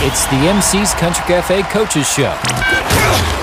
It's 0.00 0.26
the 0.26 0.36
MC's 0.36 0.94
Country 0.94 1.24
Cafe 1.24 1.60
Coaches 1.64 2.08
Show 2.08 2.30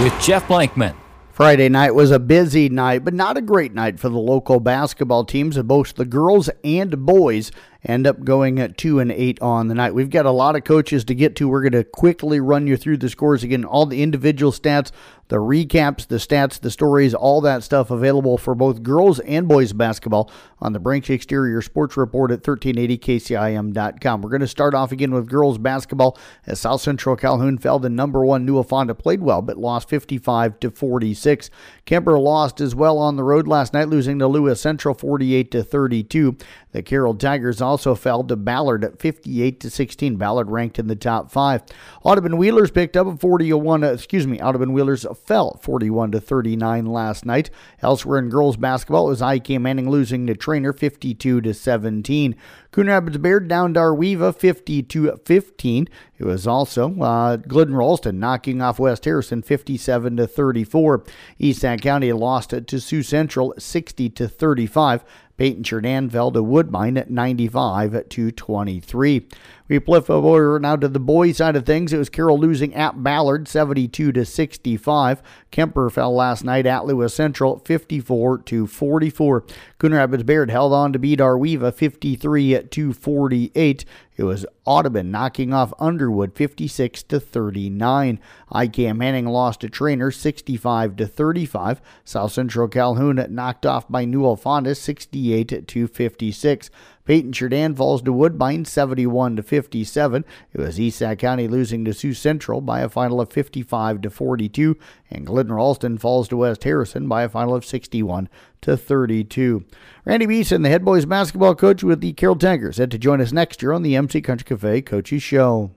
with 0.01 0.17
Jeff 0.23 0.47
Blankman. 0.47 0.95
Friday 1.29 1.67
night 1.67 1.93
was 1.93 2.11
a 2.11 2.17
busy 2.17 2.69
night, 2.69 3.03
but 3.03 3.13
not 3.13 3.35
a 3.35 3.41
great 3.41 3.73
night 3.73 3.99
for 3.99 4.07
the 4.07 4.17
local 4.17 4.61
basketball 4.61 5.25
teams. 5.25 5.57
Both 5.57 5.95
the 5.95 6.05
girls 6.05 6.49
and 6.63 7.05
boys 7.05 7.51
end 7.83 8.07
up 8.07 8.23
going 8.23 8.57
at 8.57 8.77
two 8.77 9.01
and 9.01 9.11
eight 9.11 9.41
on 9.41 9.67
the 9.67 9.75
night. 9.75 9.93
We've 9.93 10.09
got 10.09 10.25
a 10.25 10.31
lot 10.31 10.55
of 10.55 10.63
coaches 10.63 11.03
to 11.03 11.13
get 11.13 11.35
to. 11.35 11.49
We're 11.49 11.61
going 11.61 11.73
to 11.73 11.83
quickly 11.83 12.39
run 12.39 12.67
you 12.67 12.77
through 12.77 12.97
the 12.97 13.09
scores 13.09 13.43
again, 13.43 13.65
all 13.65 13.85
the 13.85 14.01
individual 14.01 14.53
stats, 14.53 14.91
the 15.27 15.37
recaps, 15.37 16.07
the 16.07 16.17
stats, 16.17 16.59
the 16.59 16.69
stories, 16.69 17.13
all 17.13 17.41
that 17.41 17.63
stuff 17.63 17.89
available 17.89 18.37
for 18.37 18.53
both 18.53 18.83
girls 18.83 19.19
and 19.21 19.47
boys 19.47 19.73
basketball 19.73 20.31
on 20.59 20.73
the 20.73 20.79
Brinks 20.79 21.09
Exterior 21.09 21.61
Sports 21.61 21.97
Report 21.97 22.31
at 22.31 22.43
1380kcim.com. 22.43 24.21
We're 24.21 24.29
going 24.29 24.41
to 24.41 24.47
start 24.47 24.75
off 24.75 24.91
again 24.91 25.11
with 25.11 25.27
girls 25.27 25.57
basketball 25.57 26.17
as 26.45 26.59
South 26.59 26.81
Central 26.81 27.15
Calhoun 27.15 27.57
fell 27.57 27.79
to 27.79 27.89
number 27.89 28.25
one. 28.25 28.45
Newell-Fonda 28.45 28.95
played 28.95 29.21
well, 29.21 29.41
but 29.41 29.57
lost 29.57 29.89
55 29.89 30.59
to 30.59 30.71
46. 30.71 31.49
Kuemper 31.85 32.21
lost 32.21 32.61
as 32.61 32.75
well 32.75 32.97
on 32.97 33.15
the 33.15 33.23
road 33.23 33.47
last 33.47 33.73
night, 33.73 33.89
losing 33.89 34.19
to 34.19 34.27
Lewis 34.27 34.61
Central 34.61 34.93
48 34.93 35.51
to 35.51 35.63
32. 35.63 36.37
The 36.71 36.83
Carroll 36.83 37.15
Tigers 37.15 37.61
also 37.61 37.95
fell 37.95 38.21
to 38.25 38.35
Ballard 38.35 38.83
at 38.83 38.99
58 38.99 39.61
to 39.61 39.69
16. 39.69 40.17
Ballard 40.17 40.51
ranked 40.51 40.77
in 40.77 40.87
the 40.87 40.95
top 40.95 41.31
five. 41.31 41.63
Audubon 42.03 42.35
Wheelers 42.35 42.69
picked 42.69 42.97
up 42.97 43.07
a 43.07 43.15
41. 43.15 43.83
Uh, 43.83 43.93
excuse 43.93 44.27
me, 44.27 44.41
Audubon 44.41 44.73
Wheelers 44.73 45.05
fell 45.15 45.59
41 45.61 46.11
to 46.11 46.21
39 46.21 46.85
last 46.85 47.25
night. 47.25 47.49
Elsewhere 47.81 48.19
in 48.19 48.29
girls 48.29 48.57
basketball, 48.57 49.07
it 49.07 49.19
was 49.19 49.21
IK 49.21 49.59
Manning 49.59 49.89
losing 49.89 50.27
to 50.27 50.35
Treynor 50.35 50.77
52 50.77 51.41
to 51.41 51.53
17. 51.53 52.35
Coon 52.71 52.87
Rapids 52.87 53.17
Bayard 53.17 53.47
down 53.47 53.75
AR-WE-VA 53.75 54.33
50 54.33 54.83
to 54.83 55.17
15. 55.25 55.87
It 56.17 56.23
was 56.25 56.45
also 56.45 56.93
uh, 56.99 57.37
Glidden 57.37 57.75
Ralston 57.75 58.19
knocking 58.19 58.61
off 58.61 58.79
West 58.79 59.05
Harrison 59.05 59.41
57 59.41 60.17
to 60.17 60.27
34. 60.27 61.03
East 61.39 61.61
Sac 61.61 61.81
County 61.81 62.11
lost 62.13 62.49
to 62.49 62.79
Sioux 62.79 63.03
Central 63.03 63.53
60 63.57 64.09
to 64.09 64.27
35. 64.27 65.03
Paton-Churdan 65.37 66.09
fell 66.09 66.31
to 66.31 66.41
Woodbine 66.41 66.97
at 66.97 67.09
95 67.09 68.07
to 68.09 68.31
23. 68.31 69.27
We 69.67 69.79
flip 69.79 70.11
over 70.11 70.59
now 70.59 70.75
to 70.75 70.87
the 70.87 70.99
boys 70.99 71.37
side 71.37 71.55
of 71.55 71.65
things. 71.65 71.91
It 71.91 71.97
was 71.97 72.09
Carroll 72.09 72.37
losing 72.37 72.75
at 72.75 73.01
Ballard 73.01 73.47
72 73.47 74.11
to 74.11 74.23
65. 74.23 75.23
Kuemper 75.51 75.91
fell 75.91 76.13
last 76.13 76.43
night 76.43 76.67
at 76.67 76.85
Lewis 76.85 77.15
Central 77.15 77.57
54 77.57 78.39
to 78.39 78.67
44. 78.67 79.43
Coon 79.79 79.93
Rapids 79.93 80.23
Bayard 80.23 80.51
held 80.51 80.71
on 80.71 80.93
to 80.93 80.99
beat 80.99 81.19
AR-WE-VA 81.19 81.71
53 81.71 82.63
to 82.63 82.93
48. 82.93 83.85
It 84.17 84.23
was 84.23 84.45
Audubon 84.65 85.11
knocking 85.11 85.51
off 85.51 85.73
Underwood 85.79 86.35
56 86.35 87.03
to 87.03 87.19
39. 87.19 88.19
IKM 88.51 88.97
Manning 88.97 89.25
lost 89.25 89.61
to 89.61 89.67
Treynor 89.67 90.13
65 90.13 90.95
to 90.95 91.07
35. 91.07 91.81
South 92.03 92.31
Central 92.31 92.67
Calhoun 92.67 93.25
knocked 93.29 93.65
off 93.65 93.89
by 93.89 94.05
Newell-Fonda 94.05 94.75
68 94.75 95.67
to 95.67 95.87
56. 95.87 96.69
Paton-Churdan 97.05 97.75
falls 97.75 98.01
to 98.01 98.11
Woodbine 98.11 98.65
71 98.65 99.35
to 99.35 99.43
57. 99.43 100.25
It 100.53 100.59
was 100.59 100.79
East 100.79 100.99
Sac 100.99 101.19
County 101.19 101.47
losing 101.47 101.85
to 101.85 101.93
Sioux 101.93 102.13
Central 102.13 102.61
by 102.61 102.81
a 102.81 102.89
final 102.89 103.21
of 103.21 103.31
55 103.31 104.01
to 104.01 104.09
42, 104.09 104.77
and 105.11 105.25
Glidden 105.25 105.53
Ralston 105.53 105.99
falls 105.99 106.27
to 106.29 106.37
West 106.37 106.63
Harrison 106.63 107.07
by 107.07 107.23
a 107.23 107.29
final 107.29 107.53
of 107.53 107.63
61 107.63 108.27
to 108.61 108.75
32. 108.75 109.63
Randy 110.03 110.25
Beeson, 110.25 110.63
the 110.63 110.69
head 110.69 110.83
boys 110.83 111.05
basketball 111.05 111.53
coach 111.53 111.83
with 111.83 112.01
the 112.01 112.13
Carroll 112.13 112.35
Tigers, 112.35 112.77
said 112.77 112.89
to 112.89 112.97
join 112.97 113.21
us 113.21 113.31
next 113.31 113.61
year 113.61 113.71
on 113.71 113.83
the 113.83 113.95
MC 113.95 114.21
Country 114.21 114.45
Cafe 114.45 114.81
Coaches 114.81 115.21
Show. 115.21 115.74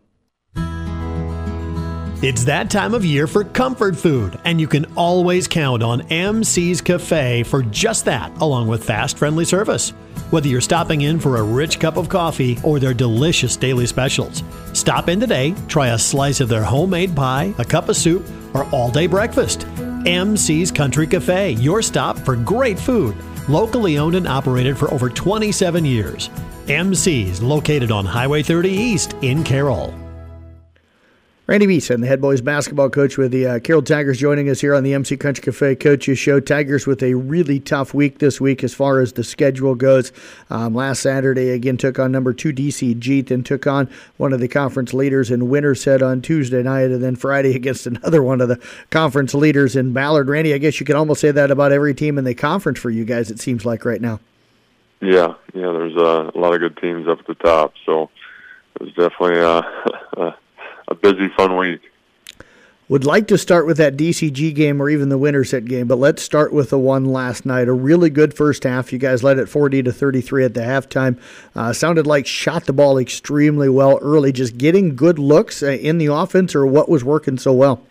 It's 2.21 2.43
that 2.47 2.69
time 2.69 2.95
of 2.95 3.05
year 3.05 3.29
for 3.29 3.45
comfort 3.45 3.97
food, 3.97 4.41
and 4.45 4.61
you 4.61 4.67
can 4.67 4.87
always 4.97 5.47
count 5.47 5.85
on 5.85 6.01
MC's 6.11 6.81
Cafe 6.81 7.45
for 7.45 7.63
just 7.63 8.07
that, 8.07 8.37
along 8.41 8.67
with 8.67 8.83
fast, 8.83 9.17
friendly 9.17 9.45
service. 9.45 9.91
Whether 10.31 10.49
you're 10.49 10.61
stopping 10.61 11.03
in 11.03 11.21
for 11.21 11.37
a 11.37 11.43
rich 11.45 11.79
cup 11.79 11.97
of 11.97 12.09
coffee 12.09 12.59
or 12.65 12.81
their 12.81 12.93
delicious 12.93 13.57
daily 13.57 13.87
specials, 13.87 14.43
stop 14.73 15.09
in 15.09 15.21
today, 15.21 15.55
try 15.69 15.91
a 15.91 15.99
slice 15.99 16.41
of 16.41 16.49
their 16.49 16.65
homemade 16.65 17.15
pie, 17.15 17.55
a 17.59 17.65
cup 17.65 17.89
of 17.89 17.97
soup, 17.97 18.27
or 18.53 18.65
all 18.71 18.91
day 18.91 19.07
breakfast. 19.07 19.61
MC's 20.05 20.73
Country 20.73 21.07
Cafe, 21.07 21.53
your 21.53 21.83
stop 21.83 22.19
for 22.19 22.35
great 22.35 22.81
food, 22.81 23.17
locally 23.49 23.97
owned 23.97 24.17
and 24.17 24.27
operated 24.27 24.77
for 24.77 24.93
over 24.93 25.09
27 25.09 25.85
years. 25.85 26.31
MC's 26.67 27.41
located 27.41 27.93
on 27.93 28.05
Highway 28.05 28.43
30 28.43 28.71
East 28.71 29.15
in 29.23 29.45
Carroll. 29.45 30.08
Randy 31.49 31.65
Beeson, 31.65 32.03
the 32.03 32.07
head 32.07 32.21
boys 32.21 32.43
basketball 32.43 32.91
coach 32.91 33.17
with 33.17 33.33
the 33.33 33.47
uh, 33.47 33.59
Carroll 33.61 33.81
Tigers, 33.81 34.19
joining 34.19 34.51
us 34.51 34.61
here 34.61 34.75
on 34.75 34.83
the 34.83 34.93
MC 34.93 35.17
Country 35.17 35.43
Cafe 35.43 35.77
Coaches 35.77 36.19
Show. 36.19 36.41
Tigers 36.41 36.87
with 36.87 37.03
a 37.03 37.15
really 37.15 37.59
tough 37.59 37.95
week 37.95 38.19
this 38.19 38.39
week 38.39 38.63
as 38.63 38.75
far 38.75 39.01
as 39.01 39.15
the 39.15 39.25
schedule 39.25 39.75
goes. 39.75 40.13
Um, 40.51 40.75
last 40.75 41.01
Saturday, 41.01 41.49
again, 41.49 41.79
took 41.79 41.99
on 41.99 42.13
number 42.13 42.35
two 42.35 42.53
DCG, 42.53 43.27
then 43.27 43.43
took 43.43 43.67
on 43.67 43.89
one 44.19 44.35
of 44.35 44.41
the 44.41 44.49
conference 44.49 44.93
leaders 44.93 45.31
in 45.31 45.49
Winterset 45.49 46.03
on 46.03 46.21
Tuesday 46.21 46.63
night, 46.63 46.91
and 46.91 47.03
then 47.03 47.17
Friday 47.17 47.55
against 47.57 47.87
another 47.87 48.23
one 48.23 48.43
of 48.43 48.49
the 48.49 48.61
conference 48.91 49.33
leaders 49.33 49.75
in 49.75 49.95
Ballard. 49.95 50.29
Randy, 50.29 50.53
I 50.53 50.59
guess 50.59 50.79
you 50.79 50.85
can 50.85 50.97
almost 50.97 51.23
say 51.23 51.31
that 51.31 51.51
about 51.51 51.73
every 51.73 51.95
team 51.95 52.19
in 52.19 52.25
the 52.25 52.35
conference 52.35 52.79
for 52.79 52.91
you 52.91 53.07
guys, 53.07 53.31
it 53.31 53.41
seems 53.41 53.65
like 53.65 53.87
right 53.87 54.03
now. 54.03 54.21
Yeah, 55.01 55.33
yeah, 55.55 55.73
there's 55.73 55.97
uh, 55.97 56.31
a 56.35 56.39
lot 56.39 56.53
of 56.53 56.61
good 56.61 56.77
teams 56.77 57.09
up 57.09 57.21
at 57.21 57.27
the 57.27 57.37
top, 57.37 57.73
so 57.87 58.11
it 58.75 58.83
was 58.83 58.91
definitely 58.91 59.41
uh, 59.41 60.33
a 60.89 60.95
busy, 60.95 61.29
fun 61.37 61.57
week. 61.57 61.81
Would 62.89 63.05
like 63.05 63.29
to 63.29 63.37
start 63.37 63.67
with 63.67 63.77
that 63.77 63.99
DCG 63.99 64.55
game 64.55 64.81
or 64.81 64.89
even 64.89 65.11
the 65.11 65.19
Winterset 65.19 65.67
game, 65.67 65.87
but 65.87 65.99
let's 65.99 66.23
start 66.23 66.55
with 66.55 66.71
the 66.71 66.79
one 66.79 67.05
last 67.05 67.45
night. 67.45 67.69
A 67.69 67.73
really 67.73 68.09
good 68.09 68.33
first 68.33 68.65
half. 68.65 68.95
You 68.95 68.99
guys 68.99 69.23
led 69.23 69.39
it 69.39 69.47
40 69.47 69.83
to 69.83 69.93
33 69.93 70.47
at 70.47 70.55
the 70.55 70.61
halftime. 70.61 71.21
Uh, 71.55 71.75
sounded 71.75 72.07
like 72.07 72.27
shot 72.27 72.65
the 72.65 72.73
ball 72.73 72.97
extremely 72.97 73.69
well 73.69 73.99
early. 74.01 74.33
Just 74.33 74.57
getting 74.57 74.97
good 74.97 75.19
looks 75.19 75.63
uh, 75.63 75.67
in 75.67 75.99
the 75.99 76.07
offense, 76.07 76.55
or 76.55 76.67
what 76.67 76.89
was 76.89 77.05
working 77.05 77.37
so 77.37 77.53
well? 77.53 77.83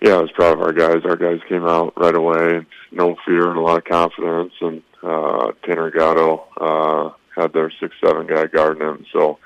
Yeah, 0.00 0.18
I 0.18 0.20
was 0.20 0.30
proud 0.30 0.52
of 0.52 0.60
our 0.60 0.72
guys. 0.72 1.04
Our 1.04 1.16
guys 1.16 1.40
came 1.48 1.66
out 1.66 1.94
right 1.96 2.14
away, 2.14 2.64
no 2.92 3.16
fear 3.26 3.48
and 3.48 3.58
a 3.58 3.60
lot 3.60 3.78
of 3.78 3.84
confidence. 3.84 4.52
And 4.60 4.82
uh, 5.02 5.50
Tanner 5.64 5.90
Gatto 5.90 6.44
uh, 6.60 7.10
had 7.34 7.52
their 7.52 7.72
six-seven 7.80 8.28
guy 8.28 8.46
guarding 8.46 8.86
him, 8.86 9.04
so 9.12 9.40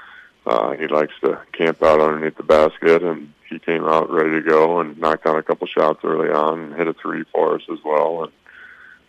uh, 0.48 0.72
he 0.72 0.86
likes 0.86 1.12
to 1.20 1.38
camp 1.52 1.82
out 1.82 2.00
underneath 2.00 2.36
the 2.36 2.42
basket, 2.42 3.02
and 3.02 3.32
he 3.48 3.58
came 3.58 3.84
out 3.84 4.10
ready 4.10 4.30
to 4.30 4.42
go 4.42 4.80
and 4.80 4.98
knocked 4.98 5.26
out 5.26 5.38
a 5.38 5.42
couple 5.42 5.66
shots 5.66 6.00
early 6.04 6.30
on 6.30 6.58
and 6.58 6.74
hit 6.74 6.88
a 6.88 6.94
three 6.94 7.24
for 7.32 7.56
us 7.56 7.62
as 7.70 7.78
well. 7.84 8.24
And 8.24 8.32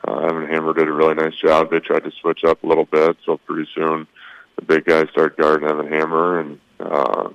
uh, 0.07 0.27
Evan 0.27 0.47
Hammer 0.47 0.73
did 0.73 0.88
a 0.88 0.94
really 0.94 1.16
nice 1.16 1.35
job. 1.35 1.69
They 1.69 1.79
tried 1.79 2.03
to 2.03 2.11
switch 2.22 2.44
up 2.44 2.63
a 2.63 2.67
little 2.67 2.85
bit, 2.85 3.17
so 3.25 3.38
pretty 3.38 3.69
soon 3.73 4.07
the 4.57 4.66
big 4.66 4.85
guys 4.85 5.07
started 5.11 5.38
guarding 5.38 5.69
Evan 5.69 5.88
Hammer, 5.88 6.39
and 6.39 6.59
uh, 6.79 7.29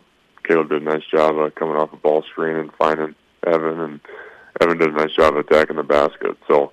Caleb 0.44 0.69
did 0.69 0.82
a 0.82 0.84
nice 0.84 1.06
job 1.10 1.38
of 1.38 1.54
coming 1.54 1.76
off 1.76 1.92
a 1.92 1.97
ball 1.97 2.22
screen 2.22 2.56
and 2.56 2.75
finding 2.75 3.15
Evan, 3.47 3.81
and 3.81 4.00
Evan 4.60 4.78
did 4.78 4.91
a 4.91 4.97
nice 4.97 5.12
job 5.12 5.36
of 5.36 5.47
attacking 5.47 5.76
the 5.76 5.82
basket. 5.82 6.36
So 6.47 6.72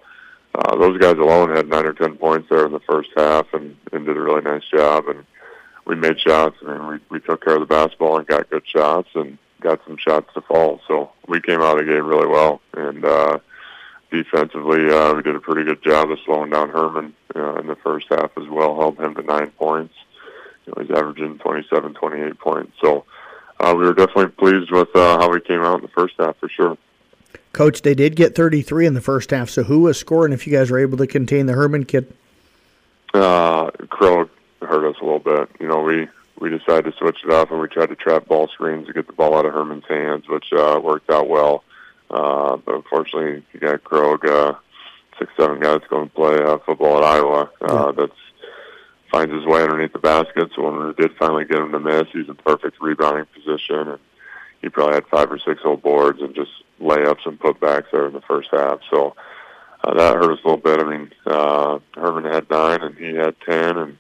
uh, 0.56 0.76
those 0.76 0.98
guys 0.98 1.18
alone 1.18 1.56
had 1.56 1.70
nine 1.70 1.86
or 1.86 1.94
ten 1.94 2.18
points 2.18 2.50
there 2.50 2.66
in 2.66 2.74
the 2.74 2.82
first 2.82 3.10
half, 3.16 3.54
and, 3.54 3.78
and 3.94 4.06
did 4.06 4.18
a 4.18 4.22
really 4.22 4.42
nice 4.42 4.64
job. 4.74 5.08
And 5.08 5.26
we 5.92 5.98
made 5.98 6.20
shots. 6.22 6.56
I 6.66 6.78
mean, 6.78 6.88
we 6.88 7.00
we 7.10 7.20
took 7.20 7.44
care 7.44 7.56
of 7.56 7.60
the 7.60 7.66
basketball 7.66 8.18
and 8.18 8.26
got 8.26 8.50
good 8.50 8.66
shots 8.66 9.10
and 9.14 9.38
got 9.60 9.82
some 9.86 9.98
shots 9.98 10.34
to 10.34 10.42
fall. 10.42 10.80
So 10.88 11.12
we 11.28 11.42
came 11.42 11.62
out 11.62 11.78
of 11.78 11.86
the 11.86 11.94
game 11.94 12.06
really 12.06 12.28
well. 12.28 12.62
And 12.74 13.04
uh, 13.04 13.40
defensively, 14.10 14.90
uh, 14.90 15.14
we 15.14 15.22
did 15.22 15.36
a 15.36 15.42
pretty 15.42 15.66
good 15.66 15.84
job 15.84 16.10
of 16.10 16.18
slowing 16.26 16.52
down 16.52 16.70
Herman 16.70 17.14
uh, 17.36 17.56
in 17.56 17.68
the 17.68 17.76
first 17.76 18.08
half 18.10 18.32
as 18.38 18.48
well. 18.48 18.76
Held 18.78 19.00
him 19.00 19.16
to 19.16 19.22
nine 19.22 19.52
points. 19.52 19.94
You 20.66 20.74
know, 20.76 20.84
he's 20.84 20.92
averaging 20.92 21.40
27, 21.40 21.94
28 21.94 22.40
points. 22.40 22.72
So 22.82 23.04
uh, 23.60 23.74
we 23.76 23.84
were 23.84 23.94
definitely 23.94 24.28
pleased 24.28 24.72
with 24.72 24.96
uh, 24.96 25.20
how 25.20 25.30
we 25.30 25.42
came 25.42 25.62
out 25.62 25.76
in 25.76 25.82
the 25.82 25.90
first 25.90 26.16
half 26.18 26.38
for 26.38 26.48
sure. 26.48 26.78
Coach, 27.52 27.82
they 27.82 27.96
did 27.96 28.16
get 28.16 28.34
33 28.34 28.86
in 28.86 28.94
the 28.94 29.02
first 29.02 29.32
half. 29.32 29.50
So 29.50 29.64
who 29.64 29.82
was 29.82 30.00
scoring 30.00 30.32
if 30.32 30.48
you 30.48 30.54
guys 30.54 30.72
were 30.72 30.80
able 30.80 30.98
to 31.00 31.08
contain 31.08 31.48
the 31.48 31.54
Herman 31.54 31.84
kid? 31.84 32.14
Uh, 33.14 33.72
Crow 33.90 34.30
hurt 34.62 34.90
us 34.90 34.98
a 35.02 35.04
little 35.04 35.20
bit. 35.20 35.50
You 35.60 35.68
know, 35.68 35.82
we 35.82 36.08
we 36.40 36.50
decided 36.50 36.92
to 36.92 36.98
switch 36.98 37.20
it 37.24 37.32
up 37.32 37.52
and 37.52 37.60
we 37.60 37.68
tried 37.68 37.90
to 37.90 37.96
trap 37.96 38.28
ball 38.28 38.48
screens 38.48 38.88
to 38.88 38.94
get 38.94 39.08
the 39.08 39.14
ball 39.14 39.36
out 39.36 39.46
of 39.46 39.54
Herman's 39.54 39.86
hands, 39.88 40.28
which 40.28 40.52
uh, 40.54 40.80
worked 40.84 41.10
out 41.10 41.30
well. 41.30 41.64
Uh, 42.10 42.58
but 42.58 42.76
unfortunately, 42.76 43.44
you 43.54 43.60
got 43.60 43.84
Krog, 43.84 44.26
uh, 44.26 44.56
six 45.20 45.32
seven 45.38 45.60
guy 45.60 45.74
that's 45.74 45.88
going 45.88 46.10
to 46.10 46.16
play 46.16 46.38
uh, 46.42 46.58
football 46.66 46.98
at 46.98 47.04
Iowa. 47.04 47.50
Uh, 47.62 47.86
yeah. 47.86 47.92
That's 47.98 48.18
finds 49.12 49.34
his 49.34 49.46
way 49.46 49.62
underneath 49.62 49.94
the 49.94 50.00
basket. 50.00 50.50
So 50.56 50.64
when 50.64 50.88
we 50.88 50.94
did 50.94 51.16
finally 51.18 51.46
get 51.46 51.60
him 51.60 51.72
to 51.74 51.80
miss, 51.80 52.08
he's 52.14 52.30
in 52.30 52.36
perfect 52.36 52.78
rebounding 52.82 53.26
position, 53.34 53.90
and 53.90 54.00
he 54.62 54.70
probably 54.70 54.96
had 54.96 55.08
five 55.08 55.32
or 55.32 55.38
six 55.38 55.62
old 55.66 55.82
boards 55.82 56.22
and 56.22 56.34
just 56.34 56.52
layups 56.80 57.26
and 57.26 57.40
putbacks 57.40 57.92
there 57.92 58.08
in 58.08 58.14
the 58.14 58.22
first 58.22 58.50
half. 58.52 58.80
So 58.90 59.16
uh, 59.84 59.94
that 59.96 60.16
hurt 60.16 60.32
us 60.32 60.40
a 60.44 60.48
little 60.48 60.58
bit. 60.58 60.80
I 60.80 60.84
mean, 60.90 61.12
uh, 61.26 61.80
Herman 61.94 62.32
had 62.32 62.50
nine 62.50 62.82
and 62.82 62.98
he 62.98 63.16
had 63.16 63.36
ten, 63.42 63.78
and 63.78 63.98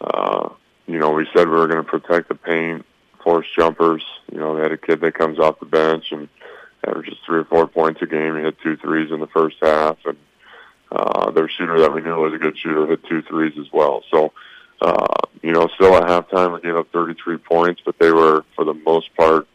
uh, 0.00 0.48
you 0.86 0.98
know, 0.98 1.10
we 1.10 1.26
said 1.34 1.48
we 1.48 1.56
were 1.56 1.68
going 1.68 1.84
to 1.84 1.90
protect 1.90 2.28
the 2.28 2.34
paint, 2.34 2.84
force 3.22 3.46
jumpers, 3.56 4.02
You 4.32 4.38
know, 4.38 4.56
they 4.56 4.62
had 4.62 4.72
a 4.72 4.78
kid 4.78 5.00
that 5.00 5.14
comes 5.14 5.38
off 5.38 5.60
the 5.60 5.66
bench 5.66 6.06
and 6.10 6.28
averages 6.86 7.18
three 7.26 7.40
or 7.40 7.44
four 7.44 7.66
points 7.66 8.00
a 8.02 8.06
game. 8.06 8.36
He 8.36 8.42
hit 8.42 8.56
two 8.62 8.76
threes 8.76 9.10
in 9.10 9.20
the 9.20 9.26
first 9.26 9.56
half, 9.60 9.98
and 10.04 10.16
uh, 10.90 11.30
their 11.30 11.48
shooter 11.48 11.78
that 11.80 11.94
we 11.94 12.00
knew 12.00 12.16
was 12.16 12.34
a 12.34 12.38
good 12.38 12.58
shooter 12.58 12.86
hit 12.86 13.04
two 13.04 13.22
threes 13.22 13.52
as 13.58 13.70
well. 13.72 14.02
So, 14.10 14.32
uh, 14.80 15.06
you 15.42 15.52
know, 15.52 15.68
still 15.74 15.94
at 15.94 16.08
halftime 16.08 16.54
we 16.54 16.60
gave 16.60 16.76
up 16.76 16.90
33 16.92 17.38
points, 17.38 17.82
but 17.84 17.98
they 17.98 18.10
were 18.10 18.44
for 18.56 18.64
the 18.64 18.74
most 18.74 19.14
part 19.16 19.46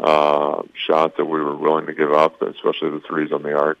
uh, 0.00 0.62
shots 0.74 1.14
that 1.16 1.24
we 1.24 1.40
were 1.40 1.56
willing 1.56 1.86
to 1.86 1.94
give 1.94 2.12
up, 2.12 2.40
especially 2.40 2.90
the 2.90 3.02
threes 3.06 3.32
on 3.32 3.42
the 3.42 3.52
arc. 3.52 3.78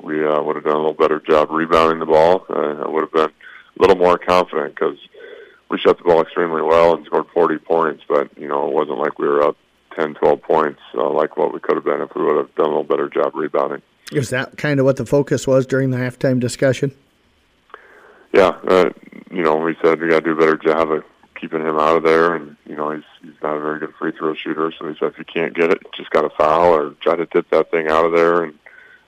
We 0.00 0.24
uh, 0.24 0.40
would 0.42 0.56
have 0.56 0.64
done 0.64 0.74
a 0.76 0.78
little 0.78 0.94
better 0.94 1.20
job 1.20 1.50
rebounding 1.50 1.98
the 1.98 2.06
ball. 2.06 2.46
Uh, 2.48 2.84
I 2.84 2.88
would 2.88 3.00
have 3.02 3.12
been 3.12 3.30
a 3.30 3.80
little 3.80 3.96
more 3.96 4.18
confident 4.18 4.74
because 4.74 4.98
we 5.68 5.78
shot 5.78 5.98
the 5.98 6.04
ball 6.04 6.22
extremely 6.22 6.62
well 6.62 6.94
and 6.94 7.04
scored 7.06 7.26
40 7.34 7.58
points, 7.58 8.04
but 8.08 8.36
you 8.38 8.48
know 8.48 8.68
it 8.68 8.72
wasn't 8.72 8.98
like 8.98 9.18
we 9.18 9.26
were 9.26 9.42
up 9.42 9.56
10, 9.96 10.14
12 10.14 10.42
points 10.42 10.80
uh, 10.94 11.10
like 11.10 11.36
what 11.36 11.52
we 11.52 11.60
could 11.60 11.76
have 11.76 11.84
been 11.84 12.00
if 12.00 12.14
we 12.14 12.22
would 12.24 12.36
have 12.36 12.54
done 12.54 12.66
a 12.66 12.68
little 12.68 12.84
better 12.84 13.08
job 13.08 13.34
rebounding. 13.34 13.82
Is 14.12 14.30
that 14.30 14.56
kind 14.56 14.78
of 14.78 14.86
what 14.86 14.96
the 14.96 15.06
focus 15.06 15.46
was 15.46 15.66
during 15.66 15.90
the 15.90 15.96
halftime 15.96 16.38
discussion? 16.38 16.94
Yeah, 18.32 18.56
uh, 18.68 18.90
you 19.30 19.42
know, 19.42 19.56
we 19.56 19.76
said 19.82 20.00
we 20.00 20.08
got 20.08 20.20
to 20.20 20.26
do 20.26 20.32
a 20.32 20.36
better 20.36 20.56
job 20.56 20.90
of 20.90 21.04
keeping 21.40 21.60
him 21.60 21.78
out 21.78 21.96
of 21.96 22.02
there, 22.02 22.34
and 22.34 22.56
you 22.66 22.76
know, 22.76 22.90
he's 22.90 23.04
he's 23.22 23.42
not 23.42 23.56
a 23.56 23.60
very 23.60 23.80
good 23.80 23.94
free 23.98 24.12
throw 24.12 24.34
shooter. 24.34 24.72
So 24.78 24.88
he 24.88 24.96
said 24.98 25.12
if 25.12 25.18
you 25.18 25.24
can't 25.24 25.54
get 25.54 25.70
it, 25.70 25.78
just 25.96 26.10
got 26.10 26.22
to 26.22 26.30
foul 26.30 26.74
or 26.74 26.90
try 27.00 27.16
to 27.16 27.26
tip 27.26 27.48
that 27.50 27.70
thing 27.70 27.88
out 27.88 28.04
of 28.04 28.12
there. 28.12 28.44
And 28.44 28.58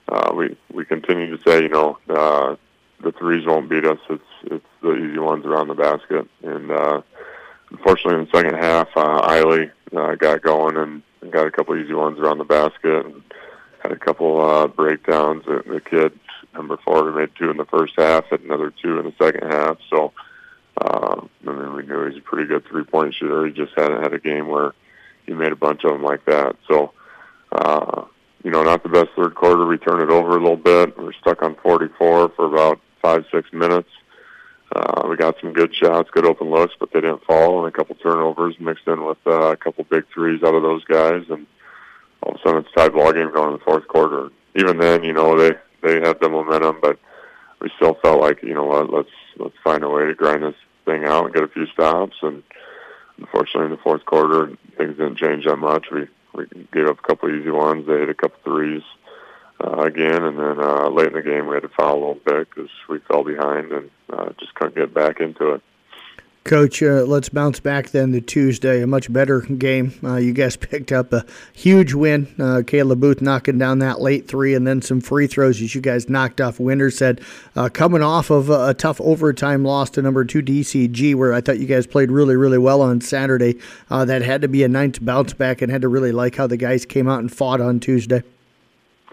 uh, 0.09 0.33
we 0.35 0.57
we 0.71 0.85
continue 0.85 1.35
to 1.35 1.43
say, 1.43 1.61
you 1.61 1.69
know, 1.69 1.97
uh, 2.09 2.55
the 3.01 3.11
threes 3.11 3.45
won't 3.45 3.69
beat 3.69 3.85
us. 3.85 3.99
It's 4.09 4.23
it's 4.43 4.65
the 4.81 4.95
easy 4.95 5.19
ones 5.19 5.45
around 5.45 5.67
the 5.67 5.75
basket. 5.75 6.27
And 6.43 6.71
uh, 6.71 7.01
unfortunately, 7.71 8.19
in 8.19 8.25
the 8.25 8.37
second 8.37 8.55
half, 8.55 8.89
uh, 8.95 9.27
Eiley 9.27 9.71
uh, 9.95 10.15
got 10.15 10.41
going 10.41 10.77
and, 10.77 11.03
got 11.31 11.47
a 11.47 11.51
couple 11.51 11.75
easy 11.75 11.93
ones 11.93 12.17
around 12.17 12.37
the 12.37 12.45
basket 12.45 13.05
and 13.05 13.21
had 13.83 13.91
a 13.91 13.97
couple 13.97 14.39
uh, 14.39 14.67
breakdowns. 14.67 15.45
The, 15.45 15.63
the 15.67 15.81
kid 15.81 16.17
number 16.53 16.77
four 16.77 17.03
we 17.03 17.11
made 17.11 17.29
two 17.37 17.49
in 17.49 17.57
the 17.57 17.65
first 17.65 17.93
half, 17.97 18.25
had 18.25 18.41
another 18.41 18.73
two 18.81 18.99
in 18.99 19.05
the 19.05 19.13
second 19.23 19.51
half. 19.51 19.77
So. 19.89 20.13
Uh, 20.81 21.25
I 21.45 21.51
mean, 21.51 21.73
we 21.73 21.83
knew 21.83 22.07
he's 22.07 22.19
a 22.19 22.21
pretty 22.21 22.47
good 22.47 22.65
three-point 22.65 23.13
shooter. 23.13 23.45
He 23.45 23.51
just 23.51 23.73
hadn't 23.75 24.01
had 24.01 24.13
a 24.13 24.19
game 24.19 24.47
where 24.47 24.73
he 25.25 25.33
made 25.33 25.51
a 25.51 25.55
bunch 25.57 25.83
of 25.83 25.91
them 25.91 26.03
like 26.03 26.23
that. 26.25 26.55
So, 26.69 26.93
uh, 27.51 28.05
you 28.43 28.51
know, 28.51 28.63
not 28.63 28.83
the 28.83 28.89
best 28.89 29.09
third 29.15 29.35
quarter. 29.35 29.65
We 29.65 29.77
turned 29.77 30.01
it 30.01 30.09
over 30.09 30.37
a 30.37 30.41
little 30.41 30.55
bit. 30.55 30.97
We 30.97 31.05
are 31.05 31.13
stuck 31.13 31.41
on 31.41 31.55
44 31.55 32.29
for 32.29 32.45
about 32.45 32.79
five, 33.01 33.25
six 33.31 33.51
minutes. 33.53 33.89
Uh, 34.75 35.07
we 35.09 35.15
got 35.15 35.35
some 35.41 35.51
good 35.53 35.73
shots, 35.73 36.09
good 36.11 36.25
open 36.25 36.49
looks, 36.49 36.75
but 36.79 36.91
they 36.91 37.01
didn't 37.01 37.23
fall, 37.23 37.59
and 37.59 37.73
a 37.73 37.75
couple 37.75 37.95
turnovers 37.95 38.55
mixed 38.59 38.87
in 38.87 39.03
with 39.03 39.17
uh, 39.25 39.51
a 39.51 39.57
couple 39.57 39.83
big 39.85 40.05
threes 40.13 40.43
out 40.43 40.53
of 40.53 40.61
those 40.61 40.83
guys, 40.83 41.23
and 41.29 41.47
all 42.21 42.33
of 42.33 42.39
a 42.39 42.43
sudden 42.43 42.61
it's 42.61 42.69
a 42.75 42.79
tie 42.79 42.89
ball 42.89 43.11
game 43.11 43.33
going 43.33 43.53
in 43.53 43.57
the 43.57 43.65
fourth 43.65 43.87
quarter. 43.87 44.29
Even 44.55 44.77
then, 44.77 45.03
you 45.03 45.13
know, 45.13 45.37
they 45.37 45.55
they 45.81 45.99
had 46.05 46.19
the 46.19 46.29
momentum, 46.29 46.79
but 46.81 46.99
we 47.61 47.71
still 47.75 47.95
felt 47.95 48.21
like, 48.21 48.43
you 48.43 48.53
know 48.53 48.65
what, 48.65 48.91
let's 48.91 49.09
let's 49.37 49.55
find 49.63 49.83
a 49.83 49.89
way 49.89 50.05
to 50.05 50.13
grind 50.13 50.43
this 50.43 50.55
thing 50.85 51.03
out 51.05 51.25
and 51.25 51.33
get 51.33 51.43
a 51.43 51.47
few 51.47 51.65
stops. 51.67 52.17
And 52.21 52.43
unfortunately, 53.17 53.65
in 53.65 53.71
the 53.71 53.77
fourth 53.77 54.05
quarter, 54.05 54.55
things 54.77 54.97
didn't 54.97 55.17
change 55.17 55.45
that 55.45 55.57
much. 55.57 55.87
We 55.91 56.07
we 56.33 56.45
gave 56.71 56.87
up 56.87 56.99
a 56.99 57.07
couple 57.07 57.33
easy 57.33 57.49
ones. 57.49 57.87
They 57.87 57.99
hit 57.99 58.09
a 58.09 58.13
couple 58.13 58.39
threes 58.43 58.83
uh, 59.63 59.81
again, 59.81 60.23
and 60.23 60.37
then 60.37 60.59
uh, 60.59 60.89
late 60.89 61.07
in 61.07 61.13
the 61.13 61.21
game, 61.21 61.47
we 61.47 61.55
had 61.55 61.63
to 61.63 61.69
foul 61.69 61.95
a 61.95 61.99
little 61.99 62.21
bit 62.25 62.49
because 62.49 62.69
we 62.87 62.99
fell 62.99 63.23
behind 63.23 63.71
and 63.71 63.89
uh, 64.11 64.29
just 64.39 64.53
couldn't 64.55 64.75
get 64.75 64.93
back 64.93 65.19
into 65.19 65.53
it. 65.53 65.61
Coach, 66.45 66.81
uh, 66.81 67.03
let's 67.03 67.29
bounce 67.29 67.59
back 67.59 67.89
then 67.89 68.11
to 68.13 68.21
Tuesday. 68.21 68.81
A 68.81 68.87
much 68.87 69.11
better 69.11 69.41
game. 69.41 69.93
Uh, 70.03 70.15
you 70.15 70.33
guys 70.33 70.55
picked 70.57 70.91
up 70.91 71.11
a 71.11 71.25
huge 71.53 71.93
win. 71.93 72.33
Uh, 72.39 72.63
Caleb 72.65 73.01
Booth 73.01 73.21
knocking 73.21 73.57
down 73.57 73.79
that 73.79 74.01
late 74.01 74.27
three, 74.27 74.55
and 74.55 74.65
then 74.65 74.81
some 74.81 75.01
free 75.01 75.27
throws 75.27 75.61
as 75.61 75.75
you 75.75 75.81
guys 75.81 76.09
knocked 76.09 76.39
off 76.39 76.59
Winterset. 76.59 77.19
Uh, 77.55 77.69
coming 77.69 78.01
off 78.01 78.29
of 78.29 78.49
a, 78.49 78.69
a, 78.69 78.73
tough 78.73 79.01
overtime 79.01 79.63
loss 79.63 79.89
to 79.91 80.01
number 80.01 80.23
two 80.23 80.41
DCG, 80.41 81.13
where 81.13 81.33
I 81.33 81.41
thought 81.41 81.59
you 81.59 81.67
guys 81.67 81.85
played 81.85 82.09
really, 82.09 82.37
really 82.37 82.57
well 82.57 82.81
on 82.81 83.01
Saturday. 83.01 83.59
Uh, 83.89 84.05
that 84.05 84.21
had 84.21 84.41
to 84.41 84.47
be 84.47 84.63
a 84.63 84.69
nice 84.69 84.97
bounce 84.97 85.33
back, 85.33 85.61
and 85.61 85.71
had 85.71 85.81
to 85.81 85.89
really 85.89 86.13
like 86.13 86.35
how 86.35 86.47
the 86.47 86.57
guys 86.57 86.85
came 86.85 87.07
out 87.07 87.19
and 87.19 87.31
fought 87.31 87.59
on 87.61 87.79
Tuesday. 87.79 88.23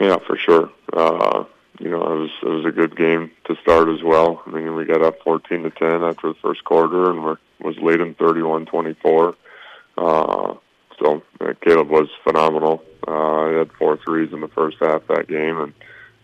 Yeah, 0.01 0.19
for 0.27 0.37
sure. 0.37 0.71
Uh, 0.93 1.45
you 1.79 1.91
know, 1.91 2.03
it 2.03 2.19
was 2.19 2.31
it 2.43 2.49
was 2.49 2.65
a 2.65 2.73
good 2.73 2.97
game 2.97 3.31
to 3.45 3.57
start 3.63 3.89
as 3.89 4.03
well. 4.03 4.43
I 4.47 4.51
mean, 4.51 4.75
we 4.75 4.85
got 4.85 5.03
up 5.03 5.21
14 5.23 5.63
to 5.63 5.71
10 5.71 6.03
after 6.03 6.29
the 6.29 6.39
first 6.43 6.65
quarter, 6.65 7.11
and 7.11 7.25
we 7.25 7.35
was 7.61 7.77
leading 7.79 8.15
31-24. 8.15 9.35
Uh, 9.99 10.55
so 10.99 11.23
uh, 11.41 11.55
Caleb 11.63 11.89
was 11.89 12.09
phenomenal. 12.25 12.83
Uh, 13.07 13.49
he 13.51 13.57
had 13.57 13.73
four 13.73 13.99
threes 13.99 14.33
in 14.33 14.41
the 14.41 14.49
first 14.49 14.79
half 14.81 15.07
that 15.09 15.29
game, 15.29 15.59
and 15.59 15.73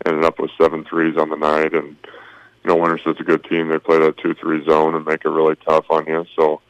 ended 0.05 0.23
up 0.23 0.39
with 0.39 0.51
seven 0.59 0.83
threes 0.83 1.17
on 1.17 1.29
the 1.29 1.35
night. 1.35 1.73
And 1.73 1.95
you 2.63 2.69
know, 2.69 2.75
Winterset's 2.75 3.19
a 3.19 3.23
good 3.23 3.43
team. 3.45 3.69
They 3.69 3.79
play 3.79 3.99
that 3.99 4.17
two-three 4.17 4.65
zone 4.65 4.95
and 4.95 5.05
make 5.05 5.25
it 5.25 5.29
really 5.29 5.55
tough 5.55 5.85
on 5.89 6.05
you. 6.07 6.25
So 6.35 6.61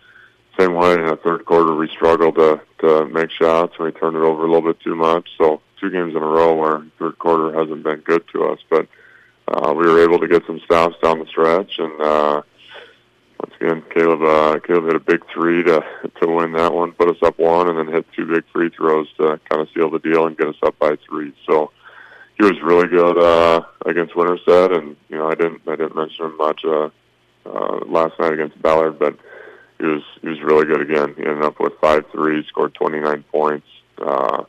same 0.60 0.76
way 0.76 0.94
in 0.94 1.06
the 1.06 1.16
third 1.18 1.46
quarter, 1.46 1.76
we 1.76 1.88
struggled 1.90 2.36
to 2.36 2.62
to 2.80 3.06
make 3.06 3.32
shots, 3.32 3.76
and 3.78 3.86
we 3.86 3.92
turned 3.92 4.18
it 4.18 4.24
over 4.24 4.44
a 4.44 4.52
little 4.52 4.74
bit 4.74 4.80
too 4.82 4.96
much. 4.96 5.30
So 5.38 5.62
two 5.84 5.90
games 5.90 6.16
in 6.16 6.22
a 6.22 6.26
row 6.26 6.56
where 6.56 6.86
third 6.98 7.20
quarter 7.20 7.54
hasn't 7.54 7.84
been 7.84 8.00
good 8.00 8.24
to 8.32 8.46
us, 8.46 8.60
but 8.70 8.88
uh, 9.50 9.74
we 9.74 9.86
were 9.86 10.02
able 10.02 10.20
to 10.20 10.28
get 10.28 10.46
some 10.48 10.60
stops 10.64 10.96
down 11.04 11.20
the 11.20 11.26
stretch, 11.26 11.74
and 11.78 12.02
uh, 12.02 12.42
once 13.40 13.54
again, 13.60 13.84
Caleb 13.94 14.22
uh, 14.24 14.60
Caleb 14.66 14.86
hit 14.86 14.96
a 14.96 15.00
big 15.00 15.22
three 15.34 15.64
to 15.64 15.84
to 16.22 16.28
win 16.28 16.54
that 16.54 16.74
one, 16.74 16.94
put 16.94 17.10
us 17.10 17.22
up 17.22 17.38
one, 17.38 17.68
and 17.68 17.78
then 17.78 17.94
hit 17.94 18.06
two 18.16 18.26
big 18.26 18.46
free 18.54 18.70
throws 18.70 19.08
to 19.18 19.40
kind 19.50 19.62
of 19.62 19.68
seal 19.74 19.90
the 19.90 20.00
deal 20.00 20.26
and 20.26 20.38
get 20.38 20.48
us 20.48 20.56
up 20.64 20.80
by 20.80 20.96
three. 21.08 21.34
So 21.46 21.72
he 22.38 22.46
was 22.46 22.62
really 22.64 22.88
good 22.88 23.18
uh, 23.18 23.64
against 23.86 24.16
Winterset, 24.16 24.72
and 24.72 24.96
you 25.10 25.18
know 25.18 25.28
I 25.28 25.36
didn't 25.36 25.62
I 25.68 25.76
didn't 25.76 25.96
mention 25.96 26.26
him 26.26 26.38
much 26.38 26.62
uh, 26.64 26.90
uh, 27.46 27.80
last 27.86 28.18
night 28.20 28.32
against 28.32 28.62
Ballard, 28.62 28.98
but 28.98 29.18
he 29.80 29.86
was 29.86 30.04
he 30.22 30.30
was 30.30 30.42
really 30.42 30.66
good 30.66 30.82
again. 30.82 31.14
He 31.18 31.26
ended 31.26 31.44
up 31.44 31.60
with 31.60 31.74
five 31.82 32.06
threes, 32.14 32.46
scored 32.48 32.74
29 32.76 33.26
points. 33.30 33.68
Uh, 34.02 34.46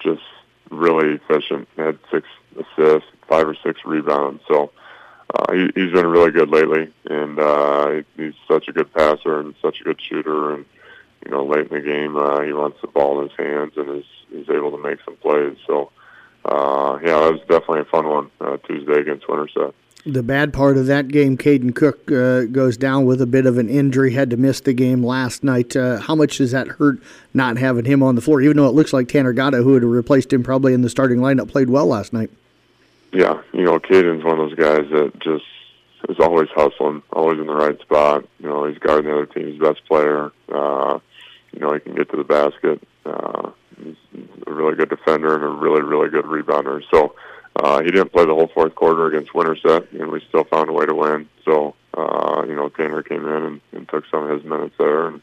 just 0.00 0.22
really 0.70 1.14
efficient. 1.14 1.68
He 1.76 1.82
had 1.82 1.98
six 2.10 2.26
assists, 2.52 3.08
five 3.28 3.46
or 3.48 3.56
six 3.64 3.80
rebounds. 3.84 4.42
So 4.48 4.70
uh, 5.34 5.52
he, 5.52 5.70
he's 5.74 5.92
been 5.92 6.06
really 6.06 6.30
good 6.30 6.48
lately, 6.48 6.92
and 7.06 7.38
uh, 7.38 8.02
he's 8.16 8.34
such 8.46 8.68
a 8.68 8.72
good 8.72 8.92
passer 8.92 9.40
and 9.40 9.54
such 9.62 9.80
a 9.80 9.84
good 9.84 10.00
shooter. 10.00 10.54
And 10.54 10.64
you 11.24 11.30
know, 11.30 11.44
late 11.44 11.70
in 11.70 11.74
the 11.74 11.80
game, 11.80 12.16
uh, 12.16 12.42
he 12.42 12.52
wants 12.52 12.78
the 12.80 12.88
ball 12.88 13.20
in 13.20 13.28
his 13.28 13.38
hands 13.38 13.72
and 13.76 13.98
is 13.98 14.04
is 14.32 14.48
able 14.50 14.70
to 14.70 14.78
make 14.78 14.98
some 15.04 15.16
plays. 15.16 15.56
So 15.66 15.90
uh, 16.44 16.98
yeah, 17.02 17.20
that 17.20 17.32
was 17.32 17.40
definitely 17.40 17.80
a 17.80 17.84
fun 17.84 18.08
one 18.08 18.30
uh, 18.40 18.56
Tuesday 18.66 19.00
against 19.00 19.28
Winterset 19.28 19.74
the 20.04 20.22
bad 20.22 20.52
part 20.52 20.76
of 20.76 20.86
that 20.86 21.08
game, 21.08 21.36
Caden 21.36 21.74
Cook 21.74 22.10
uh, 22.10 22.44
goes 22.44 22.76
down 22.76 23.04
with 23.04 23.20
a 23.20 23.26
bit 23.26 23.46
of 23.46 23.58
an 23.58 23.68
injury, 23.68 24.12
had 24.12 24.30
to 24.30 24.36
miss 24.36 24.60
the 24.60 24.72
game 24.72 25.04
last 25.04 25.44
night. 25.44 25.76
Uh, 25.76 25.98
how 25.98 26.14
much 26.14 26.38
does 26.38 26.52
that 26.52 26.68
hurt 26.68 27.00
not 27.34 27.56
having 27.56 27.84
him 27.84 28.02
on 28.02 28.14
the 28.14 28.20
floor, 28.20 28.40
even 28.40 28.56
though 28.56 28.68
it 28.68 28.74
looks 28.74 28.92
like 28.92 29.08
Tanner 29.08 29.32
Gatto, 29.32 29.62
who 29.62 29.74
had 29.74 29.84
replaced 29.84 30.32
him 30.32 30.42
probably 30.42 30.72
in 30.72 30.82
the 30.82 30.88
starting 30.88 31.18
lineup, 31.18 31.48
played 31.48 31.68
well 31.68 31.86
last 31.86 32.12
night? 32.12 32.30
Yeah, 33.12 33.40
you 33.52 33.64
know, 33.64 33.78
Caden's 33.78 34.24
one 34.24 34.38
of 34.38 34.48
those 34.48 34.58
guys 34.58 34.88
that 34.90 35.12
just 35.20 35.44
is 36.08 36.18
always 36.20 36.48
hustling, 36.54 37.02
always 37.12 37.38
in 37.38 37.46
the 37.46 37.54
right 37.54 37.78
spot. 37.80 38.24
You 38.38 38.48
know, 38.48 38.66
he's 38.66 38.78
guarding 38.78 39.10
the 39.10 39.16
other 39.16 39.26
team's 39.26 39.58
best 39.58 39.84
player. 39.86 40.30
Uh, 40.52 40.98
you 41.52 41.60
know, 41.60 41.72
he 41.74 41.80
can 41.80 41.94
get 41.94 42.10
to 42.10 42.16
the 42.16 42.24
basket. 42.24 42.80
Uh, 43.04 43.50
he's 43.80 43.96
a 44.46 44.52
really 44.52 44.76
good 44.76 44.90
defender 44.90 45.34
and 45.34 45.44
a 45.44 45.48
really, 45.48 45.82
really 45.82 46.10
good 46.10 46.24
rebounder. 46.24 46.82
So, 46.90 47.14
uh, 47.58 47.82
he 47.82 47.90
didn't 47.90 48.12
play 48.12 48.24
the 48.24 48.34
whole 48.34 48.50
fourth 48.54 48.74
quarter 48.74 49.06
against 49.06 49.34
Winterset, 49.34 49.90
and 49.92 50.10
we 50.10 50.24
still 50.28 50.44
found 50.44 50.70
a 50.70 50.72
way 50.72 50.86
to 50.86 50.94
win. 50.94 51.28
So, 51.44 51.74
uh, 51.94 52.44
you 52.46 52.54
know, 52.54 52.68
Tanner 52.68 53.02
came 53.02 53.26
in 53.26 53.42
and, 53.42 53.60
and 53.72 53.88
took 53.88 54.04
some 54.10 54.24
of 54.24 54.30
his 54.30 54.48
minutes 54.48 54.74
there 54.78 55.08
and 55.08 55.20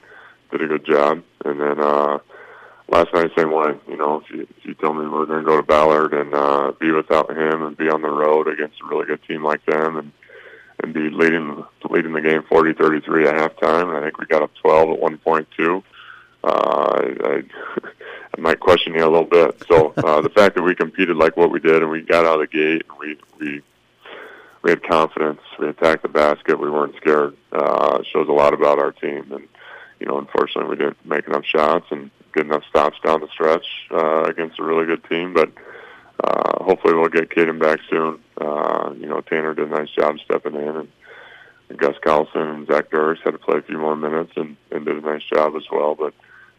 did 0.52 0.62
a 0.62 0.68
good 0.68 0.86
job. 0.86 1.24
And 1.46 1.62
then 1.62 1.80
uh, 1.80 2.20
last 2.90 3.14
night, 3.14 3.32
same 3.38 3.52
way. 3.52 3.74
You 3.88 3.98
know, 3.98 4.22
if 4.22 4.30
you, 4.30 4.42
if 4.42 4.66
you 4.66 4.74
tell 4.74 4.94
me 4.94 5.08
we're 5.08 5.26
going 5.26 5.40
to 5.40 5.46
go 5.46 5.58
to 5.58 5.64
Ballard 5.64 6.14
and 6.14 6.34
uh, 6.34 6.74
be 6.80 6.92
without 6.92 7.32
him 7.32 7.62
and 7.62 7.78
be 7.78 7.90
on 7.90 8.02
the 8.02 8.10
road 8.10 8.48
against 8.48 8.82
a 8.82 8.88
really 8.88 9.06
good 9.06 9.24
team 9.28 9.44
like 9.44 9.66
them 9.66 9.98
and 9.98 10.12
and 10.84 10.94
be 10.94 11.10
leading 11.10 11.64
leading 11.90 12.12
the 12.12 12.22
game 12.22 12.44
40-33 12.44 13.28
at 13.28 13.36
halftime, 13.36 13.96
I 13.96 14.04
think 14.04 14.18
we 14.18 14.26
got 14.26 14.44
up 14.44 14.52
12 14.62 14.90
at 14.90 15.00
one 15.00 15.18
point 15.18 15.48
too. 15.56 15.84
Uh, 16.44 16.50
I, 16.50 17.16
I 17.24 17.44
I 18.38 18.42
might 18.42 18.60
question 18.60 18.94
you 18.94 19.04
a 19.04 19.10
little 19.10 19.24
bit. 19.24 19.64
So 19.68 19.94
uh, 19.98 20.22
the 20.22 20.30
fact 20.30 20.56
that 20.56 20.64
we 20.64 20.76
competed 20.76 21.16
like 21.16 21.38
what 21.38 21.52
we 21.52 21.60
did 21.60 21.82
and 21.82 21.90
we 21.90 22.02
got 22.02 22.26
out 22.26 22.42
of 22.42 22.50
the 22.50 22.58
gate 22.58 22.84
and 22.90 23.00
we 23.00 23.18
we 23.40 23.62
we 24.62 24.72
had 24.72 24.84
confidence, 24.84 25.42
we 25.60 25.70
attacked 25.70 26.02
the 26.02 26.10
basket, 26.10 26.60
we 26.60 26.70
weren't 26.70 26.96
scared. 26.98 27.38
Uh, 27.52 28.02
shows 28.12 28.28
a 28.28 28.34
lot 28.34 28.54
about 28.54 28.80
our 28.80 28.92
team. 28.92 29.32
And 29.32 29.48
you 30.00 30.08
know, 30.08 30.18
unfortunately, 30.18 30.70
we 30.70 30.76
didn't 30.76 31.06
make 31.06 31.28
enough 31.28 31.46
shots 31.46 31.86
and 31.92 32.12
get 32.34 32.46
enough 32.46 32.64
stops 32.70 32.98
down 33.06 33.22
the 33.22 33.30
stretch 33.30 33.66
uh, 33.92 34.24
against 34.24 34.60
a 34.60 34.64
really 34.64 34.86
good 34.86 35.04
team. 35.06 35.34
But 35.34 35.52
uh, 36.24 36.64
hopefully, 36.64 36.96
we'll 36.96 37.08
get 37.08 37.30
Caden 37.30 37.60
back 37.60 37.80
soon. 37.90 38.20
Uh, 38.42 38.94
you 38.98 39.08
know, 39.08 39.22
Tanner 39.22 39.54
did 39.54 39.72
a 39.72 39.72
nice 39.72 39.92
job 39.92 40.18
stepping 40.24 40.56
in 40.56 40.76
and. 40.76 40.88
Gus 41.78 41.96
Carlson 42.04 42.42
and 42.42 42.68
Zach 42.68 42.92
Doris 42.92 43.20
had 43.24 43.32
to 43.32 43.40
play 43.40 43.58
a 43.58 43.62
few 43.64 43.80
more 43.80 43.96
minutes 43.96 44.34
and, 44.36 44.56
and 44.70 44.86
did 44.86 44.98
a 44.98 45.02
nice 45.02 45.24
job 45.24 45.56
as 45.56 45.64
well. 45.72 45.96
But 45.96 46.14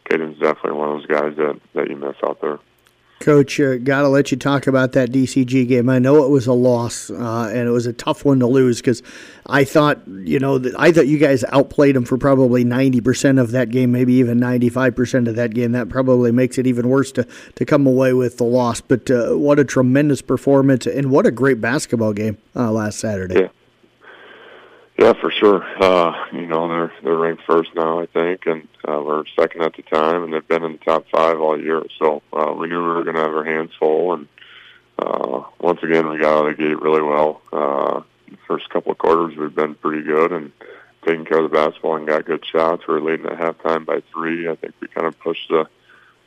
Caden's 0.09 0.39
definitely 0.39 0.73
one 0.73 0.89
of 0.89 1.01
those 1.01 1.07
guys 1.07 1.37
that 1.37 1.61
that 1.75 1.91
you 1.91 1.97
miss 1.97 2.17
out 2.25 2.41
there. 2.41 2.59
Coach, 3.19 3.59
uh, 3.59 3.77
got 3.77 4.03
to 4.03 4.09
let 4.09 4.31
you 4.31 4.37
talk 4.37 4.67
about 4.67 4.93
that 4.93 5.11
DCG 5.11 5.67
game. 5.67 5.89
I 5.89 5.99
know 5.99 6.23
it 6.25 6.29
was 6.29 6.47
a 6.47 6.53
loss, 6.53 7.11
uh, 7.11 7.51
and 7.51 7.67
it 7.67 7.71
was 7.71 7.87
a 7.87 7.95
tough 7.95 8.27
one 8.27 8.41
to 8.41 8.47
lose 8.47 8.77
because 8.77 9.03
I 9.47 9.65
thought, 9.65 10.07
you 10.07 10.39
know, 10.39 10.59
that 10.59 10.79
I 10.79 10.93
thought 10.93 11.07
you 11.07 11.17
guys 11.17 11.43
outplayed 11.45 11.97
them 11.97 12.05
for 12.05 12.19
probably 12.19 12.63
ninety 12.63 13.01
percent 13.01 13.39
of 13.39 13.53
that 13.53 13.71
game, 13.71 13.91
maybe 13.91 14.13
even 14.15 14.39
ninety 14.39 14.69
five 14.69 14.95
percent 14.95 15.29
of 15.29 15.37
that 15.37 15.55
game. 15.55 15.73
That 15.73 15.89
probably 15.89 16.31
makes 16.31 16.59
it 16.59 16.67
even 16.67 16.91
worse 16.91 17.11
to 17.13 17.27
to 17.55 17.65
come 17.65 17.87
away 17.87 18.13
with 18.13 18.37
the 18.37 18.45
loss. 18.45 18.83
But 18.83 19.11
uh, 19.11 19.31
what 19.35 19.59
a 19.59 19.65
tremendous 19.65 20.21
performance, 20.21 20.87
and 20.87 21.11
what 21.11 21.25
a 21.27 21.31
great 21.31 21.61
basketball 21.61 22.13
game 22.13 22.37
uh, 22.55 22.71
last 22.71 22.99
Saturday. 22.99 23.41
Yeah. 23.41 23.49
Yeah, 24.99 25.13
for 25.13 25.31
sure. 25.31 25.63
Uh, 25.83 26.15
you 26.33 26.47
know, 26.47 26.69
they're 26.69 26.93
they're 27.03 27.17
ranked 27.17 27.43
first 27.47 27.75
now, 27.75 28.01
I 28.01 28.07
think, 28.07 28.47
and 28.47 28.67
uh, 28.89 29.03
we're 29.05 29.25
second 29.39 29.63
at 29.63 29.75
the 29.77 29.83
time, 29.83 30.25
and 30.25 30.33
they've 30.33 30.49
been 30.49 30.65
in 30.65 30.73
the 30.73 30.79
top 30.79 31.05
five 31.13 31.39
all 31.39 31.61
year. 31.61 31.83
So 31.99 32.23
uh, 32.33 32.55
we 32.57 32.69
knew 32.69 32.79
we 32.79 32.95
were 32.95 33.05
going 33.05 33.17
to 33.17 33.23
have 33.23 33.37
our 33.37 33.45
hands 33.45 33.73
full, 33.79 34.15
and 34.15 34.27
uh, 34.99 35.43
once 35.61 35.83
again, 35.83 36.09
we 36.09 36.19
got 36.19 36.39
out 36.39 36.49
of 36.49 36.57
the 36.57 36.63
gate 36.63 36.81
really 36.81 37.03
well. 37.03 37.43
Uh, 37.53 38.01
first 38.47 38.71
couple 38.71 38.93
of 38.93 38.99
quarters, 38.99 39.37
we've 39.37 39.55
been 39.55 39.75
pretty 39.75 40.03
good 40.03 40.33
and 40.33 40.51
taking 41.07 41.27
care 41.27 41.45
of 41.45 41.51
the 41.51 41.55
basketball 41.55 41.97
and 41.97 42.07
got 42.07 42.25
good 42.25 42.45
shots. 42.47 42.87
We 42.89 42.95
were 42.95 43.03
leading 43.03 43.27
at 43.27 43.39
halftime 43.39 43.85
by 43.85 44.03
three. 44.13 44.49
I 44.49 44.57
think 44.57 44.75
we 44.81 44.89
kind 44.89 45.07
of 45.07 45.19
pushed 45.21 45.49
the 45.49 45.69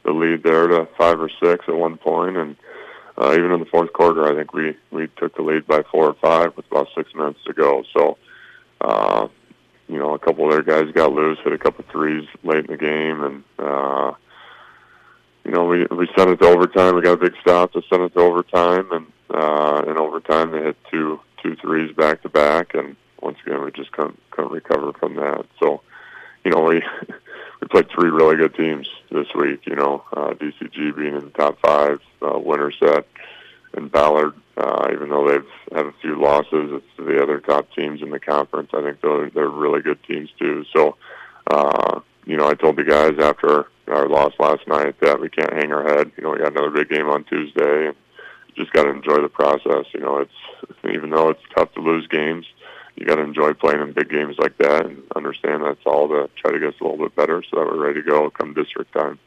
the 0.03 0.11
lead 0.11 0.43
there 0.43 0.67
to 0.67 0.87
five 0.97 1.19
or 1.19 1.29
six 1.43 1.65
at 1.67 1.75
one 1.75 1.97
point, 1.97 2.37
and 2.37 2.55
uh, 3.17 3.33
even 3.33 3.51
in 3.51 3.59
the 3.59 3.65
fourth 3.65 3.91
quarter, 3.93 4.31
I 4.31 4.35
think 4.35 4.53
we 4.53 4.77
we 4.91 5.07
took 5.17 5.35
the 5.35 5.41
lead 5.41 5.65
by 5.65 5.81
four 5.91 6.05
or 6.05 6.13
five 6.13 6.55
with 6.55 6.67
about 6.67 6.89
six 6.95 7.15
minutes 7.15 7.39
to 7.45 7.53
go. 7.53 7.83
So 7.93 8.17
uh, 8.81 9.27
you 9.87 9.97
know, 9.97 10.13
a 10.13 10.19
couple 10.19 10.45
of 10.45 10.51
their 10.51 10.63
guys 10.63 10.93
got 10.93 11.11
loose, 11.11 11.39
hit 11.43 11.53
a 11.53 11.57
couple 11.57 11.83
of 11.83 11.91
threes 11.91 12.27
late 12.43 12.65
in 12.65 12.71
the 12.71 12.77
game, 12.77 13.23
and 13.23 13.43
uh, 13.57 14.13
you 15.43 15.51
know, 15.51 15.65
we 15.65 15.85
we 15.89 16.07
sent 16.15 16.29
it 16.29 16.39
to 16.41 16.47
overtime. 16.47 16.95
We 16.95 17.01
got 17.01 17.13
a 17.13 17.17
big 17.17 17.35
stop 17.41 17.73
to 17.73 17.81
send 17.89 18.03
it 18.03 18.13
to 18.13 18.19
overtime, 18.19 18.91
and 18.91 19.07
uh, 19.33 19.83
in 19.87 19.97
overtime 19.97 20.51
they 20.51 20.61
hit 20.61 20.77
two 20.91 21.19
two 21.41 21.55
threes 21.55 21.93
back 21.95 22.21
to 22.21 22.29
back, 22.29 22.75
and 22.75 22.95
once 23.21 23.37
again 23.45 23.63
we 23.63 23.71
just 23.71 23.91
couldn't 23.91 24.19
couldn't 24.29 24.51
recover 24.51 24.93
from 24.93 25.15
that. 25.15 25.45
So, 25.59 25.81
you 26.45 26.51
know, 26.51 26.61
we 26.61 26.83
we 27.61 27.67
played 27.67 27.89
three 27.89 28.09
really 28.09 28.35
good 28.35 28.53
teams 28.55 28.87
this 29.11 29.27
week. 29.33 29.65
You 29.65 29.75
know, 29.75 30.03
uh, 30.15 30.33
DCG 30.35 30.95
being 30.95 31.15
in 31.15 31.25
the 31.25 31.31
top 31.31 31.57
five, 31.61 31.99
uh, 32.21 32.37
Winterset, 32.37 33.07
and 33.73 33.91
Ballard 33.91 34.33
uh, 34.59 34.89
even 34.91 35.09
though 35.09 35.27
they've 35.27 35.75
had 35.75 35.85
a 35.85 35.93
few 36.01 36.19
losses, 36.19 36.71
it's 36.73 36.97
the 36.97 37.23
other 37.23 37.39
top 37.39 37.67
teams 37.73 38.01
in 38.01 38.09
the 38.09 38.19
conference. 38.19 38.69
I 38.73 38.81
think 38.81 38.99
they're 39.01 39.29
they're 39.29 39.49
really 39.49 39.81
good 39.81 40.03
teams 40.03 40.29
too. 40.37 40.65
So, 40.75 40.97
uh, 41.49 42.01
you 42.25 42.35
know, 42.35 42.47
I 42.47 42.55
told 42.55 42.75
the 42.75 42.83
guys 42.83 43.13
after 43.19 43.67
our 43.87 44.07
loss 44.09 44.33
last 44.37 44.67
night 44.67 44.99
that 44.99 45.19
we 45.19 45.29
can't 45.29 45.53
hang 45.53 45.71
our 45.71 45.83
head. 45.83 46.11
You 46.17 46.23
know, 46.23 46.31
we 46.31 46.39
got 46.39 46.51
another 46.51 46.71
big 46.71 46.89
game 46.89 47.07
on 47.07 47.23
Tuesday, 47.23 47.91
just 48.55 48.73
got 48.73 48.83
to 48.83 48.89
enjoy 48.89 49.21
the 49.21 49.29
process. 49.29 49.85
You 49.93 50.01
know, 50.01 50.17
it's 50.17 50.75
even 50.83 51.09
though 51.09 51.29
it's 51.29 51.43
tough 51.55 51.73
to 51.75 51.81
lose 51.81 52.07
games, 52.07 52.45
you 52.97 53.05
got 53.05 53.15
to 53.15 53.23
enjoy 53.23 53.53
playing 53.53 53.81
in 53.81 53.93
big 53.93 54.09
games 54.09 54.35
like 54.39 54.57
that 54.57 54.85
and 54.85 55.01
understand 55.15 55.63
that's 55.63 55.85
all 55.85 56.09
to 56.09 56.29
try 56.35 56.51
to 56.51 56.59
get 56.59 56.69
us 56.69 56.81
a 56.81 56.83
little 56.83 56.97
bit 56.97 57.15
better 57.15 57.41
so 57.43 57.59
that 57.59 57.65
we're 57.65 57.81
ready 57.81 58.01
to 58.01 58.09
go 58.09 58.29
come 58.29 58.53
district 58.53 58.91
time. 58.91 59.17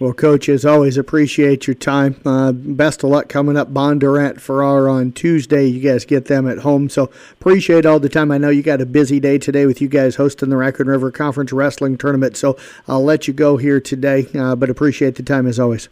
Well, 0.00 0.14
Coach, 0.14 0.48
as 0.48 0.64
always, 0.64 0.96
appreciate 0.96 1.66
your 1.66 1.74
time. 1.74 2.18
Uh, 2.24 2.52
best 2.52 3.04
of 3.04 3.10
luck 3.10 3.28
coming 3.28 3.58
up 3.58 3.68
Bondurant 3.68 4.40
Farrar 4.40 4.88
on 4.88 5.12
Tuesday. 5.12 5.66
You 5.66 5.78
guys 5.78 6.06
get 6.06 6.24
them 6.24 6.48
at 6.48 6.60
home, 6.60 6.88
so 6.88 7.10
appreciate 7.32 7.84
all 7.84 8.00
the 8.00 8.08
time. 8.08 8.30
I 8.30 8.38
know 8.38 8.48
you 8.48 8.62
got 8.62 8.80
a 8.80 8.86
busy 8.86 9.20
day 9.20 9.36
today 9.36 9.66
with 9.66 9.82
you 9.82 9.88
guys 9.88 10.16
hosting 10.16 10.48
the 10.48 10.56
Raccoon 10.56 10.86
River 10.86 11.10
Conference 11.10 11.52
Wrestling 11.52 11.98
Tournament, 11.98 12.38
so 12.38 12.56
I'll 12.88 13.04
let 13.04 13.28
you 13.28 13.34
go 13.34 13.58
here 13.58 13.78
today, 13.78 14.26
uh, 14.34 14.56
but 14.56 14.70
appreciate 14.70 15.16
the 15.16 15.22
time 15.22 15.46
as 15.46 15.60
always. 15.60 15.90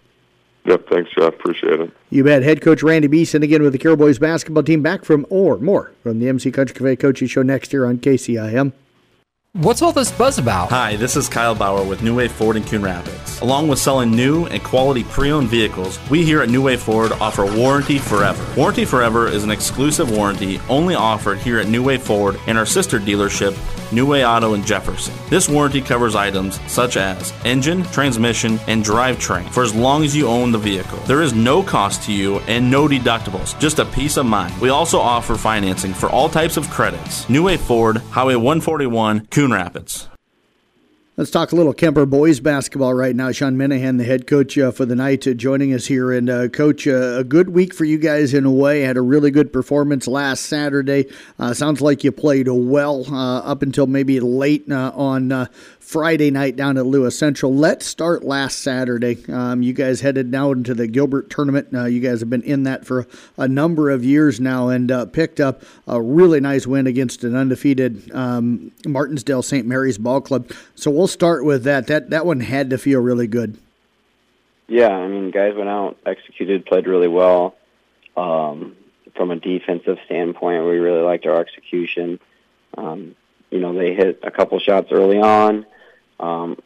Yep, 0.64 0.88
thanks, 0.88 1.10
Jeff. 1.10 1.34
Appreciate 1.34 1.78
it. 1.78 1.90
You 2.08 2.24
bet. 2.24 2.42
Head 2.42 2.62
coach 2.62 2.82
Randy 2.82 3.08
Beeson 3.08 3.42
again 3.42 3.62
with 3.62 3.72
the 3.72 3.78
Carroll 3.78 3.98
Boys 3.98 4.18
basketball 4.18 4.62
team 4.62 4.82
back 4.82 5.04
from 5.04 5.26
or 5.28 5.58
more 5.58 5.92
from 6.02 6.18
the 6.18 6.30
MC 6.30 6.50
Country 6.50 6.74
Cafe 6.74 6.96
Coaches 6.96 7.30
Show 7.30 7.42
next 7.42 7.74
year 7.74 7.84
on 7.84 7.98
KCIM. 7.98 8.72
What's 9.60 9.82
all 9.82 9.90
this 9.90 10.12
buzz 10.12 10.38
about? 10.38 10.68
Hi, 10.68 10.94
this 10.94 11.16
is 11.16 11.28
Kyle 11.28 11.52
Bauer 11.52 11.82
with 11.82 12.00
New 12.00 12.14
Way 12.14 12.28
Ford 12.28 12.54
in 12.54 12.62
Coon 12.62 12.80
Rapids. 12.80 13.40
Along 13.40 13.66
with 13.66 13.80
selling 13.80 14.12
new 14.12 14.46
and 14.46 14.62
quality 14.62 15.02
pre 15.02 15.32
owned 15.32 15.48
vehicles, 15.48 15.98
we 16.08 16.24
here 16.24 16.40
at 16.42 16.48
New 16.48 16.62
Way 16.62 16.76
Ford 16.76 17.10
offer 17.10 17.44
Warranty 17.44 17.98
Forever. 17.98 18.40
Warranty 18.56 18.84
Forever 18.84 19.26
is 19.26 19.42
an 19.42 19.50
exclusive 19.50 20.12
warranty 20.12 20.60
only 20.68 20.94
offered 20.94 21.38
here 21.38 21.58
at 21.58 21.66
New 21.66 21.82
Way 21.82 21.98
Ford 21.98 22.38
and 22.46 22.56
our 22.56 22.64
sister 22.64 23.00
dealership, 23.00 23.52
New 23.92 24.06
Way 24.06 24.26
Auto 24.26 24.54
in 24.54 24.64
Jefferson. 24.64 25.14
This 25.30 25.48
warranty 25.48 25.80
covers 25.80 26.14
items 26.14 26.60
such 26.70 26.96
as 26.96 27.32
engine, 27.44 27.82
transmission, 27.84 28.58
and 28.66 28.84
drivetrain 28.84 29.48
for 29.50 29.62
as 29.62 29.74
long 29.74 30.04
as 30.04 30.14
you 30.14 30.26
own 30.26 30.52
the 30.52 30.58
vehicle. 30.58 30.98
There 31.06 31.22
is 31.22 31.32
no 31.32 31.62
cost 31.62 32.02
to 32.04 32.12
you 32.12 32.38
and 32.40 32.70
no 32.70 32.86
deductibles, 32.88 33.58
just 33.58 33.78
a 33.78 33.84
peace 33.86 34.16
of 34.16 34.26
mind. 34.26 34.58
We 34.60 34.68
also 34.68 34.98
offer 34.98 35.36
financing 35.36 35.94
for 35.94 36.08
all 36.08 36.28
types 36.28 36.56
of 36.56 36.68
credits. 36.70 37.28
New 37.28 37.44
Way 37.44 37.56
Ford, 37.56 37.98
Highway 38.10 38.34
141, 38.34 39.26
Coon 39.26 39.52
Rapids. 39.52 40.08
Let's 41.18 41.32
talk 41.32 41.50
a 41.50 41.56
little 41.56 41.74
Kuemper 41.74 42.08
boys 42.08 42.38
basketball 42.38 42.94
right 42.94 43.16
now. 43.16 43.32
Sean 43.32 43.56
Minahan, 43.56 43.98
the 43.98 44.04
head 44.04 44.28
coach 44.28 44.56
uh, 44.56 44.70
for 44.70 44.86
the 44.86 44.94
night, 44.94 45.26
uh, 45.26 45.34
joining 45.34 45.74
us 45.74 45.86
here. 45.86 46.12
And, 46.12 46.30
uh, 46.30 46.46
coach, 46.46 46.86
uh, 46.86 47.16
a 47.18 47.24
good 47.24 47.48
week 47.48 47.74
for 47.74 47.84
you 47.84 47.98
guys 47.98 48.32
in 48.32 48.44
a 48.44 48.52
way. 48.52 48.82
Had 48.82 48.96
a 48.96 49.00
really 49.00 49.32
good 49.32 49.52
performance 49.52 50.06
last 50.06 50.44
Saturday. 50.44 51.06
Uh, 51.36 51.52
sounds 51.54 51.80
like 51.80 52.04
you 52.04 52.12
played 52.12 52.46
well 52.46 53.04
uh, 53.12 53.38
up 53.38 53.62
until 53.62 53.88
maybe 53.88 54.20
late 54.20 54.70
on 54.70 55.48
Friday 55.88 56.30
night 56.30 56.54
down 56.54 56.76
at 56.76 56.84
Lewis 56.84 57.18
Central. 57.18 57.54
Let's 57.54 57.86
start 57.86 58.22
last 58.22 58.58
Saturday. 58.58 59.24
Um, 59.32 59.62
you 59.62 59.72
guys 59.72 60.02
headed 60.02 60.30
now 60.30 60.52
into 60.52 60.74
the 60.74 60.86
Gilbert 60.86 61.30
tournament. 61.30 61.68
Uh, 61.72 61.86
you 61.86 62.00
guys 62.00 62.20
have 62.20 62.28
been 62.28 62.42
in 62.42 62.64
that 62.64 62.84
for 62.84 63.06
a 63.38 63.48
number 63.48 63.88
of 63.88 64.04
years 64.04 64.38
now 64.38 64.68
and 64.68 64.92
uh, 64.92 65.06
picked 65.06 65.40
up 65.40 65.62
a 65.86 65.98
really 65.98 66.40
nice 66.40 66.66
win 66.66 66.86
against 66.86 67.24
an 67.24 67.34
undefeated 67.34 68.12
um, 68.12 68.70
Martensdale 68.82 69.42
St. 69.42 69.66
Mary's 69.66 69.96
Ball 69.96 70.20
Club. 70.20 70.52
So 70.74 70.90
we'll 70.90 71.06
start 71.06 71.42
with 71.42 71.64
that. 71.64 71.86
That 71.86 72.10
that 72.10 72.26
one 72.26 72.40
had 72.40 72.68
to 72.68 72.76
feel 72.76 73.00
really 73.00 73.26
good. 73.26 73.56
Yeah, 74.66 74.90
I 74.90 75.08
mean, 75.08 75.30
guys 75.30 75.54
went 75.54 75.70
out, 75.70 75.96
executed, 76.04 76.66
played 76.66 76.86
really 76.86 77.08
well. 77.08 77.56
Um, 78.14 78.76
from 79.16 79.30
a 79.30 79.36
defensive 79.36 79.96
standpoint, 80.04 80.66
we 80.66 80.76
really 80.76 81.00
liked 81.00 81.24
our 81.24 81.40
execution. 81.40 82.20
Um, 82.76 83.16
you 83.50 83.60
know, 83.60 83.72
they 83.72 83.94
hit 83.94 84.20
a 84.22 84.30
couple 84.30 84.58
shots 84.58 84.92
early 84.92 85.18
on. 85.18 85.64
Um, 86.20 86.56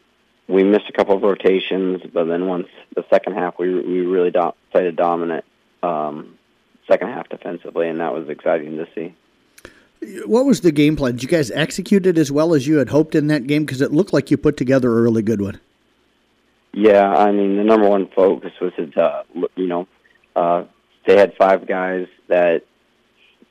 we 0.47 0.63
missed 0.63 0.89
a 0.89 0.93
couple 0.93 1.15
of 1.15 1.23
rotations, 1.23 2.01
but 2.13 2.25
then 2.25 2.47
once 2.47 2.67
the 2.95 3.05
second 3.09 3.33
half, 3.33 3.57
we 3.57 3.73
we 3.73 4.01
really 4.01 4.31
do- 4.31 4.53
played 4.71 4.85
a 4.85 4.91
dominant 4.91 5.45
um, 5.81 6.37
second 6.87 7.09
half 7.09 7.29
defensively, 7.29 7.87
and 7.87 7.99
that 7.99 8.13
was 8.13 8.29
exciting 8.29 8.77
to 8.77 8.87
see. 8.93 9.15
What 10.25 10.45
was 10.45 10.61
the 10.61 10.71
game 10.71 10.97
plan? 10.97 11.13
Did 11.13 11.23
you 11.23 11.29
guys 11.29 11.49
execute 11.51 12.05
it 12.05 12.17
as 12.17 12.29
well 12.29 12.53
as 12.53 12.67
you 12.67 12.77
had 12.77 12.89
hoped 12.89 13.15
in 13.15 13.27
that 13.27 13.47
game? 13.47 13.65
Because 13.65 13.79
it 13.79 13.93
looked 13.93 14.11
like 14.11 14.29
you 14.31 14.37
put 14.37 14.57
together 14.57 14.97
a 14.97 15.01
really 15.01 15.21
good 15.21 15.41
one. 15.41 15.61
Yeah, 16.73 17.07
I 17.07 17.31
mean 17.31 17.55
the 17.57 17.63
number 17.63 17.87
one 17.87 18.09
focus 18.15 18.51
was 18.59 18.73
to 18.75 19.01
uh, 19.01 19.23
you 19.55 19.67
know 19.67 19.87
uh, 20.35 20.65
they 21.05 21.17
had 21.17 21.35
five 21.37 21.67
guys 21.67 22.07
that 22.27 22.63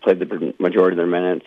played 0.02 0.18
the 0.18 0.54
majority 0.59 0.94
of 0.94 0.97
their 0.99 1.06
minutes. 1.06 1.47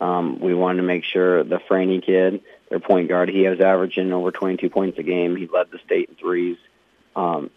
Um, 0.00 0.38
we 0.40 0.54
wanted 0.54 0.76
to 0.76 0.86
make 0.86 1.02
sure 1.04 1.42
the 1.42 1.58
Franny 1.68 2.04
kid 2.04 2.40
their 2.68 2.80
point 2.80 3.08
guard. 3.08 3.28
He 3.28 3.48
was 3.48 3.60
averaging 3.60 4.12
over 4.12 4.30
22 4.30 4.70
points 4.70 4.98
a 4.98 5.02
game. 5.02 5.36
He 5.36 5.46
led 5.46 5.70
the 5.70 5.78
state 5.84 6.08
in 6.08 6.16
threes, 6.16 6.56
um, 7.16 7.50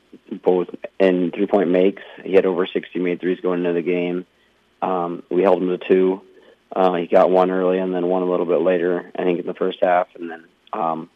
both 0.43 0.67
in 0.99 1.31
three-point 1.31 1.69
makes. 1.69 2.03
He 2.23 2.33
had 2.33 2.45
over 2.45 2.65
60 2.65 2.99
made 2.99 3.19
threes 3.19 3.39
going 3.41 3.59
into 3.59 3.73
the 3.73 3.81
game. 3.81 4.25
Um, 4.81 5.23
we 5.29 5.43
held 5.43 5.61
him 5.61 5.69
to 5.69 5.77
two. 5.77 6.21
Uh, 6.73 6.95
he 6.95 7.07
got 7.07 7.29
one 7.29 7.51
early 7.51 7.77
and 7.79 7.93
then 7.93 8.07
one 8.07 8.23
a 8.23 8.29
little 8.29 8.45
bit 8.45 8.61
later, 8.61 9.11
I 9.17 9.23
think 9.23 9.39
in 9.39 9.45
the 9.45 9.53
first 9.53 9.79
half. 9.81 10.07
And 10.15 10.31
then 10.31 10.45
um, 10.71 11.09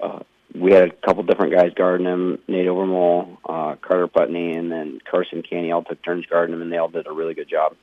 uh, 0.00 0.20
we 0.54 0.72
had 0.72 0.88
a 0.88 1.06
couple 1.06 1.22
different 1.22 1.54
guys 1.54 1.72
guarding 1.74 2.06
him, 2.06 2.38
Nate 2.48 2.66
Overmole, 2.66 3.38
uh, 3.48 3.76
Carter 3.76 4.08
Putney, 4.08 4.56
and 4.56 4.70
then 4.70 4.98
Carson 5.08 5.42
Canny 5.42 5.70
all 5.72 5.84
took 5.84 6.02
turns 6.02 6.26
guarding 6.26 6.54
him, 6.54 6.62
and 6.62 6.72
they 6.72 6.76
all 6.76 6.88
did 6.88 7.06
a 7.06 7.12
really 7.12 7.34
good 7.34 7.48
job. 7.48 7.76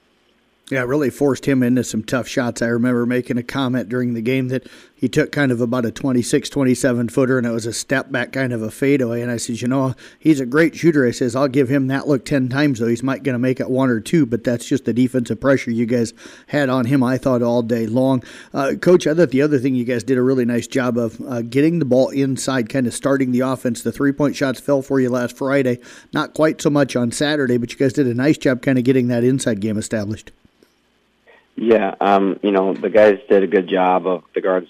Yeah, 0.69 0.81
it 0.81 0.87
really 0.87 1.09
forced 1.09 1.47
him 1.47 1.63
into 1.63 1.83
some 1.83 2.03
tough 2.03 2.27
shots. 2.27 2.61
I 2.61 2.67
remember 2.67 3.07
making 3.07 3.39
a 3.39 3.43
comment 3.43 3.89
during 3.89 4.13
the 4.13 4.21
game 4.21 4.49
that 4.49 4.67
he 4.93 5.09
took 5.09 5.31
kind 5.31 5.51
of 5.51 5.61
about 5.61 5.83
a 5.83 5.91
26, 5.91 6.47
27 6.47 7.09
footer, 7.09 7.39
and 7.39 7.47
it 7.47 7.51
was 7.51 7.65
a 7.65 7.73
step 7.73 8.11
back 8.11 8.31
kind 8.33 8.53
of 8.53 8.61
a 8.61 8.69
fadeaway. 8.69 9.23
And 9.23 9.31
I 9.31 9.37
said, 9.37 9.63
you 9.63 9.67
know, 9.67 9.95
he's 10.19 10.39
a 10.39 10.45
great 10.45 10.75
shooter. 10.75 11.07
I 11.07 11.11
says, 11.11 11.35
I'll 11.35 11.47
give 11.47 11.69
him 11.69 11.87
that 11.87 12.07
look 12.07 12.23
10 12.23 12.49
times, 12.49 12.77
though. 12.77 12.87
He's 12.87 13.01
might 13.01 13.23
going 13.23 13.33
to 13.33 13.39
make 13.39 13.59
it 13.59 13.67
one 13.71 13.89
or 13.89 13.99
two, 13.99 14.27
but 14.27 14.43
that's 14.43 14.63
just 14.63 14.85
the 14.85 14.93
defensive 14.93 15.41
pressure 15.41 15.71
you 15.71 15.87
guys 15.87 16.13
had 16.45 16.69
on 16.69 16.85
him, 16.85 17.01
I 17.01 17.17
thought, 17.17 17.41
all 17.41 17.63
day 17.63 17.87
long. 17.87 18.23
Uh, 18.53 18.73
Coach, 18.79 19.07
I 19.07 19.15
thought 19.15 19.31
the 19.31 19.41
other 19.41 19.57
thing 19.57 19.73
you 19.73 19.85
guys 19.85 20.03
did 20.03 20.19
a 20.19 20.21
really 20.21 20.45
nice 20.45 20.67
job 20.67 20.99
of 20.99 21.19
uh, 21.21 21.41
getting 21.41 21.79
the 21.79 21.85
ball 21.85 22.09
inside, 22.09 22.69
kind 22.69 22.85
of 22.85 22.93
starting 22.93 23.31
the 23.31 23.39
offense. 23.39 23.81
The 23.81 23.91
three 23.91 24.11
point 24.11 24.35
shots 24.35 24.59
fell 24.59 24.83
for 24.83 24.99
you 24.99 25.09
last 25.09 25.35
Friday, 25.35 25.79
not 26.13 26.35
quite 26.35 26.61
so 26.61 26.69
much 26.69 26.95
on 26.95 27.11
Saturday, 27.11 27.57
but 27.57 27.71
you 27.71 27.79
guys 27.79 27.93
did 27.93 28.05
a 28.05 28.13
nice 28.13 28.37
job 28.37 28.61
kind 28.61 28.77
of 28.77 28.83
getting 28.83 29.07
that 29.07 29.23
inside 29.23 29.61
game 29.61 29.79
established. 29.79 30.31
Yeah, 31.61 31.93
um, 31.99 32.39
you 32.41 32.51
know, 32.51 32.73
the 32.73 32.89
guys 32.89 33.19
did 33.29 33.43
a 33.43 33.47
good 33.47 33.67
job 33.67 34.07
of 34.07 34.23
the 34.33 34.39
guards 34.39 34.69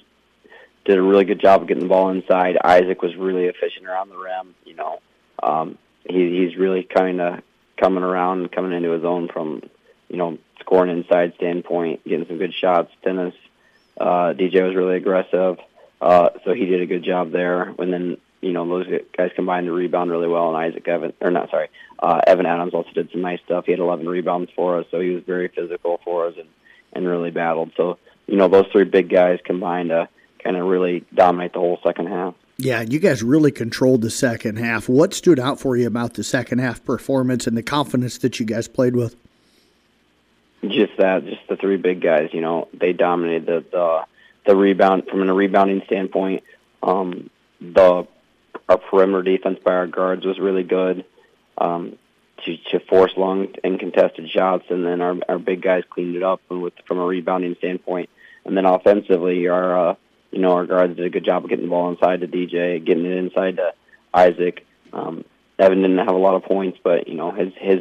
did 0.85 0.97
a 0.97 1.01
really 1.03 1.23
good 1.23 1.39
job 1.39 1.61
of 1.61 1.67
getting 1.67 1.83
the 1.83 1.89
ball 1.89 2.09
inside. 2.09 2.57
Isaac 2.63 3.03
was 3.03 3.15
really 3.15 3.45
efficient 3.45 3.85
around 3.85 4.09
the 4.09 4.17
rim. 4.17 4.55
You 4.65 4.75
know, 4.75 4.99
um, 5.43 5.77
he, 6.03 6.39
he's 6.39 6.57
really 6.57 6.81
kind 6.81 7.21
of 7.21 7.41
coming 7.77 8.03
around, 8.03 8.51
coming 8.51 8.71
into 8.71 8.89
his 8.89 9.03
own 9.03 9.27
from, 9.27 9.61
you 10.07 10.17
know, 10.17 10.39
scoring 10.61 10.89
inside 10.89 11.33
standpoint, 11.35 12.03
getting 12.05 12.25
some 12.25 12.39
good 12.39 12.55
shots. 12.55 12.91
Dennis, 13.03 13.35
uh, 14.01 14.33
DJ 14.33 14.65
was 14.65 14.75
really 14.75 14.97
aggressive, 14.97 15.59
uh, 16.01 16.29
so 16.43 16.53
he 16.53 16.65
did 16.65 16.81
a 16.81 16.87
good 16.87 17.03
job 17.03 17.31
there. 17.31 17.71
And 17.77 17.93
then, 17.93 18.17
you 18.41 18.51
know, 18.51 18.67
those 18.67 18.87
guys 19.15 19.29
combined 19.35 19.67
to 19.67 19.73
rebound 19.73 20.09
really 20.09 20.27
well. 20.27 20.47
And 20.47 20.57
Isaac 20.57 20.87
Evan, 20.87 21.13
or 21.21 21.29
not, 21.29 21.51
sorry, 21.51 21.69
uh, 21.99 22.21
Evan 22.25 22.47
Adams 22.47 22.73
also 22.73 22.89
did 22.95 23.11
some 23.11 23.21
nice 23.21 23.41
stuff. 23.45 23.65
He 23.65 23.73
had 23.73 23.79
11 23.79 24.09
rebounds 24.09 24.49
for 24.55 24.79
us, 24.79 24.87
so 24.89 24.99
he 24.99 25.11
was 25.11 25.23
very 25.23 25.49
physical 25.49 25.99
for 26.03 26.25
us 26.25 26.33
and 26.35 26.47
and 26.93 27.07
really 27.07 27.31
battled. 27.31 27.71
So, 27.77 27.97
you 28.27 28.37
know, 28.37 28.47
those 28.47 28.67
three 28.71 28.83
big 28.83 29.09
guys 29.09 29.39
combined 29.43 29.89
to 29.89 30.07
kind 30.43 30.57
of 30.57 30.65
really 30.65 31.05
dominate 31.13 31.53
the 31.53 31.59
whole 31.59 31.79
second 31.83 32.07
half. 32.07 32.35
Yeah, 32.57 32.81
you 32.81 32.99
guys 32.99 33.23
really 33.23 33.51
controlled 33.51 34.01
the 34.01 34.09
second 34.09 34.57
half. 34.57 34.89
What 34.89 35.13
stood 35.13 35.39
out 35.39 35.59
for 35.59 35.77
you 35.77 35.87
about 35.87 36.15
the 36.15 36.23
second 36.23 36.59
half 36.59 36.83
performance 36.83 37.47
and 37.47 37.55
the 37.55 37.63
confidence 37.63 38.17
that 38.17 38.39
you 38.39 38.45
guys 38.45 38.67
played 38.67 38.95
with? 38.95 39.15
Just 40.67 40.97
that, 40.97 41.25
just 41.25 41.47
the 41.47 41.55
three 41.55 41.77
big 41.77 42.01
guys. 42.01 42.29
You 42.33 42.41
know, 42.41 42.67
they 42.73 42.91
dominated 42.91 43.45
the 43.45 43.65
the, 43.71 44.05
the 44.45 44.55
rebound 44.57 45.07
from 45.09 45.27
a 45.29 45.33
rebounding 45.33 45.83
standpoint. 45.85 46.43
Um, 46.83 47.29
the 47.61 48.07
our 48.67 48.77
perimeter 48.77 49.23
defense 49.23 49.59
by 49.63 49.73
our 49.73 49.87
guards 49.87 50.25
was 50.25 50.37
really 50.37 50.63
good 50.63 51.05
um, 51.57 51.97
to 52.45 52.57
to 52.71 52.79
force 52.79 53.11
long 53.17 53.47
and 53.63 53.79
contested 53.79 54.29
shots, 54.29 54.65
and 54.69 54.85
then 54.85 55.01
our 55.01 55.15
our 55.27 55.39
big 55.39 55.61
guys 55.61 55.83
cleaned 55.89 56.15
it 56.15 56.23
up 56.23 56.41
with 56.49 56.73
from 56.87 56.99
a 56.99 57.05
rebounding 57.05 57.55
standpoint. 57.55 58.09
And 58.45 58.55
then 58.55 58.65
offensively, 58.65 59.47
our 59.47 59.89
uh, 59.89 59.95
you 60.31 60.39
know, 60.39 60.53
our 60.53 60.65
guards 60.65 60.95
did 60.95 61.05
a 61.05 61.09
good 61.09 61.25
job 61.25 61.43
of 61.43 61.49
getting 61.49 61.65
the 61.65 61.69
ball 61.69 61.91
inside 61.91 62.21
to 62.21 62.27
DJ, 62.27 62.83
getting 62.83 63.05
it 63.05 63.17
inside 63.17 63.57
to 63.57 63.73
Isaac. 64.13 64.65
Um, 64.93 65.25
Evan 65.57 65.81
didn't 65.81 65.97
have 65.99 66.15
a 66.15 66.19
lot 66.19 66.35
of 66.35 66.43
points, 66.43 66.79
but 66.83 67.07
you 67.07 67.15
know, 67.15 67.31
his 67.31 67.53
his 67.57 67.79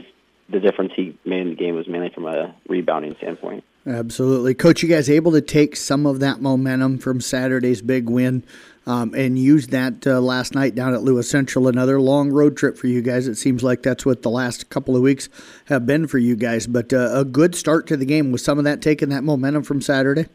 the 0.49 0.61
difference 0.61 0.93
he 0.97 1.17
made 1.25 1.43
in 1.43 1.51
the 1.51 1.57
game 1.57 1.75
was 1.75 1.87
mainly 1.87 2.09
from 2.11 2.27
a 2.27 2.55
rebounding 2.69 3.15
standpoint. 3.17 3.65
Absolutely, 3.87 4.55
Coach. 4.55 4.83
You 4.83 4.89
guys 4.89 5.09
able 5.09 5.33
to 5.33 5.41
take 5.41 5.77
some 5.77 6.07
of 6.07 6.21
that 6.21 6.41
momentum 6.41 6.99
from 6.99 7.21
Saturday's 7.21 7.81
big 7.81 8.09
win 8.09 8.45
um, 8.89 9.13
and 9.15 9.39
used 9.39 9.71
that 9.71 10.07
uh, 10.07 10.19
last 10.19 10.55
night 10.55 10.75
down 10.75 10.95
at 10.95 11.03
Lewis 11.03 11.31
Central? 11.31 11.69
Another 11.69 12.01
long 12.01 12.31
road 12.31 12.57
trip 12.57 12.79
for 12.79 12.87
you 12.87 13.03
guys. 13.03 13.29
It 13.29 13.37
seems 13.37 13.63
like 13.63 13.83
that's 13.83 14.07
what 14.07 14.23
the 14.23 14.31
last 14.31 14.71
couple 14.71 14.97
of 14.97 15.03
weeks 15.03 15.29
have 15.67 15.87
been 15.87 16.07
for 16.07 16.19
you 16.19 16.35
guys. 16.35 16.67
But 16.67 16.93
uh, 16.93 17.11
a 17.13 17.25
good 17.25 17.55
start 17.55 17.87
to 17.89 17.97
the 17.97 18.07
game. 18.07 18.33
Was 18.33 18.43
some 18.43 18.59
of 18.59 18.65
that 18.65 18.81
taking 18.81 19.11
that 19.11 19.23
momentum 19.23 19.63
from 19.63 19.83
Saturday? 19.83 20.27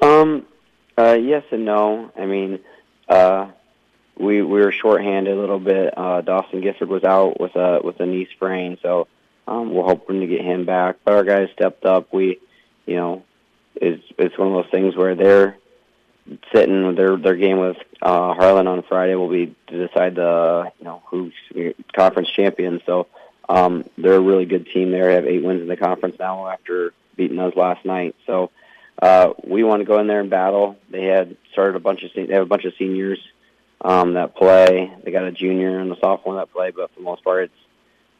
Um, 0.00 0.46
uh, 0.96 1.18
yes 1.20 1.44
and 1.50 1.66
no. 1.66 2.10
I 2.16 2.24
mean, 2.24 2.58
uh, 3.06 3.50
we 4.18 4.42
we 4.42 4.60
were 4.60 4.72
shorthanded 4.72 5.36
a 5.36 5.40
little 5.40 5.60
bit. 5.60 5.92
Uh, 5.96 6.22
Dawson 6.22 6.62
Gifford 6.62 6.88
was 6.88 7.04
out 7.04 7.38
with 7.38 7.54
a 7.54 7.80
with 7.84 8.00
a 8.00 8.06
knee 8.06 8.28
sprain, 8.34 8.78
so 8.82 9.08
um, 9.46 9.74
we're 9.74 9.84
hoping 9.84 10.20
to 10.20 10.26
get 10.26 10.40
him 10.40 10.64
back. 10.64 10.96
But 11.04 11.14
our 11.14 11.24
guys 11.24 11.48
stepped 11.52 11.84
up. 11.84 12.12
We, 12.14 12.38
you 12.86 12.96
know, 12.96 13.24
it's 13.74 14.02
it's 14.18 14.38
one 14.38 14.48
of 14.48 14.54
those 14.54 14.70
things 14.70 14.96
where 14.96 15.14
they're 15.14 15.56
sitting 16.52 16.94
their 16.94 17.16
their 17.16 17.36
game 17.36 17.58
with 17.58 17.76
uh, 18.02 18.34
Harlan 18.34 18.66
on 18.66 18.82
Friday 18.82 19.14
will 19.14 19.28
be 19.30 19.54
to 19.68 19.86
decide 19.86 20.14
the 20.14 20.70
you 20.78 20.84
know 20.84 21.02
who's 21.06 21.32
conference 21.94 22.30
champion. 22.30 22.80
So 22.86 23.06
um, 23.48 23.84
they're 23.98 24.14
a 24.14 24.20
really 24.20 24.44
good 24.44 24.66
team. 24.66 24.90
There, 24.90 25.10
have 25.10 25.26
eight 25.26 25.42
wins 25.42 25.62
in 25.62 25.68
the 25.68 25.76
conference 25.76 26.16
now 26.18 26.48
after 26.48 26.92
beating 27.16 27.38
us 27.38 27.54
last 27.56 27.84
night. 27.84 28.14
So 28.26 28.50
uh, 29.00 29.32
we 29.44 29.64
want 29.64 29.80
to 29.80 29.86
go 29.86 29.98
in 29.98 30.06
there 30.06 30.20
and 30.20 30.30
battle. 30.30 30.76
They 30.90 31.04
had 31.04 31.36
started 31.52 31.76
a 31.76 31.80
bunch 31.80 32.02
of 32.02 32.10
they 32.14 32.32
have 32.32 32.42
a 32.42 32.46
bunch 32.46 32.64
of 32.64 32.74
seniors 32.78 33.18
um, 33.80 34.14
that 34.14 34.36
play. 34.36 34.92
They 35.04 35.10
got 35.10 35.24
a 35.24 35.32
junior 35.32 35.80
and 35.80 35.92
a 35.92 35.98
sophomore 36.00 36.36
that 36.36 36.52
play, 36.52 36.70
but 36.70 36.90
for 36.90 37.00
the 37.00 37.04
most 37.04 37.24
part, 37.24 37.44
it's 37.44 37.54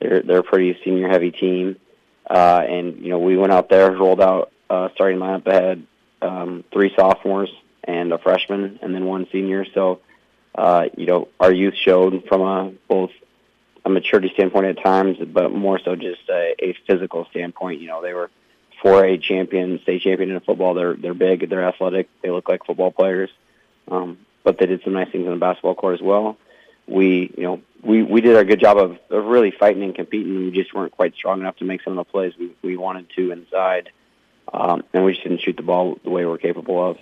they're 0.00 0.22
they're 0.22 0.38
a 0.38 0.44
pretty 0.44 0.78
senior 0.84 1.08
heavy 1.08 1.30
team. 1.30 1.76
Uh, 2.28 2.62
and 2.66 3.00
you 3.00 3.10
know, 3.10 3.18
we 3.18 3.36
went 3.36 3.52
out 3.52 3.68
there, 3.68 3.90
rolled 3.90 4.20
out 4.20 4.52
uh, 4.68 4.88
starting 4.94 5.18
lineup 5.18 5.46
ahead, 5.46 5.84
um, 6.22 6.64
three 6.72 6.92
sophomores 6.96 7.50
and 7.84 8.12
a 8.12 8.18
freshman, 8.18 8.78
and 8.82 8.94
then 8.94 9.04
one 9.04 9.26
senior. 9.32 9.64
So, 9.72 10.00
uh, 10.54 10.86
you 10.96 11.06
know, 11.06 11.28
our 11.38 11.52
youth 11.52 11.74
showed 11.74 12.24
from 12.28 12.40
a 12.42 12.72
both 12.88 13.10
a 13.84 13.88
maturity 13.88 14.30
standpoint 14.34 14.66
at 14.66 14.82
times, 14.82 15.16
but 15.18 15.52
more 15.52 15.78
so 15.78 15.96
just 15.96 16.28
a, 16.28 16.54
a 16.58 16.76
physical 16.86 17.26
standpoint. 17.30 17.80
You 17.80 17.88
know, 17.88 18.02
they 18.02 18.12
were 18.12 18.30
4A 18.84 19.22
champion, 19.22 19.80
state 19.82 20.02
champion 20.02 20.30
in 20.30 20.40
football. 20.40 20.74
They're 20.74 20.94
they're 20.94 21.14
big, 21.14 21.48
they're 21.48 21.66
athletic, 21.66 22.08
they 22.22 22.30
look 22.30 22.48
like 22.48 22.64
football 22.64 22.90
players. 22.90 23.30
Um, 23.88 24.18
but 24.44 24.58
they 24.58 24.66
did 24.66 24.82
some 24.84 24.92
nice 24.92 25.10
things 25.10 25.26
on 25.26 25.32
the 25.32 25.38
basketball 25.38 25.74
court 25.74 25.94
as 25.94 26.02
well. 26.02 26.36
We, 26.86 27.32
you 27.36 27.42
know, 27.42 27.60
we 27.82 28.02
we 28.02 28.20
did 28.20 28.36
a 28.36 28.44
good 28.44 28.60
job 28.60 28.78
of, 28.78 28.98
of 29.10 29.24
really 29.24 29.52
fighting 29.52 29.82
and 29.82 29.94
competing. 29.94 30.36
We 30.36 30.50
just 30.50 30.74
weren't 30.74 30.92
quite 30.92 31.14
strong 31.14 31.40
enough 31.40 31.56
to 31.56 31.64
make 31.64 31.82
some 31.82 31.96
of 31.98 32.06
the 32.06 32.10
plays 32.10 32.32
we 32.38 32.52
we 32.62 32.76
wanted 32.76 33.06
to 33.16 33.32
inside, 33.32 33.90
um, 34.52 34.82
and 34.92 35.04
we 35.04 35.12
just 35.12 35.22
didn't 35.22 35.42
shoot 35.42 35.56
the 35.56 35.62
ball 35.62 35.98
the 36.02 36.10
way 36.10 36.24
we're 36.24 36.38
capable 36.38 36.90
of. 36.90 36.98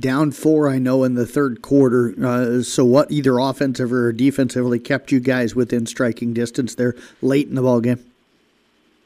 Down 0.00 0.32
four, 0.32 0.68
I 0.68 0.78
know, 0.78 1.04
in 1.04 1.14
the 1.14 1.26
third 1.26 1.62
quarter. 1.62 2.12
Uh, 2.20 2.62
so, 2.62 2.84
what 2.84 3.10
either 3.10 3.38
offensive 3.38 3.92
or 3.92 4.12
defensively 4.12 4.80
kept 4.80 5.12
you 5.12 5.20
guys 5.20 5.54
within 5.54 5.86
striking 5.86 6.34
distance 6.34 6.74
there 6.74 6.96
late 7.22 7.48
in 7.48 7.54
the 7.54 7.62
ball 7.62 7.80
game? 7.80 8.04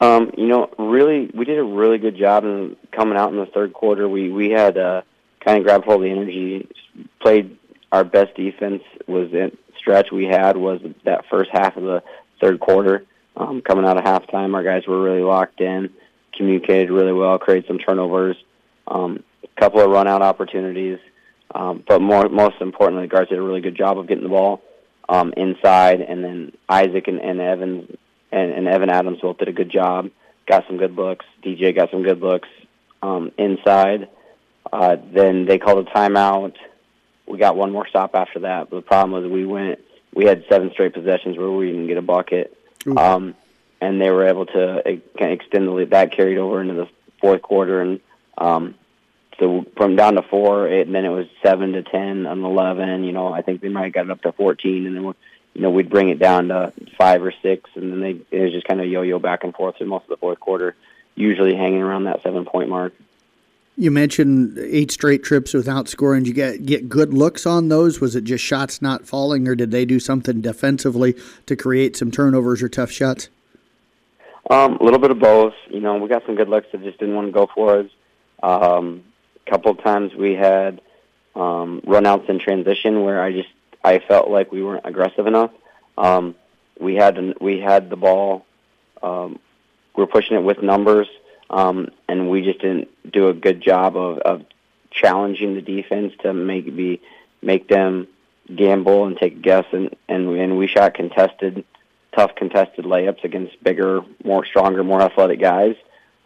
Um, 0.01 0.31
you 0.39 0.47
know, 0.47 0.71
really, 0.79 1.31
we 1.35 1.45
did 1.45 1.59
a 1.59 1.63
really 1.63 1.99
good 1.99 2.17
job 2.17 2.45
in 2.45 2.77
coming 2.93 3.19
out 3.19 3.31
in 3.31 3.37
the 3.37 3.45
third 3.45 3.75
quarter. 3.75 4.09
We 4.09 4.31
we 4.31 4.49
had 4.51 4.79
uh, 4.79 5.03
kind 5.45 5.59
of 5.59 5.65
grabbed 5.65 5.85
hold 5.85 6.03
of 6.03 6.05
the 6.05 6.11
energy, 6.11 6.67
played 7.21 7.59
our 7.93 8.03
best 8.03 8.35
defense. 8.35 8.83
Was 9.07 9.31
in 9.33 9.57
stretch 9.77 10.11
we 10.11 10.25
had 10.25 10.57
was 10.57 10.81
that 11.05 11.27
first 11.31 11.51
half 11.53 11.77
of 11.77 11.83
the 11.83 12.03
third 12.41 12.59
quarter. 12.61 13.05
Um, 13.37 13.61
coming 13.61 13.85
out 13.85 13.99
of 13.99 14.05
halftime, 14.05 14.55
our 14.55 14.63
guys 14.63 14.87
were 14.87 15.01
really 15.01 15.23
locked 15.23 15.61
in, 15.61 15.91
communicated 16.35 16.91
really 16.91 17.13
well, 17.13 17.39
created 17.39 17.67
some 17.67 17.79
turnovers, 17.79 18.37
um, 18.87 19.23
a 19.61 19.65
couple 19.65 19.81
of 19.81 19.91
run 19.91 20.09
out 20.09 20.23
opportunities. 20.23 20.99
Um, 21.55 21.83
but 21.87 22.01
more, 22.01 22.29
most 22.29 22.61
importantly, 22.61 23.07
the 23.07 23.11
guards 23.11 23.31
did 23.31 23.39
a 23.39 23.43
really 23.43 23.61
good 23.61 23.77
job 23.77 23.99
of 23.99 24.07
getting 24.07 24.23
the 24.23 24.31
ball 24.31 24.63
um, 25.09 25.35
inside, 25.37 26.01
and 26.01 26.23
then 26.23 26.53
Isaac 26.69 27.09
and, 27.09 27.21
and 27.21 27.41
Evans 27.41 27.97
and, 28.31 28.53
and 28.53 28.69
Evan 28.69 28.91
Adams 28.91 29.19
both 29.21 29.39
did 29.39 29.49
a 29.49 29.53
good 29.53 29.71
job. 29.71 30.11
Got 30.47 30.67
some 30.69 30.77
good 30.77 30.95
looks. 30.95 31.27
DJ 31.45 31.75
got 31.75 31.91
some 31.91 32.05
good 32.05 32.21
looks 32.21 32.49
um, 33.03 33.33
inside. 33.37 34.09
Uh, 34.73 34.97
then 35.13 35.47
they 35.47 35.59
called 35.59 35.87
a 35.87 35.91
timeout. 35.91 36.55
We 37.27 37.39
got 37.39 37.57
one 37.57 37.73
more 37.73 37.89
stop 37.89 38.15
after 38.15 38.41
that. 38.41 38.71
But 38.71 38.77
the 38.77 38.83
problem 38.83 39.11
was 39.11 39.31
we 39.31 39.45
went. 39.45 39.81
We 40.15 40.27
had 40.27 40.45
seven 40.49 40.71
straight 40.73 40.95
possessions 40.95 41.37
where 41.37 41.51
we 41.51 41.67
didn't 41.67 41.89
get 41.89 41.97
a 41.97 42.03
bucket, 42.03 42.57
um, 42.97 43.35
and 43.81 44.01
they 44.01 44.11
were 44.11 44.27
able 44.27 44.47
to 44.47 44.89
of 44.89 45.03
extend 45.19 45.67
the 45.67 45.73
lead. 45.73 45.91
That 45.91 46.13
carried 46.13 46.39
over 46.39 46.61
into 46.61 46.75
the 46.75 46.89
fourth 47.21 47.43
quarter, 47.43 47.81
and 47.81 48.01
um, 48.39 48.75
so 49.41 49.67
from 49.77 49.97
down 49.97 50.15
to 50.15 50.23
four, 50.23 50.69
it, 50.69 50.87
and 50.87 50.95
then 50.95 51.05
it 51.05 51.09
was 51.09 51.27
seven 51.43 51.73
to 51.73 51.83
ten 51.83 52.27
and 52.27 52.45
eleven. 52.45 53.03
You 53.03 53.11
know, 53.11 53.33
I 53.33 53.43
think 53.43 53.61
they 53.61 53.69
might 53.69 53.85
have 53.85 53.93
got 53.93 54.05
it 54.05 54.11
up 54.13 54.23
to 54.23 54.33
fourteen, 54.33 54.87
and 54.87 54.95
then 54.95 55.15
you 55.55 55.63
know, 55.63 55.71
we'd 55.71 55.91
bring 55.91 56.11
it 56.11 56.21
down 56.21 56.49
to 56.49 56.73
five 56.97 57.25
or 57.25 57.33
six, 57.43 57.69
and 57.75 57.91
then 57.91 58.01
they 58.01 58.21
it 58.31 58.43
was 58.43 58.53
just 58.53 58.69
kind 58.69 58.81
of 58.81 58.87
yo-yo 58.87 59.19
back 59.19 59.43
and 59.43 59.55
forth 59.55 59.79
through 59.79 59.89
most 59.89 60.05
of 60.05 60.11
the 60.11 60.17
fourth 60.19 60.39
quarter, 60.39 60.77
usually 61.17 61.57
hanging 61.57 61.83
around 61.83 62.05
that 62.05 62.23
seven-point 62.23 62.69
mark. 62.69 62.95
You 63.77 63.91
mentioned 63.91 64.59
eight 64.59 64.91
straight 64.91 65.23
trips 65.25 65.55
without 65.55 65.89
scoring. 65.89 66.25
Did 66.25 66.29
you 66.29 66.35
get 66.35 66.67
get 66.67 66.89
good 66.89 67.15
looks 67.15 67.47
on 67.47 67.69
those? 67.69 68.01
Was 68.01 68.15
it 68.15 68.25
just 68.25 68.45
shots 68.45 68.81
not 68.81 69.07
falling, 69.07 69.49
or 69.49 69.55
did 69.55 69.71
they 69.71 69.85
do 69.85 69.99
something 69.99 70.41
defensively 70.41 71.17
to 71.47 71.57
create 71.57 71.97
some 71.97 72.11
turnovers 72.11 72.63
or 72.63 72.69
tough 72.69 72.91
shots? 72.91 73.29
Um, 74.51 74.77
a 74.77 74.85
little 74.85 74.99
bit 74.99 75.11
of 75.11 75.19
both. 75.19 75.55
You 75.69 75.81
know, 75.81 75.97
we 75.97 76.09
got 76.09 76.27
some 76.27 76.35
good 76.35 76.49
looks 76.49 76.67
that 76.73 76.83
just 76.83 76.99
didn't 76.99 77.15
want 77.15 77.29
to 77.29 77.33
go 77.33 77.49
for 77.55 77.79
us. 77.79 77.87
Um, 78.43 79.05
couple 79.47 79.75
times 79.75 80.15
we 80.15 80.35
had 80.35 80.81
um, 81.35 81.83
runouts 81.87 82.29
in 82.29 82.39
transition 82.39 83.03
where 83.03 83.23
I 83.23 83.33
just 83.33 83.49
I 83.83 83.99
felt 83.99 84.29
like 84.29 84.53
we 84.53 84.63
weren't 84.63 84.85
aggressive 84.85 85.27
enough. 85.27 85.51
Um, 85.97 86.35
we 86.79 86.95
had 86.95 87.35
we 87.41 87.61
had 87.61 87.91
the 87.91 87.97
ball. 87.97 88.45
Um, 89.03 89.39
we 89.97 90.05
are 90.05 90.07
pushing 90.07 90.37
it 90.37 90.43
with 90.43 90.63
numbers, 90.63 91.09
um, 91.49 91.89
and 92.09 92.31
we 92.31 92.43
just 92.43 92.61
didn't 92.61 92.89
do 93.11 93.29
a 93.29 93.35
good 93.35 93.61
job 93.61 93.97
of, 93.97 94.19
of 94.19 94.45
challenging 94.91 95.55
the 95.55 95.63
defense 95.63 96.13
to 96.23 96.33
make 96.33 96.65
be 96.77 97.01
make 97.43 97.69
them 97.69 98.09
gamble 98.55 99.07
and 99.07 99.17
take 99.17 99.35
a 99.37 99.41
guess. 99.41 99.67
And 99.73 99.97
and 100.09 100.29
and 100.37 100.59
we 100.59 100.67
shot 100.67 100.95
contested, 100.95 101.65
tough 102.15 102.35
contested 102.35 102.85
layups 102.85 103.25
against 103.25 103.63
bigger, 103.63 104.01
more 104.25 104.45
stronger, 104.45 104.85
more 104.85 105.01
athletic 105.01 105.41
guys. 105.41 105.77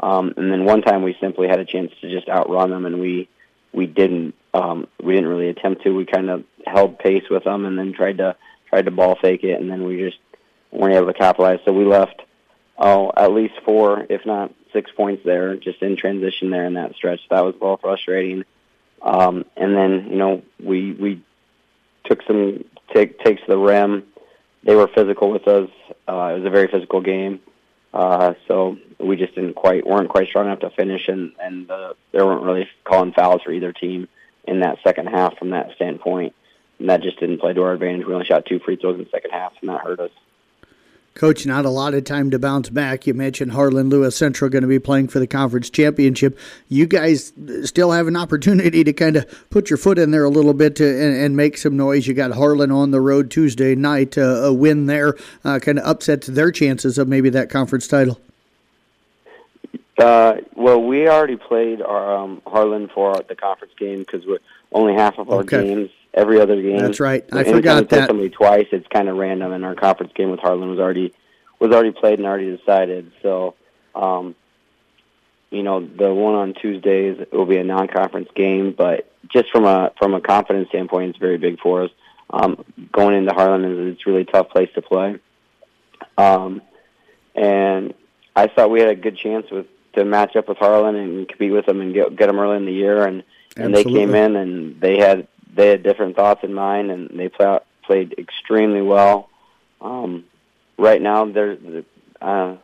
Um, 0.00 0.34
and 0.36 0.50
then 0.50 0.64
one 0.64 0.82
time 0.82 1.02
we 1.02 1.16
simply 1.20 1.48
had 1.48 1.60
a 1.60 1.64
chance 1.64 1.92
to 2.00 2.10
just 2.10 2.28
outrun 2.28 2.70
them, 2.70 2.86
and 2.86 3.00
we 3.00 3.28
we 3.72 3.86
didn't 3.86 4.34
um, 4.52 4.86
we 5.02 5.14
didn't 5.14 5.28
really 5.28 5.48
attempt 5.48 5.82
to. 5.82 5.94
We 5.94 6.04
kind 6.06 6.30
of 6.30 6.44
held 6.66 6.98
pace 6.98 7.24
with 7.30 7.44
them 7.44 7.64
and 7.64 7.78
then 7.78 7.92
tried 7.92 8.18
to 8.18 8.36
tried 8.68 8.86
to 8.86 8.90
ball 8.90 9.16
fake 9.20 9.44
it, 9.44 9.60
and 9.60 9.70
then 9.70 9.84
we 9.84 9.98
just 9.98 10.18
weren't 10.70 10.94
able 10.94 11.06
to 11.06 11.18
capitalize. 11.18 11.60
So 11.64 11.72
we 11.72 11.84
left 11.84 12.22
oh 12.78 13.12
at 13.16 13.32
least 13.32 13.54
four, 13.64 14.06
if 14.08 14.26
not 14.26 14.52
six 14.72 14.90
points 14.96 15.22
there, 15.24 15.56
just 15.56 15.82
in 15.82 15.96
transition 15.96 16.50
there 16.50 16.66
in 16.66 16.74
that 16.74 16.94
stretch. 16.94 17.20
That 17.30 17.44
was 17.44 17.54
little 17.54 17.76
frustrating. 17.78 18.44
Um, 19.02 19.44
and 19.56 19.76
then 19.76 20.08
you 20.10 20.16
know 20.16 20.42
we 20.62 20.92
we 20.92 21.22
took 22.04 22.22
some 22.26 22.64
take 22.94 23.20
takes 23.20 23.42
to 23.42 23.48
the 23.48 23.58
rim. 23.58 24.04
They 24.62 24.74
were 24.74 24.88
physical 24.88 25.30
with 25.30 25.46
us. 25.46 25.68
Uh, 26.08 26.32
it 26.32 26.38
was 26.38 26.44
a 26.46 26.50
very 26.50 26.68
physical 26.68 27.00
game. 27.00 27.40
Uh, 27.94 28.34
so 28.48 28.76
we 28.98 29.16
just 29.16 29.36
didn't 29.36 29.54
quite 29.54 29.86
weren't 29.86 30.08
quite 30.08 30.26
strong 30.26 30.46
enough 30.46 30.58
to 30.58 30.70
finish, 30.70 31.06
and 31.06 31.32
and 31.40 31.70
uh, 31.70 31.94
they 32.10 32.20
weren't 32.20 32.42
really 32.42 32.68
calling 32.82 33.12
fouls 33.12 33.40
for 33.42 33.52
either 33.52 33.72
team 33.72 34.08
in 34.48 34.60
that 34.60 34.78
second 34.82 35.06
half 35.06 35.38
from 35.38 35.50
that 35.50 35.70
standpoint, 35.76 36.34
and 36.80 36.90
that 36.90 37.02
just 37.02 37.20
didn't 37.20 37.38
play 37.38 37.52
to 37.52 37.62
our 37.62 37.72
advantage. 37.72 38.04
We 38.04 38.12
only 38.12 38.26
shot 38.26 38.46
two 38.46 38.58
free 38.58 38.74
throws 38.74 38.98
in 38.98 39.04
the 39.04 39.10
second 39.10 39.30
half, 39.30 39.52
and 39.60 39.70
that 39.70 39.80
hurt 39.80 40.00
us. 40.00 40.10
Coach, 41.14 41.46
not 41.46 41.64
a 41.64 41.70
lot 41.70 41.94
of 41.94 42.02
time 42.02 42.32
to 42.32 42.40
bounce 42.40 42.68
back. 42.70 43.06
You 43.06 43.14
mentioned 43.14 43.52
Harlan 43.52 43.88
Lewis 43.88 44.16
Central 44.16 44.50
going 44.50 44.62
to 44.62 44.68
be 44.68 44.80
playing 44.80 45.06
for 45.06 45.20
the 45.20 45.28
conference 45.28 45.70
championship. 45.70 46.36
You 46.68 46.86
guys 46.86 47.32
still 47.62 47.92
have 47.92 48.08
an 48.08 48.16
opportunity 48.16 48.82
to 48.82 48.92
kind 48.92 49.14
of 49.14 49.48
put 49.48 49.70
your 49.70 49.76
foot 49.76 49.96
in 49.96 50.10
there 50.10 50.24
a 50.24 50.28
little 50.28 50.54
bit 50.54 50.74
to, 50.76 50.84
and, 50.84 51.16
and, 51.16 51.36
make 51.36 51.56
some 51.56 51.76
noise. 51.76 52.08
You 52.08 52.14
got 52.14 52.32
Harlan 52.32 52.72
on 52.72 52.90
the 52.90 53.00
road 53.00 53.30
Tuesday 53.30 53.76
night. 53.76 54.18
Uh, 54.18 54.22
a 54.22 54.52
win 54.52 54.86
there 54.86 55.14
uh, 55.44 55.60
kind 55.60 55.78
of 55.78 55.86
upsets 55.86 56.26
their 56.26 56.50
chances 56.50 56.98
of 56.98 57.06
maybe 57.06 57.30
that 57.30 57.48
conference 57.48 57.86
title. 57.86 58.18
Uh, 59.96 60.38
well, 60.56 60.82
we 60.82 61.08
already 61.08 61.36
played 61.36 61.80
our 61.80 62.16
um, 62.16 62.42
Harlan 62.44 62.88
for 62.88 63.14
the 63.28 63.36
conference 63.36 63.74
game 63.78 64.00
because 64.00 64.26
we're 64.26 64.40
only 64.72 64.94
half 64.94 65.16
of 65.18 65.30
our 65.30 65.42
okay. 65.42 65.62
games 65.62 65.90
every 66.14 66.40
other 66.40 66.60
game. 66.60 66.78
That's 66.78 67.00
right. 67.00 67.24
I 67.32 67.44
forgot 67.44 67.88
that. 67.90 68.08
Somebody 68.08 68.30
twice. 68.30 68.66
It's 68.72 68.86
kind 68.88 69.08
of 69.08 69.16
random, 69.16 69.52
and 69.52 69.64
our 69.64 69.74
conference 69.74 70.12
game 70.14 70.30
with 70.30 70.40
Harlan 70.40 70.70
was 70.70 70.78
already 70.78 71.12
was 71.58 71.72
already 71.72 71.92
played 71.92 72.18
and 72.18 72.26
already 72.26 72.56
decided. 72.56 73.12
So, 73.22 73.54
um, 73.94 74.34
you 75.50 75.62
know, 75.62 75.80
the 75.80 76.12
one 76.12 76.34
on 76.34 76.54
Tuesdays 76.54 77.26
will 77.32 77.46
be 77.46 77.58
a 77.58 77.64
non-conference 77.64 78.28
game, 78.34 78.72
but 78.76 79.10
just 79.32 79.50
from 79.50 79.64
a 79.64 79.92
from 79.98 80.14
a 80.14 80.20
confidence 80.20 80.68
standpoint, 80.68 81.10
it's 81.10 81.18
very 81.18 81.38
big 81.38 81.60
for 81.60 81.84
us. 81.84 81.90
Um, 82.30 82.64
going 82.90 83.16
into 83.16 83.34
Harlan 83.34 83.64
is 83.64 83.94
it's 83.94 84.06
a 84.06 84.10
really 84.10 84.24
tough 84.24 84.48
place 84.50 84.70
to 84.74 84.82
play, 84.82 85.18
um, 86.16 86.62
and 87.34 87.94
I 88.34 88.46
thought 88.48 88.70
we 88.70 88.80
had 88.80 88.88
a 88.90 88.96
good 88.96 89.16
chance 89.16 89.50
with 89.50 89.66
to 89.94 90.04
match 90.04 90.34
up 90.34 90.48
with 90.48 90.58
Harlan 90.58 90.96
and 90.96 91.28
compete 91.28 91.52
with 91.52 91.66
them 91.66 91.80
and 91.80 91.94
get 91.94 92.16
get 92.16 92.26
them 92.26 92.40
early 92.40 92.56
in 92.56 92.64
the 92.64 92.72
year, 92.72 93.06
and 93.06 93.22
and 93.56 93.74
they 93.74 93.84
came 93.84 94.14
in 94.14 94.36
and 94.36 94.80
they 94.80 94.98
had 94.98 95.28
they 95.54 95.68
had 95.68 95.82
different 95.82 96.16
thoughts 96.16 96.42
in 96.42 96.54
mind, 96.54 96.90
and 96.90 97.10
they 97.18 97.28
play, 97.28 97.58
played 97.84 98.14
extremely 98.18 98.82
well. 98.82 99.28
Um, 99.80 100.24
right 100.78 101.00
now, 101.00 101.24
they're, 101.26 101.56
uh, 102.20 102.56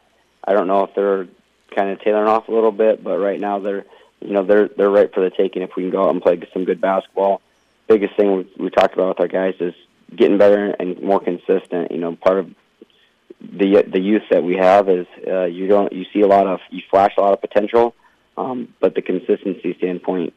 I 0.44 0.53
don't 0.53 0.66
know 0.66 0.85
if 0.85 0.94
they're 0.94 1.26
kind 1.74 1.90
of 1.90 2.00
tailoring 2.00 2.29
off 2.29 2.48
a 2.48 2.53
little 2.53 2.72
bit, 2.72 3.03
but 3.03 3.18
right 3.18 3.40
now 3.40 3.59
they're, 3.59 3.85
you 4.20 4.33
know, 4.33 4.44
they're 4.44 4.68
they're 4.68 4.90
right 4.90 5.12
for 5.12 5.20
the 5.20 5.31
taking 5.31 5.62
if 5.62 5.70
we 5.76 5.85
can 5.85 5.90
go 5.90 6.05
out 6.05 6.11
and 6.11 6.22
play 6.22 6.40
some 6.53 6.64
good 6.64 6.81
basketball. 6.81 7.40
Biggest 7.88 8.16
thing 8.16 8.37
we, 8.37 8.53
we 8.59 8.70
talked 8.70 8.94
about 8.94 9.09
with 9.09 9.20
our 9.20 9.29
guys 9.29 9.55
is 9.61 9.74
getting 10.14 10.38
better 10.38 10.74
and 10.79 11.00
more 11.03 11.20
consistent. 11.20 11.90
You 11.90 11.98
know, 11.98 12.16
part 12.16 12.38
of 12.38 12.55
the 13.40 13.85
the 13.87 14.00
youth 14.00 14.24
that 14.31 14.42
we 14.44 14.57
have 14.57 14.88
is 14.88 15.07
uh, 15.26 15.44
you 15.44 15.66
don't 15.66 15.92
you 15.92 16.05
see 16.12 16.20
a 16.20 16.26
lot 16.26 16.46
of 16.46 16.61
you 16.70 16.83
flash 16.90 17.12
a 17.16 17.20
lot 17.20 17.33
of 17.33 17.40
potential, 17.40 17.94
um, 18.37 18.74
but 18.81 18.94
the 18.94 19.03
consistency 19.03 19.74
standpoint 19.79 20.35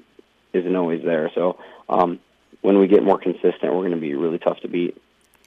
isn't 0.53 0.75
always 0.75 1.03
there. 1.03 1.31
So 1.35 1.57
um, 1.89 2.19
when 2.63 2.79
we 2.79 2.87
get 2.87 3.03
more 3.03 3.19
consistent, 3.19 3.73
we're 3.73 3.81
going 3.81 3.91
to 3.91 3.97
be 3.97 4.15
really 4.15 4.39
tough 4.39 4.59
to 4.61 4.67
beat. 4.67 4.97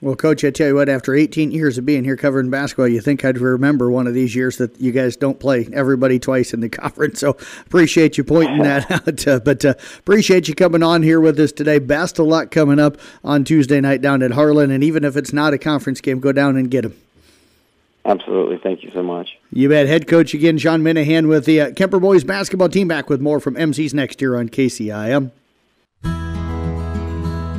Well, 0.02 0.14
Coach, 0.14 0.44
I 0.44 0.50
tell 0.50 0.68
you 0.68 0.74
what, 0.74 0.90
after 0.90 1.14
18 1.14 1.50
years 1.50 1.78
of 1.78 1.86
being 1.86 2.04
here 2.04 2.18
covering 2.18 2.50
basketball, 2.50 2.86
you 2.88 3.00
think 3.00 3.24
I'd 3.24 3.38
remember 3.38 3.90
one 3.90 4.06
of 4.06 4.12
these 4.12 4.34
years 4.34 4.58
that 4.58 4.78
you 4.78 4.92
guys 4.92 5.16
don't 5.16 5.40
play 5.40 5.66
everybody 5.72 6.18
twice 6.18 6.52
in 6.52 6.60
the 6.60 6.68
conference. 6.82 7.20
So 7.20 7.30
appreciate 7.64 8.18
you 8.18 8.24
pointing 8.24 8.58
that 8.58 8.90
out. 9.08 9.26
Uh, 9.26 9.40
but 9.40 9.64
uh, 9.64 9.74
appreciate 9.98 10.48
you 10.48 10.54
coming 10.54 10.82
on 10.82 11.02
here 11.02 11.18
with 11.18 11.40
us 11.40 11.50
today. 11.50 11.78
Best 11.78 12.18
of 12.18 12.26
luck 12.26 12.50
coming 12.50 12.78
up 12.78 12.98
on 13.24 13.44
Tuesday 13.44 13.80
night 13.80 14.02
down 14.02 14.22
at 14.22 14.32
Harlan. 14.32 14.70
And 14.70 14.84
even 14.84 15.02
if 15.02 15.16
it's 15.16 15.32
not 15.32 15.54
a 15.54 15.58
conference 15.58 16.02
game, 16.02 16.20
go 16.20 16.30
down 16.30 16.56
and 16.58 16.70
get 16.70 16.82
them. 16.82 16.94
Absolutely. 18.04 18.58
Thank 18.58 18.82
you 18.82 18.90
so 18.92 19.02
much. 19.02 19.38
You 19.50 19.70
bet. 19.70 19.86
Head 19.86 20.06
coach 20.06 20.34
again, 20.34 20.58
Sean 20.58 20.82
Minahan 20.82 21.26
with 21.26 21.46
the 21.46 21.62
uh, 21.62 21.70
Kuemper 21.70 22.00
Boys 22.00 22.22
basketball 22.22 22.68
team 22.68 22.86
back 22.86 23.08
with 23.08 23.22
more 23.22 23.40
from 23.40 23.56
MC's 23.56 23.94
next 23.94 24.20
year 24.20 24.36
on 24.36 24.50
KCIM. 24.50 25.32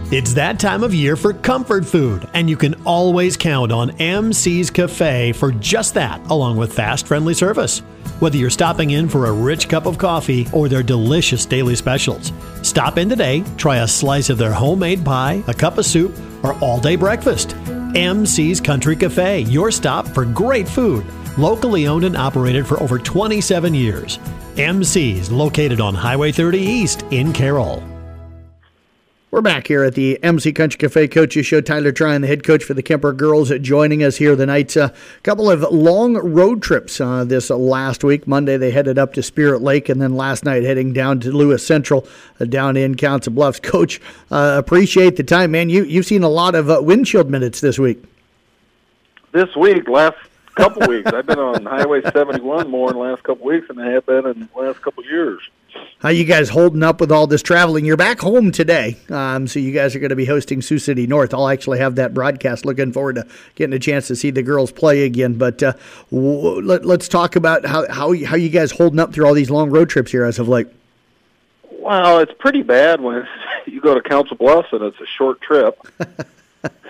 It's 0.09 0.35
that 0.35 0.57
time 0.57 0.83
of 0.83 0.93
year 0.93 1.17
for 1.17 1.33
comfort 1.33 1.85
food, 1.85 2.29
and 2.33 2.49
you 2.49 2.55
can 2.55 2.75
always 2.85 3.35
count 3.35 3.73
on 3.73 3.91
MC's 3.99 4.69
Cafe 4.69 5.33
for 5.33 5.51
just 5.51 5.95
that, 5.95 6.21
along 6.31 6.55
with 6.55 6.71
fast, 6.71 7.05
friendly 7.05 7.33
service. 7.33 7.79
Whether 8.21 8.37
you're 8.37 8.49
stopping 8.49 8.91
in 8.91 9.09
for 9.09 9.25
a 9.25 9.33
rich 9.33 9.67
cup 9.67 9.85
of 9.85 9.97
coffee 9.97 10.47
or 10.53 10.69
their 10.69 10.81
delicious 10.81 11.45
daily 11.45 11.75
specials, 11.75 12.31
stop 12.61 12.97
in 12.97 13.09
today, 13.09 13.43
try 13.57 13.79
a 13.79 13.87
slice 13.87 14.29
of 14.29 14.37
their 14.37 14.53
homemade 14.53 15.03
pie, 15.03 15.43
a 15.47 15.53
cup 15.53 15.77
of 15.77 15.85
soup, 15.85 16.17
or 16.41 16.53
all 16.59 16.79
day 16.79 16.95
breakfast. 16.95 17.57
MC's 17.93 18.61
Country 18.61 18.95
Cafe, 18.95 19.41
your 19.41 19.71
stop 19.71 20.07
for 20.07 20.23
great 20.23 20.69
food. 20.69 21.05
Locally 21.37 21.85
owned 21.85 22.05
and 22.05 22.15
operated 22.15 22.65
for 22.65 22.81
over 22.81 22.97
27 22.97 23.73
years. 23.73 24.19
MC's 24.55 25.29
located 25.29 25.81
on 25.81 25.93
Highway 25.93 26.31
30 26.31 26.59
East 26.59 27.03
in 27.11 27.33
Carroll. 27.33 27.96
We're 29.29 29.41
back 29.41 29.67
here 29.67 29.83
at 29.83 29.95
the 29.95 30.23
MC 30.23 30.53
Country 30.53 30.77
Cafe 30.77 31.09
Coaches 31.09 31.45
Show. 31.45 31.59
Tyler 31.59 31.91
Tryon, 31.91 32.21
the 32.21 32.29
head 32.29 32.45
coach 32.45 32.63
for 32.63 32.73
the 32.73 32.81
Kuemper 32.81 33.15
girls, 33.15 33.51
joining 33.59 34.01
us 34.01 34.15
here 34.15 34.37
tonight. 34.37 34.73
A 34.77 34.93
couple 35.23 35.51
of 35.51 35.63
long 35.63 36.13
road 36.15 36.61
trips 36.61 37.01
uh, 37.01 37.25
this 37.25 37.49
last 37.49 38.05
week. 38.05 38.25
Monday 38.25 38.55
they 38.55 38.71
headed 38.71 38.97
up 38.97 39.11
to 39.15 39.21
Spirit 39.21 39.61
Lake, 39.61 39.89
and 39.89 40.01
then 40.01 40.15
last 40.15 40.45
night 40.45 40.63
heading 40.63 40.93
down 40.93 41.19
to 41.19 41.31
Lewis 41.33 41.67
Central, 41.67 42.07
uh, 42.39 42.45
down 42.45 42.77
in 42.77 42.95
Council 42.95 43.33
Bluffs. 43.33 43.59
Coach, 43.59 43.99
uh, 44.31 44.55
appreciate 44.57 45.17
the 45.17 45.23
time, 45.23 45.51
man. 45.51 45.67
You 45.67 45.83
you've 45.83 46.05
seen 46.05 46.23
a 46.23 46.29
lot 46.29 46.55
of 46.55 46.69
uh, 46.69 46.79
windshield 46.81 47.29
minutes 47.29 47.59
this 47.59 47.77
week. 47.77 48.01
This 49.33 49.53
week, 49.57 49.89
last 49.89 50.15
couple 50.55 50.87
weeks, 50.87 51.11
I've 51.11 51.25
been 51.25 51.37
on 51.37 51.65
Highway 51.65 52.01
71 52.01 52.71
more 52.71 52.91
in 52.91 52.95
the 52.95 53.03
last 53.03 53.23
couple 53.23 53.45
weeks 53.45 53.67
than 53.67 53.77
I 53.77 53.91
have 53.91 54.05
been 54.05 54.25
in 54.25 54.47
the 54.53 54.61
last 54.61 54.81
couple 54.81 55.03
years. 55.03 55.41
How 55.99 56.09
you 56.09 56.25
guys 56.25 56.49
holding 56.49 56.83
up 56.83 57.01
with 57.01 57.11
all 57.11 57.25
this 57.25 57.41
traveling? 57.41 57.83
You're 57.83 57.97
back 57.97 58.19
home 58.19 58.51
today, 58.51 58.97
um, 59.09 59.47
so 59.47 59.59
you 59.59 59.71
guys 59.71 59.95
are 59.95 59.99
going 59.99 60.11
to 60.11 60.15
be 60.15 60.25
hosting 60.25 60.61
Sioux 60.61 60.77
City 60.77 61.07
North. 61.07 61.33
I'll 61.33 61.47
actually 61.47 61.79
have 61.79 61.95
that 61.95 62.13
broadcast. 62.13 62.65
Looking 62.65 62.91
forward 62.91 63.15
to 63.15 63.27
getting 63.55 63.73
a 63.73 63.79
chance 63.79 64.07
to 64.07 64.15
see 64.15 64.29
the 64.29 64.43
girls 64.43 64.71
play 64.71 65.05
again. 65.05 65.33
But 65.39 65.63
uh, 65.63 65.73
w- 66.11 66.61
let, 66.61 66.85
us 66.85 67.07
talk 67.07 67.35
about 67.35 67.65
how, 67.65 67.87
how 67.91 68.13
how 68.25 68.35
you 68.35 68.49
guys 68.49 68.71
holding 68.71 68.99
up 68.99 69.13
through 69.13 69.25
all 69.25 69.33
these 69.33 69.49
long 69.49 69.71
road 69.71 69.89
trips 69.89 70.11
here 70.11 70.23
as 70.23 70.37
of 70.37 70.47
late. 70.47 70.67
Well, 71.71 72.19
it's 72.19 72.33
pretty 72.37 72.61
bad 72.61 73.01
when 73.01 73.27
you 73.65 73.81
go 73.81 73.95
to 73.95 74.01
Council 74.01 74.37
Bluffs 74.37 74.69
and 74.71 74.83
it's 74.83 74.99
a 74.99 75.07
short 75.07 75.41
trip. 75.41 75.79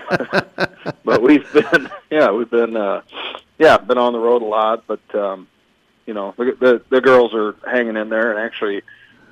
but 1.03 1.21
we've 1.21 1.51
been, 1.51 1.89
yeah, 2.09 2.31
we've 2.31 2.49
been, 2.49 2.77
uh, 2.77 3.01
yeah, 3.57 3.77
been 3.77 3.97
on 3.97 4.13
the 4.13 4.19
road 4.19 4.41
a 4.41 4.45
lot. 4.45 4.85
But 4.87 5.15
um, 5.15 5.47
you 6.07 6.13
know, 6.13 6.33
the, 6.37 6.57
the 6.59 6.81
the 6.89 7.01
girls 7.01 7.35
are 7.35 7.55
hanging 7.69 7.97
in 7.97 8.09
there, 8.09 8.31
and 8.31 8.39
actually 8.39 8.81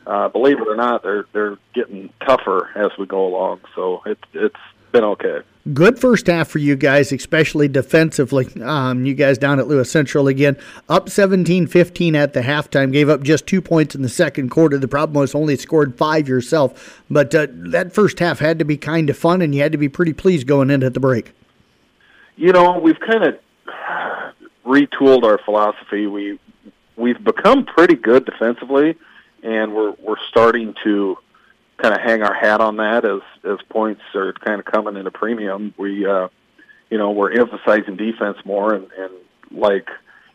uh, 0.05 0.29
believe 0.29 0.59
it 0.59 0.67
or 0.67 0.75
not, 0.75 1.01
they're 1.01 1.25
they're 1.31 1.57
getting 1.73 2.11
tougher 2.19 2.69
as 2.75 2.95
we 2.99 3.07
go 3.07 3.25
along. 3.25 3.61
So 3.73 4.03
it's 4.05 4.21
it's 4.33 4.59
been 4.91 5.03
okay. 5.03 5.39
Good 5.73 5.97
first 5.97 6.27
half 6.27 6.49
for 6.49 6.59
you 6.59 6.75
guys, 6.75 7.11
especially 7.11 7.67
defensively. 7.67 8.47
Um, 8.61 9.03
you 9.03 9.15
guys 9.15 9.39
down 9.39 9.57
at 9.59 9.67
Lewis 9.67 9.89
Central 9.89 10.27
again, 10.27 10.57
up 10.87 11.07
17-15 11.07 12.13
at 12.13 12.33
the 12.33 12.41
halftime, 12.41 12.91
gave 12.91 13.09
up 13.09 13.23
just 13.23 13.47
two 13.47 13.63
points 13.63 13.95
in 13.95 14.03
the 14.03 14.09
second 14.09 14.49
quarter. 14.49 14.77
The 14.77 14.87
problem 14.87 15.19
was 15.19 15.33
only 15.33 15.55
scored 15.55 15.97
five 15.97 16.27
yourself, 16.27 17.01
but 17.09 17.33
uh, 17.33 17.47
that 17.49 17.93
first 17.93 18.19
half 18.19 18.37
had 18.37 18.59
to 18.59 18.65
be 18.65 18.77
kind 18.77 19.09
of 19.09 19.17
fun, 19.17 19.41
and 19.41 19.55
you 19.55 19.63
had 19.63 19.71
to 19.71 19.79
be 19.79 19.89
pretty 19.89 20.13
pleased 20.13 20.45
going 20.45 20.69
into 20.69 20.91
the 20.91 20.99
break. 20.99 21.31
You 22.35 22.51
know, 22.51 22.77
we've 22.77 22.99
kind 22.99 23.23
of 23.23 23.39
retooled 24.65 25.23
our 25.23 25.39
philosophy. 25.39 26.05
We 26.05 26.37
we've 26.95 27.23
become 27.23 27.65
pretty 27.65 27.95
good 27.95 28.25
defensively 28.25 28.95
and 29.43 29.73
we're 29.73 29.93
we're 30.01 30.19
starting 30.29 30.75
to 30.83 31.17
kind 31.77 31.93
of 31.93 32.01
hang 32.01 32.23
our 32.23 32.33
hat 32.33 32.61
on 32.61 32.77
that 32.77 33.05
as 33.05 33.21
as 33.43 33.59
points 33.69 34.01
are 34.15 34.33
kind 34.33 34.59
of 34.59 34.65
coming 34.65 34.97
in 34.97 35.07
a 35.07 35.11
premium. 35.11 35.73
We 35.77 36.05
uh, 36.05 36.29
you 36.89 36.97
know 36.97 37.11
we're 37.11 37.31
emphasizing 37.31 37.95
defense 37.95 38.37
more 38.43 38.73
and, 38.73 38.87
and 38.97 39.13
like 39.51 39.89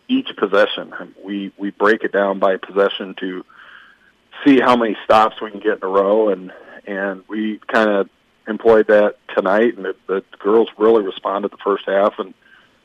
each 0.09 0.31
possession 0.37 0.93
we 1.25 1.53
we 1.57 1.71
break 1.71 2.03
it 2.05 2.13
down 2.13 2.39
by 2.39 2.57
possession 2.57 3.15
to 3.21 3.45
see 4.45 4.61
how 4.61 4.77
many 4.77 4.97
stops 5.05 5.41
we 5.41 5.51
can 5.51 5.61
get 5.61 5.79
in 5.79 5.85
a 5.85 5.89
row 5.89 6.31
and 6.31 6.53
and 6.87 7.23
we 7.29 7.59
kind 7.69 7.91
of 7.91 8.09
employed 8.49 8.87
that 8.89 9.17
tonight 9.37 9.77
and 9.77 9.85
the, 9.85 9.95
the 10.07 10.25
girls 10.39 10.69
really 10.79 11.03
responded 11.03 11.51
the 11.51 11.59
first 11.59 11.85
half 11.87 12.19
and 12.19 12.35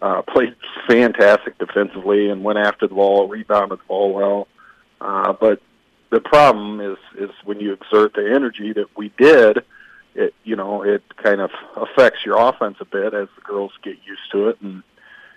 uh, 0.01 0.21
played 0.21 0.55
fantastic 0.87 1.57
defensively 1.57 2.29
and 2.29 2.43
went 2.43 2.59
after 2.59 2.87
the 2.87 2.95
ball, 2.95 3.27
rebounded 3.27 3.79
the 3.79 3.83
ball 3.87 4.13
well. 4.13 4.47
Uh, 5.01 5.33
but 5.33 5.61
the 6.11 6.19
problem 6.19 6.81
is 6.81 6.97
is 7.17 7.29
when 7.43 7.59
you 7.59 7.73
exert 7.73 8.13
the 8.13 8.31
energy 8.33 8.73
that 8.73 8.95
we 8.95 9.11
did, 9.17 9.59
it 10.13 10.33
you 10.43 10.55
know 10.55 10.83
it 10.83 11.03
kind 11.17 11.41
of 11.41 11.51
affects 11.75 12.25
your 12.25 12.37
offense 12.37 12.77
a 12.79 12.85
bit 12.85 13.13
as 13.13 13.27
the 13.35 13.41
girls 13.41 13.71
get 13.83 13.97
used 14.05 14.31
to 14.31 14.49
it, 14.49 14.61
and 14.61 14.83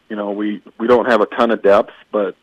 you 0.08 0.16
know 0.16 0.30
we 0.30 0.62
we 0.78 0.86
don't 0.86 1.06
have 1.06 1.20
a 1.20 1.26
ton 1.26 1.50
of 1.50 1.62
depth, 1.62 1.92
but 2.12 2.36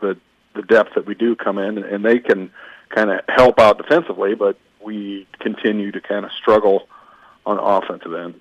the 0.00 0.16
the 0.54 0.62
depth 0.62 0.94
that 0.94 1.06
we 1.06 1.14
do 1.14 1.36
come 1.36 1.58
in 1.58 1.78
and 1.78 2.04
they 2.04 2.18
can 2.18 2.50
kind 2.88 3.10
of 3.10 3.20
help 3.28 3.58
out 3.58 3.78
defensively, 3.78 4.34
but 4.34 4.58
we 4.80 5.26
continue 5.40 5.92
to 5.92 6.00
kind 6.00 6.24
of 6.24 6.32
struggle 6.32 6.88
on 7.44 7.56
the 7.56 7.62
offensive 7.62 8.14
end. 8.14 8.40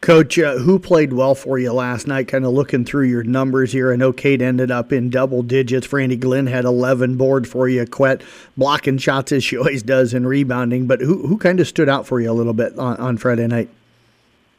Coach, 0.00 0.38
uh, 0.38 0.58
who 0.58 0.78
played 0.78 1.12
well 1.12 1.34
for 1.34 1.58
you 1.58 1.72
last 1.72 2.06
night? 2.06 2.28
Kind 2.28 2.44
of 2.44 2.52
looking 2.52 2.84
through 2.84 3.06
your 3.06 3.24
numbers 3.24 3.72
here. 3.72 3.92
I 3.92 3.96
know 3.96 4.12
Kate 4.12 4.40
ended 4.40 4.70
up 4.70 4.92
in 4.92 5.10
double 5.10 5.42
digits. 5.42 5.88
Franny 5.88 6.18
Glenn 6.18 6.46
had 6.46 6.64
11 6.64 7.16
board 7.16 7.48
for 7.48 7.68
you. 7.68 7.84
Quet 7.84 8.22
blocking 8.56 8.98
shots 8.98 9.32
as 9.32 9.42
she 9.42 9.56
always 9.58 9.82
does 9.82 10.14
and 10.14 10.26
rebounding. 10.26 10.86
But 10.86 11.00
who 11.00 11.26
who 11.26 11.36
kind 11.36 11.58
of 11.58 11.66
stood 11.66 11.88
out 11.88 12.06
for 12.06 12.20
you 12.20 12.30
a 12.30 12.32
little 12.32 12.52
bit 12.52 12.78
on, 12.78 12.96
on 12.98 13.16
Friday 13.16 13.46
night? 13.48 13.70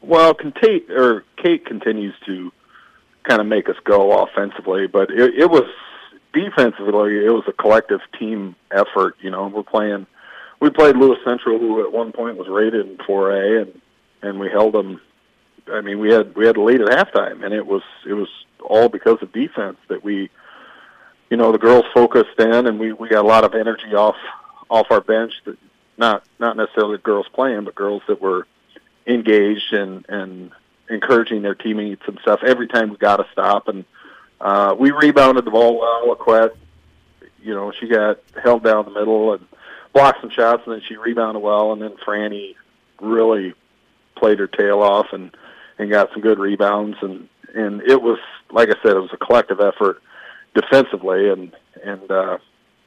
Well, 0.02 0.34
Kate 0.34 0.90
or 0.90 1.24
Kate 1.42 1.64
continues 1.64 2.14
to 2.26 2.52
kind 3.24 3.40
of 3.40 3.46
make 3.46 3.68
us 3.68 3.76
go 3.84 4.22
offensively, 4.22 4.86
but 4.86 5.10
it, 5.10 5.34
it 5.34 5.50
was 5.50 5.68
defensively. 6.34 7.24
It 7.24 7.32
was 7.32 7.44
a 7.48 7.52
collective 7.52 8.00
team 8.18 8.56
effort. 8.70 9.16
You 9.20 9.30
know, 9.30 9.48
we're 9.48 9.62
playing. 9.62 10.06
We 10.60 10.68
played 10.68 10.96
Lewis 10.96 11.18
Central, 11.24 11.58
who 11.58 11.82
at 11.82 11.92
one 11.92 12.12
point 12.12 12.36
was 12.36 12.48
rated 12.48 12.86
in 12.86 12.98
4A, 12.98 13.62
and 13.62 13.80
and 14.22 14.38
we 14.38 14.50
held 14.50 14.74
them 14.74 15.00
I 15.72 15.80
mean, 15.80 15.98
we 15.98 16.10
had 16.10 16.34
we 16.34 16.46
had 16.46 16.56
a 16.56 16.62
lead 16.62 16.80
at 16.80 16.88
halftime, 16.88 17.44
and 17.44 17.54
it 17.54 17.66
was 17.66 17.82
it 18.06 18.14
was 18.14 18.28
all 18.60 18.88
because 18.88 19.18
of 19.22 19.32
defense 19.32 19.78
that 19.88 20.04
we, 20.04 20.30
you 21.30 21.36
know, 21.36 21.52
the 21.52 21.58
girls 21.58 21.84
focused 21.94 22.38
in, 22.38 22.66
and 22.66 22.78
we 22.78 22.92
we 22.92 23.08
got 23.08 23.24
a 23.24 23.28
lot 23.28 23.44
of 23.44 23.54
energy 23.54 23.94
off 23.94 24.16
off 24.68 24.86
our 24.90 25.00
bench. 25.00 25.32
That 25.44 25.56
not 25.98 26.24
not 26.38 26.56
necessarily 26.56 26.98
girls 26.98 27.26
playing, 27.32 27.64
but 27.64 27.74
girls 27.74 28.02
that 28.08 28.20
were 28.20 28.46
engaged 29.06 29.72
and 29.72 30.04
and 30.08 30.52
encouraging 30.88 31.42
their 31.42 31.54
teammates 31.54 32.02
and 32.06 32.18
stuff. 32.22 32.40
Every 32.44 32.66
time 32.66 32.90
we 32.90 32.96
got 32.96 33.20
a 33.20 33.26
stop, 33.32 33.68
and 33.68 33.84
uh, 34.40 34.74
we 34.78 34.90
rebounded 34.90 35.44
the 35.44 35.50
ball 35.50 35.78
well. 35.78 36.16
Aquette, 36.16 36.56
you 37.42 37.54
know, 37.54 37.72
she 37.78 37.86
got 37.86 38.18
held 38.42 38.64
down 38.64 38.86
the 38.86 38.90
middle 38.90 39.34
and 39.34 39.46
blocked 39.92 40.20
some 40.20 40.30
shots, 40.30 40.62
and 40.66 40.74
then 40.74 40.82
she 40.88 40.96
rebounded 40.96 41.42
well, 41.42 41.72
and 41.72 41.82
then 41.82 41.96
Franny 42.04 42.56
really 43.00 43.54
played 44.16 44.38
her 44.38 44.46
tail 44.46 44.80
off 44.82 45.06
and 45.12 45.34
and 45.80 45.90
got 45.90 46.12
some 46.12 46.20
good 46.20 46.38
rebounds 46.38 46.98
and 47.00 47.28
and 47.54 47.82
it 47.82 48.00
was 48.00 48.18
like 48.52 48.68
I 48.68 48.74
said, 48.82 48.96
it 48.96 49.00
was 49.00 49.12
a 49.12 49.16
collective 49.16 49.60
effort 49.60 50.02
defensively 50.54 51.30
and 51.30 51.56
and 51.84 52.10
uh, 52.10 52.38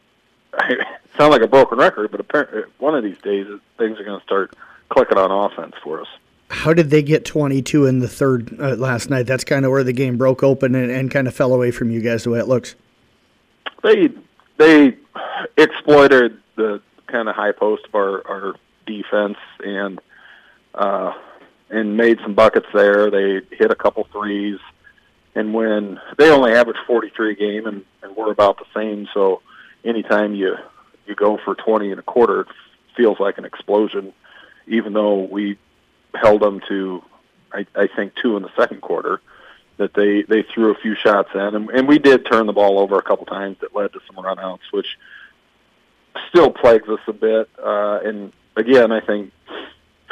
I 0.53 0.75
sound 1.17 1.31
like 1.31 1.41
a 1.41 1.47
broken 1.47 1.79
record, 1.79 2.11
but 2.11 2.19
apparently 2.19 2.63
one 2.77 2.95
of 2.95 3.03
these 3.03 3.17
days 3.19 3.47
things 3.77 3.99
are 3.99 4.03
going 4.03 4.19
to 4.19 4.25
start 4.25 4.55
clicking 4.89 5.17
on 5.17 5.31
offense 5.31 5.73
for 5.83 6.01
us. 6.01 6.07
How 6.49 6.71
did 6.71 6.91
they 6.91 7.01
get 7.01 7.25
22 7.25 7.87
in 7.87 7.99
the 7.99 8.07
third 8.07 8.59
uh, 8.59 8.75
last 8.75 9.09
night? 9.09 9.23
That's 9.23 9.43
kind 9.43 9.65
of 9.65 9.71
where 9.71 9.83
the 9.83 9.93
game 9.93 10.17
broke 10.17 10.43
open 10.43 10.75
and, 10.75 10.91
and 10.91 11.09
kind 11.09 11.27
of 11.27 11.33
fell 11.33 11.51
away 11.51 11.71
from 11.71 11.89
you 11.89 11.99
guys 11.99 12.25
the 12.25 12.29
way 12.29 12.39
it 12.39 12.47
looks. 12.47 12.75
They 13.81 14.09
they 14.57 14.95
exploited 15.57 16.37
the 16.55 16.79
kind 17.07 17.27
of 17.27 17.35
high 17.35 17.53
post 17.53 17.85
of 17.87 17.95
our, 17.95 18.25
our 18.27 18.55
defense 18.85 19.37
and 19.63 19.99
uh, 20.75 21.13
and 21.73 21.97
made 21.97 22.19
some 22.21 22.35
buckets 22.35 22.67
there. 22.73 23.09
They 23.09 23.41
hit 23.51 23.71
a 23.71 23.75
couple 23.75 24.07
threes, 24.11 24.59
and 25.35 25.53
when 25.53 25.99
they 26.17 26.29
only 26.29 26.53
average 26.53 26.77
43 26.85 27.31
a 27.31 27.35
game, 27.35 27.65
and, 27.65 27.83
and 28.03 28.15
we're 28.15 28.31
about 28.31 28.59
the 28.59 28.65
same. 28.75 29.07
So 29.13 29.41
anytime 29.83 30.35
you 30.35 30.55
you 31.07 31.15
go 31.15 31.37
for 31.43 31.55
20 31.55 31.91
and 31.91 31.99
a 31.99 32.03
quarter, 32.03 32.41
it 32.41 32.47
feels 32.95 33.19
like 33.19 33.37
an 33.37 33.45
explosion. 33.45 34.13
Even 34.67 34.93
though 34.93 35.19
we 35.19 35.57
held 36.13 36.41
them 36.41 36.61
to, 36.69 37.03
I, 37.51 37.65
I 37.75 37.87
think 37.87 38.13
two 38.15 38.37
in 38.37 38.43
the 38.43 38.51
second 38.55 38.81
quarter, 38.81 39.19
that 39.77 39.95
they 39.95 40.21
they 40.21 40.43
threw 40.43 40.71
a 40.71 40.75
few 40.75 40.95
shots 40.95 41.29
in, 41.33 41.41
and, 41.41 41.69
and 41.71 41.87
we 41.87 41.97
did 41.97 42.25
turn 42.25 42.45
the 42.45 42.53
ball 42.53 42.77
over 42.77 42.97
a 42.97 43.03
couple 43.03 43.25
times 43.25 43.57
that 43.61 43.75
led 43.75 43.91
to 43.93 43.99
some 44.05 44.23
runouts, 44.23 44.71
which 44.71 44.97
still 46.29 46.51
plagues 46.51 46.87
us 46.87 46.99
a 47.07 47.13
bit. 47.13 47.49
Uh, 47.61 47.99
and 48.05 48.31
again, 48.55 48.91
I 48.91 48.99
think 48.99 49.31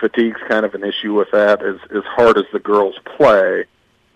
fatigue's 0.02 0.42
kind 0.50 0.66
of 0.66 0.74
an 0.74 0.84
issue 0.84 1.14
with 1.14 1.32
that. 1.32 1.64
As 1.64 1.78
as 1.96 2.04
hard 2.04 2.38
as 2.38 2.46
the 2.52 2.60
girls 2.60 2.96
play, 3.16 3.66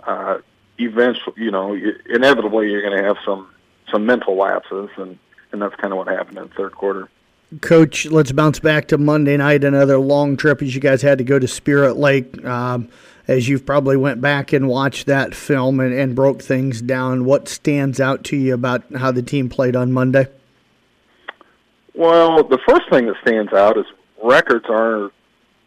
uh, 0.03 0.39
eventually, 0.77 1.35
you 1.37 1.51
know, 1.51 1.79
inevitably 2.09 2.69
you're 2.69 2.81
going 2.81 2.97
to 2.97 3.03
have 3.03 3.17
some 3.23 3.47
some 3.89 4.05
mental 4.05 4.35
lapses, 4.35 4.89
and 4.97 5.17
and 5.53 5.61
that's 5.61 5.75
kind 5.75 5.93
of 5.93 5.97
what 5.97 6.07
happened 6.07 6.37
in 6.37 6.43
the 6.49 6.53
third 6.55 6.73
quarter. 6.73 7.09
Coach, 7.61 8.07
let's 8.07 8.31
bounce 8.31 8.59
back 8.59 8.87
to 8.89 8.97
Monday 8.97 9.37
night. 9.37 9.63
Another 9.63 9.99
long 9.99 10.35
trip 10.35 10.61
as 10.61 10.75
you 10.75 10.81
guys 10.81 11.01
had 11.01 11.19
to 11.19 11.23
go 11.23 11.39
to 11.39 11.47
Spirit 11.47 11.95
Lake. 11.95 12.43
Um, 12.43 12.89
as 13.27 13.47
you've 13.47 13.65
probably 13.65 13.97
went 13.97 14.21
back 14.21 14.53
and 14.53 14.67
watched 14.67 15.07
that 15.07 15.33
film 15.33 15.79
and, 15.79 15.93
and 15.93 16.15
broke 16.15 16.41
things 16.41 16.81
down, 16.81 17.25
what 17.25 17.47
stands 17.47 17.99
out 17.99 18.23
to 18.25 18.35
you 18.35 18.53
about 18.53 18.83
how 18.95 19.11
the 19.11 19.23
team 19.23 19.49
played 19.49 19.75
on 19.75 19.91
Monday? 19.91 20.27
Well, 21.95 22.43
the 22.43 22.59
first 22.67 22.89
thing 22.89 23.07
that 23.07 23.15
stands 23.21 23.53
out 23.53 23.77
is 23.77 23.85
records 24.21 24.65
are 24.69 25.11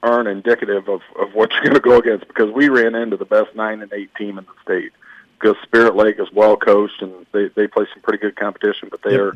aren't 0.02 0.28
indicative 0.28 0.88
of, 0.88 1.00
of 1.20 1.34
what 1.34 1.50
you're 1.52 1.62
going 1.62 1.74
to 1.74 1.80
go 1.80 1.98
against 1.98 2.28
because 2.28 2.50
we 2.52 2.68
ran 2.68 2.94
into 2.94 3.16
the 3.16 3.24
best 3.24 3.54
nine 3.54 3.82
and 3.82 3.92
eight 3.92 4.14
team 4.14 4.38
in 4.38 4.44
the 4.44 4.62
state. 4.62 4.92
Because 5.38 5.56
Spirit 5.62 5.94
Lake 5.94 6.18
is 6.18 6.28
well 6.32 6.56
coached 6.56 7.00
and 7.00 7.26
they 7.32 7.48
they 7.48 7.68
play 7.68 7.86
some 7.92 8.02
pretty 8.02 8.18
good 8.18 8.36
competition, 8.36 8.88
but 8.90 9.02
they 9.02 9.16
yep. 9.16 9.34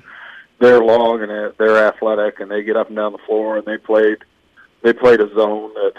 they're 0.58 0.82
long 0.82 1.22
and 1.22 1.54
they're 1.58 1.86
athletic 1.86 2.40
and 2.40 2.50
they 2.50 2.62
get 2.62 2.76
up 2.76 2.88
and 2.88 2.96
down 2.96 3.12
the 3.12 3.18
floor 3.18 3.56
and 3.56 3.66
they 3.66 3.78
played 3.78 4.18
they 4.82 4.92
played 4.92 5.20
a 5.20 5.32
zone 5.34 5.72
that 5.74 5.92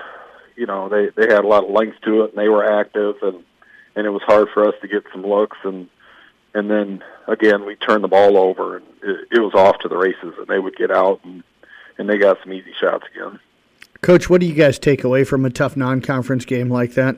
you 0.57 0.65
know 0.65 0.89
they 0.89 1.09
they 1.15 1.33
had 1.33 1.45
a 1.45 1.47
lot 1.47 1.63
of 1.63 1.69
length 1.69 2.01
to 2.01 2.23
it 2.23 2.31
and 2.31 2.37
they 2.37 2.49
were 2.49 2.79
active 2.79 3.15
and 3.21 3.43
and 3.95 4.05
it 4.05 4.09
was 4.09 4.21
hard 4.23 4.49
for 4.53 4.67
us 4.67 4.75
to 4.81 4.89
get 4.89 5.05
some 5.13 5.25
looks 5.25 5.57
and 5.63 5.87
and 6.53 6.69
then 6.69 7.01
again 7.27 7.65
we 7.65 7.75
turned 7.75 8.03
the 8.03 8.09
ball 8.09 8.37
over 8.37 8.77
and 8.77 8.85
it, 9.01 9.27
it 9.31 9.39
was 9.39 9.53
off 9.53 9.79
to 9.79 9.87
the 9.87 9.97
races 9.97 10.33
and 10.37 10.47
they 10.47 10.59
would 10.59 10.75
get 10.75 10.91
out 10.91 11.21
and 11.23 11.43
and 11.97 12.09
they 12.09 12.17
got 12.17 12.39
some 12.43 12.53
easy 12.53 12.73
shots 12.79 13.05
again. 13.13 13.39
Coach, 14.03 14.29
what 14.29 14.41
do 14.41 14.47
you 14.47 14.53
guys 14.53 14.77
take 14.77 15.05
away 15.05 15.23
from 15.23 15.45
a 15.45 15.49
tough 15.49 15.77
non-conference 15.77 16.43
game 16.43 16.69
like 16.69 16.93
that? 16.95 17.15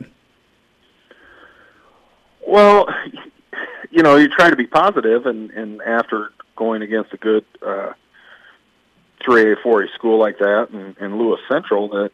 Well, 2.48 2.88
you 3.89 4.04
know, 4.04 4.17
you 4.17 4.30
try 4.30 4.52
to 4.52 4.56
be 4.56 4.67
positive, 4.67 5.26
and 5.26 5.50
and 5.50 5.82
after 5.82 6.32
going 6.56 6.84
against 6.84 7.12
a 7.12 7.17
good 7.17 7.43
uh, 7.65 7.93
3A, 9.21 9.63
4A 9.63 9.93
school 9.95 10.19
like 10.19 10.38
that, 10.38 10.69
and, 10.71 10.95
and 11.00 11.17
Lewis 11.17 11.41
Central, 11.50 11.89
that 11.89 12.12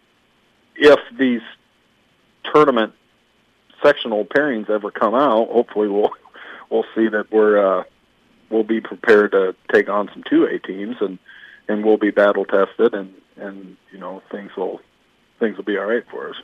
if 0.78 1.00
these 1.18 1.42
tournament 2.54 2.94
sectional 3.84 4.24
pairings 4.24 4.70
ever 4.70 4.90
come 4.90 5.14
out, 5.14 5.50
hopefully 5.50 5.90
we'll 5.90 6.12
we'll 6.70 6.86
see 6.96 7.10
that 7.10 7.30
we're 7.30 7.80
uh, 7.82 7.84
we'll 8.50 8.64
be 8.64 8.80
prepared 8.80 9.34
to 9.34 9.54
take 9.70 9.90
on 9.90 10.10
some 10.14 10.24
2A 10.24 10.64
teams, 10.64 10.96
and 11.02 11.20
and 11.68 11.84
we'll 11.84 11.98
be 11.98 12.12
battle 12.12 12.46
tested, 12.46 12.94
and 12.94 13.14
and 13.42 13.76
you 13.92 14.00
know 14.00 14.22
things 14.32 14.52
will 14.56 14.80
things 15.40 15.58
will 15.58 15.64
be 15.64 15.78
all 15.78 15.86
right 15.86 16.06
for 16.10 16.30
us. 16.30 16.36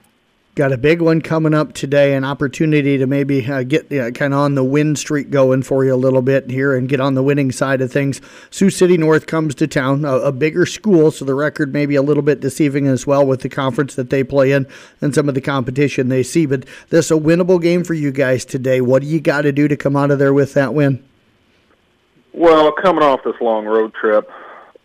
Got 0.56 0.72
a 0.72 0.78
big 0.78 1.04
one 1.04 1.22
coming 1.22 1.54
up 1.54 1.74
today, 1.74 2.16
an 2.16 2.24
opportunity 2.24 2.98
to 2.98 3.06
maybe 3.06 3.46
uh, 3.46 3.62
get 3.62 3.94
uh, 3.94 4.10
kind 4.10 4.34
of 4.34 4.40
on 4.40 4.56
the 4.56 4.64
win 4.64 4.96
streak 4.96 5.30
going 5.30 5.62
for 5.62 5.86
you 5.86 5.94
a 5.94 5.96
little 5.96 6.24
bit 6.24 6.50
here 6.50 6.76
and 6.76 6.90
get 6.90 7.00
on 7.00 7.14
the 7.14 7.22
winning 7.22 7.52
side 7.52 7.80
of 7.80 7.92
things. 7.92 8.20
Sioux 8.50 8.72
City 8.72 8.98
North 8.98 9.28
comes 9.28 9.54
to 9.54 9.68
town, 9.68 10.04
a, 10.04 10.14
a 10.14 10.32
bigger 10.32 10.66
school, 10.66 11.12
so 11.12 11.26
the 11.26 11.36
record 11.36 11.74
may 11.74 11.86
be 11.86 11.94
a 11.94 12.02
little 12.02 12.24
bit 12.24 12.40
deceiving 12.40 12.88
as 12.88 13.06
well 13.06 13.24
with 13.24 13.42
the 13.42 13.50
conference 13.50 13.94
that 13.94 14.10
they 14.10 14.24
play 14.24 14.52
in 14.52 14.66
and 15.00 15.14
some 15.14 15.30
of 15.30 15.36
the 15.36 15.42
competition 15.42 16.10
they 16.10 16.24
see. 16.24 16.48
But 16.48 16.66
this 16.90 17.12
a 17.12 17.14
winnable 17.14 17.62
game 17.62 17.84
for 17.84 17.94
you 17.94 18.12
guys 18.12 18.44
today. 18.44 18.82
What 18.82 19.04
do 19.04 19.08
you 19.08 19.22
got 19.22 19.44
to 19.44 19.52
do 19.52 19.68
to 19.68 19.78
come 19.78 19.96
out 19.96 20.10
of 20.10 20.18
there 20.18 20.34
with 20.34 20.56
that 20.56 20.74
win? 20.74 21.08
Well, 22.34 22.72
coming 22.72 23.04
off 23.04 23.20
this 23.24 23.40
long 23.42 23.66
road 23.66 23.94
trip, 23.94 24.28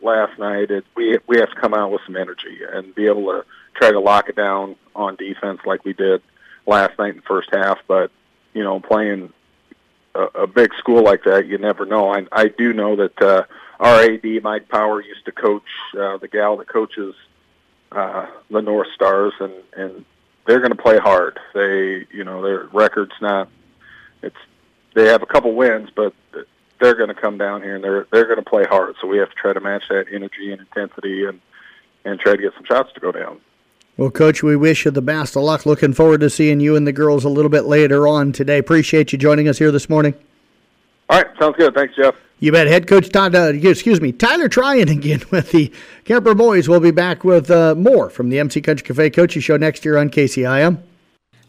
last 0.02 0.38
night. 0.38 0.70
It, 0.70 0.84
we 0.94 1.18
we 1.26 1.38
have 1.38 1.50
to 1.50 1.60
come 1.60 1.74
out 1.74 1.90
with 1.90 2.02
some 2.06 2.16
energy 2.16 2.60
and 2.70 2.94
be 2.94 3.06
able 3.06 3.26
to 3.26 3.44
try 3.74 3.90
to 3.90 4.00
lock 4.00 4.28
it 4.28 4.36
down 4.36 4.76
on 4.94 5.16
defense 5.16 5.60
like 5.64 5.84
we 5.84 5.92
did 5.92 6.22
last 6.66 6.98
night 6.98 7.10
in 7.10 7.16
the 7.16 7.22
first 7.22 7.50
half. 7.52 7.78
But 7.86 8.10
you 8.52 8.62
know, 8.62 8.80
playing 8.80 9.32
a, 10.14 10.22
a 10.22 10.46
big 10.46 10.74
school 10.74 11.02
like 11.02 11.24
that, 11.24 11.46
you 11.46 11.58
never 11.58 11.86
know. 11.86 12.12
I 12.12 12.26
I 12.32 12.48
do 12.48 12.72
know 12.72 12.96
that 12.96 13.22
uh, 13.22 13.44
our 13.80 14.00
AD 14.02 14.42
Mike 14.42 14.68
Power 14.68 15.00
used 15.00 15.24
to 15.24 15.32
coach 15.32 15.62
uh, 15.98 16.18
the 16.18 16.28
gal 16.28 16.56
that 16.58 16.68
coaches 16.68 17.14
uh, 17.90 18.26
the 18.50 18.62
North 18.62 18.88
Stars, 18.94 19.34
and 19.40 19.52
and 19.76 20.04
they're 20.46 20.60
going 20.60 20.72
to 20.72 20.82
play 20.82 20.98
hard. 20.98 21.38
They 21.54 22.06
you 22.10 22.24
know 22.24 22.42
their 22.42 22.64
record's 22.72 23.14
not. 23.20 23.48
It's 24.22 24.36
they 24.94 25.08
have 25.08 25.22
a 25.22 25.26
couple 25.26 25.54
wins, 25.54 25.90
but 25.94 26.14
they're 26.82 26.94
going 26.94 27.08
to 27.08 27.14
come 27.14 27.38
down 27.38 27.62
here 27.62 27.76
and 27.76 27.84
they're 27.84 28.06
they're 28.10 28.24
going 28.24 28.42
to 28.42 28.48
play 28.48 28.64
hard. 28.64 28.96
So 29.00 29.06
we 29.06 29.18
have 29.18 29.30
to 29.30 29.34
try 29.34 29.52
to 29.52 29.60
match 29.60 29.84
that 29.88 30.06
energy 30.12 30.52
and 30.52 30.60
intensity 30.60 31.24
and 31.24 31.40
and 32.04 32.18
try 32.18 32.36
to 32.36 32.42
get 32.42 32.52
some 32.54 32.64
shots 32.64 32.92
to 32.94 33.00
go 33.00 33.12
down. 33.12 33.40
Well, 33.96 34.10
Coach, 34.10 34.42
we 34.42 34.56
wish 34.56 34.84
you 34.84 34.90
the 34.90 35.02
best 35.02 35.36
of 35.36 35.42
luck. 35.42 35.64
Looking 35.64 35.92
forward 35.92 36.20
to 36.20 36.30
seeing 36.30 36.60
you 36.60 36.76
and 36.76 36.86
the 36.86 36.92
girls 36.92 37.24
a 37.24 37.28
little 37.28 37.50
bit 37.50 37.64
later 37.64 38.08
on 38.08 38.32
today. 38.32 38.58
Appreciate 38.58 39.12
you 39.12 39.18
joining 39.18 39.48
us 39.48 39.58
here 39.58 39.70
this 39.70 39.88
morning. 39.88 40.14
All 41.08 41.18
right, 41.18 41.26
sounds 41.38 41.56
good. 41.56 41.74
Thanks, 41.74 41.94
Jeff. 41.94 42.14
You 42.40 42.50
bet. 42.50 42.66
Head 42.66 42.88
coach 42.88 43.10
Todd, 43.10 43.34
uh, 43.36 43.52
excuse 43.54 44.00
me, 44.00 44.10
Tyler 44.10 44.48
Tryon 44.48 44.88
again 44.88 45.22
with 45.30 45.52
the 45.52 45.72
Kuemper 46.04 46.36
boys. 46.36 46.68
We'll 46.68 46.80
be 46.80 46.90
back 46.90 47.22
with 47.22 47.50
uh, 47.50 47.76
more 47.76 48.10
from 48.10 48.30
the 48.30 48.40
MC 48.40 48.60
Country 48.60 48.84
Cafe 48.84 49.10
Coaches 49.10 49.44
Show 49.44 49.56
next 49.56 49.84
year 49.84 49.96
on 49.96 50.10
KCIM. 50.10 50.82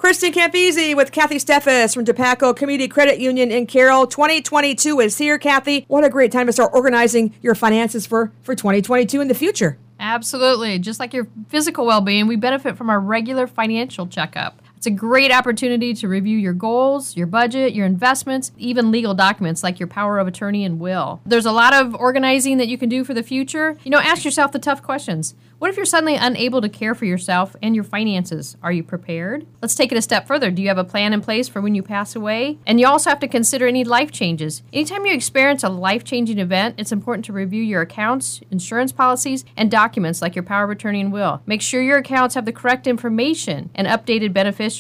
Kristen 0.04 0.34
Campese 0.34 0.98
with 0.98 1.14
Kathy 1.14 1.38
Steffes 1.38 1.94
from 1.94 2.04
Dupaco 2.04 2.54
Community 2.54 2.90
Credit 2.90 3.20
Union 3.20 3.52
in 3.52 3.66
Carroll. 3.66 4.06
2022 4.06 5.00
is 5.00 5.18
here, 5.18 5.40
Kathy. 5.40 5.86
What 5.88 6.04
a 6.04 6.10
great 6.10 6.30
time 6.30 6.46
to 6.48 6.52
start 6.52 6.72
organizing 6.74 7.34
your 7.42 7.56
finances 7.56 8.06
for, 8.06 8.34
for 8.42 8.54
2022 8.54 9.22
in 9.22 9.30
the 9.30 9.34
future. 9.34 9.78
Absolutely. 10.02 10.78
Just 10.78 11.00
like 11.00 11.14
your 11.14 11.30
physical 11.48 11.86
well 11.86 12.02
being, 12.02 12.28
we 12.28 12.36
benefit 12.36 12.76
from 12.76 12.90
our 12.90 13.00
regular 13.00 13.48
financial 13.48 14.06
checkup. 14.06 14.62
It's 14.84 14.88
a 14.88 14.92
great 14.92 15.32
opportunity 15.32 15.94
to 15.94 16.10
review 16.10 16.38
your 16.38 16.52
goals, 16.52 17.16
your 17.16 17.26
budget, 17.26 17.74
your 17.74 17.86
investments, 17.86 18.52
even 18.58 18.92
legal 18.92 19.14
documents 19.14 19.64
like 19.64 19.80
your 19.80 19.88
power 19.88 20.20
of 20.20 20.28
attorney 20.28 20.66
and 20.66 20.78
will. 20.78 21.22
There's 21.26 21.46
a 21.46 21.54
lot 21.54 21.74
of 21.74 21.96
organizing 21.96 22.58
that 22.58 22.68
you 22.68 22.78
can 22.78 22.90
do 22.90 23.06
for 23.06 23.14
the 23.14 23.24
future. 23.24 23.78
You 23.86 23.92
know, 23.92 24.00
ask 24.00 24.26
yourself 24.26 24.52
the 24.52 24.60
tough 24.60 24.84
questions. 24.84 25.36
What 25.60 25.70
if 25.70 25.78
you're 25.78 25.86
suddenly 25.86 26.16
unable 26.16 26.60
to 26.60 26.68
care 26.68 26.94
for 26.94 27.06
yourself 27.06 27.56
and 27.62 27.74
your 27.74 27.86
finances? 27.86 28.58
Are 28.62 28.74
you 28.74 28.84
prepared? 28.84 29.48
Let's 29.62 29.76
take 29.76 29.94
it 29.94 29.98
a 29.98 30.02
step 30.02 30.28
further. 30.28 30.52
Do 30.52 30.62
you 30.62 30.68
have 30.68 30.78
a 30.78 30.84
plan 30.84 31.14
in 31.14 31.22
place 31.22 31.48
for 31.48 31.62
when 31.62 31.74
you 31.74 31.82
pass 31.82 32.18
away? 32.18 32.58
And 32.68 32.82
you 32.82 32.88
also 32.88 33.10
have 33.10 33.22
to 33.22 33.30
consider 33.30 33.66
any 33.66 33.86
life 33.86 34.12
changes. 34.12 34.62
Anytime 34.74 35.06
you 35.06 35.14
experience 35.14 35.64
a 35.64 35.70
life 35.70 36.04
changing 36.04 36.40
event, 36.40 36.76
it's 36.78 36.92
important 36.92 37.24
to 37.26 37.32
review 37.32 37.64
your 37.64 37.80
accounts, 37.80 38.42
insurance 38.52 38.92
policies, 38.92 39.46
and 39.56 39.72
documents 39.72 40.22
like 40.22 40.36
your 40.36 40.44
power 40.44 40.66
of 40.66 40.72
attorney 40.72 41.00
and 41.00 41.14
will. 41.14 41.42
Make 41.46 41.62
sure 41.62 41.82
your 41.82 42.00
accounts 42.00 42.36
have 42.36 42.44
the 42.44 42.52
correct 42.52 42.86
information 42.86 43.70
and 43.74 43.88
updated 43.88 44.34
beneficiaries. 44.34 44.73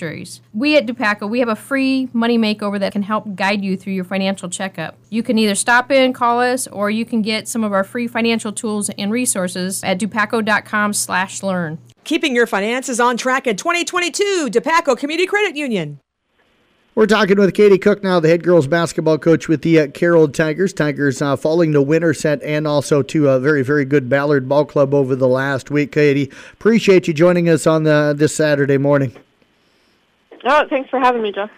We 0.53 0.77
at 0.77 0.85
Dupaco, 0.85 1.29
we 1.29 1.39
have 1.39 1.49
a 1.49 1.55
free 1.55 2.09
money 2.13 2.37
makeover 2.37 2.79
that 2.79 2.91
can 2.91 3.03
help 3.03 3.35
guide 3.35 3.63
you 3.63 3.77
through 3.77 3.93
your 3.93 4.03
financial 4.03 4.49
checkup. 4.49 4.97
You 5.09 5.23
can 5.23 5.37
either 5.37 5.55
stop 5.55 5.91
in, 5.91 6.13
call 6.13 6.39
us, 6.39 6.67
or 6.67 6.89
you 6.89 7.05
can 7.05 7.21
get 7.21 7.47
some 7.47 7.63
of 7.63 7.73
our 7.73 7.83
free 7.83 8.07
financial 8.07 8.51
tools 8.51 8.89
and 8.97 9.11
resources 9.11 9.83
at 9.83 9.99
dupaco.com 9.99 10.93
slash 10.93 11.43
learn. 11.43 11.79
Keeping 12.03 12.35
your 12.35 12.47
finances 12.47 12.99
on 12.99 13.15
track 13.15 13.47
in 13.47 13.55
2022, 13.55 14.49
Dupaco 14.51 14.97
Community 14.97 15.25
Credit 15.25 15.55
Union. 15.55 15.99
We're 16.95 17.07
talking 17.07 17.37
with 17.37 17.55
Katie 17.55 17.79
Cook 17.79 18.03
now, 18.03 18.19
the 18.19 18.27
head 18.27 18.43
girls 18.43 18.67
basketball 18.67 19.17
coach 19.17 19.47
with 19.47 19.63
the 19.63 19.79
uh, 19.79 19.87
Carroll 19.87 20.27
Tigers. 20.27 20.73
Tigers 20.73 21.23
uh, 21.23 21.35
falling 21.35 21.71
to 21.73 21.81
Winterset 21.81 22.39
and 22.43 22.67
also 22.67 23.01
to 23.01 23.29
a 23.29 23.39
very, 23.39 23.63
very 23.63 23.83
good 23.83 24.09
Ballard 24.09 24.47
Ball 24.47 24.63
Club 24.63 24.93
over 24.93 25.15
the 25.15 25.27
last 25.27 25.71
week. 25.71 25.91
Katie, 25.91 26.29
appreciate 26.53 27.07
you 27.07 27.13
joining 27.15 27.49
us 27.49 27.65
on 27.65 27.81
the, 27.81 28.13
this 28.15 28.35
Saturday 28.35 28.77
morning. 28.77 29.11
Oh, 30.45 30.63
thanks 30.69 30.89
for 30.89 30.99
having 30.99 31.21
me, 31.21 31.31
Jeff. 31.31 31.49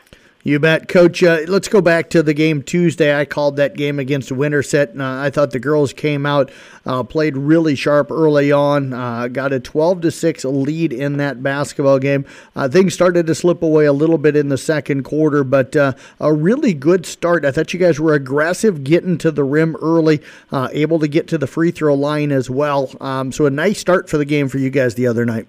You 0.45 0.59
bet, 0.59 0.87
Coach. 0.87 1.23
Uh, 1.23 1.39
let's 1.47 1.67
go 1.67 1.81
back 1.81 2.11
to 2.11 2.21
the 2.21 2.35
game 2.35 2.61
Tuesday. 2.61 3.19
I 3.19 3.25
called 3.25 3.55
that 3.55 3.75
game 3.75 3.97
against 3.97 4.31
Winterset, 4.31 4.91
and 4.91 5.01
uh, 5.01 5.21
I 5.21 5.31
thought 5.31 5.49
the 5.49 5.59
girls 5.59 5.91
came 5.91 6.23
out, 6.27 6.51
uh, 6.85 7.01
played 7.01 7.35
really 7.35 7.73
sharp 7.73 8.11
early 8.11 8.51
on, 8.51 8.93
uh, 8.93 9.27
got 9.27 9.53
a 9.53 9.59
12 9.59 10.01
to 10.01 10.11
six 10.11 10.45
lead 10.45 10.93
in 10.93 11.17
that 11.17 11.41
basketball 11.41 11.97
game. 11.97 12.27
Uh, 12.55 12.69
things 12.69 12.93
started 12.93 13.25
to 13.25 13.33
slip 13.33 13.63
away 13.63 13.85
a 13.85 13.91
little 13.91 14.19
bit 14.19 14.35
in 14.35 14.49
the 14.49 14.57
second 14.59 15.01
quarter, 15.01 15.43
but 15.43 15.75
uh, 15.75 15.93
a 16.19 16.31
really 16.31 16.75
good 16.75 17.07
start. 17.07 17.43
I 17.43 17.49
thought 17.49 17.73
you 17.73 17.79
guys 17.79 17.99
were 17.99 18.13
aggressive, 18.13 18.83
getting 18.83 19.17
to 19.17 19.31
the 19.31 19.43
rim 19.43 19.75
early, 19.81 20.21
able 20.53 20.99
to 20.99 21.07
get 21.07 21.27
to 21.29 21.39
the 21.39 21.47
free 21.47 21.71
throw 21.71 21.95
line 21.95 22.31
as 22.31 22.51
well. 22.51 22.91
Um, 23.01 23.31
so 23.31 23.47
a 23.47 23.49
nice 23.49 23.79
start 23.79 24.11
for 24.11 24.19
the 24.19 24.25
game 24.25 24.47
for 24.47 24.59
you 24.59 24.69
guys 24.69 24.93
the 24.93 25.07
other 25.07 25.25
night. 25.25 25.47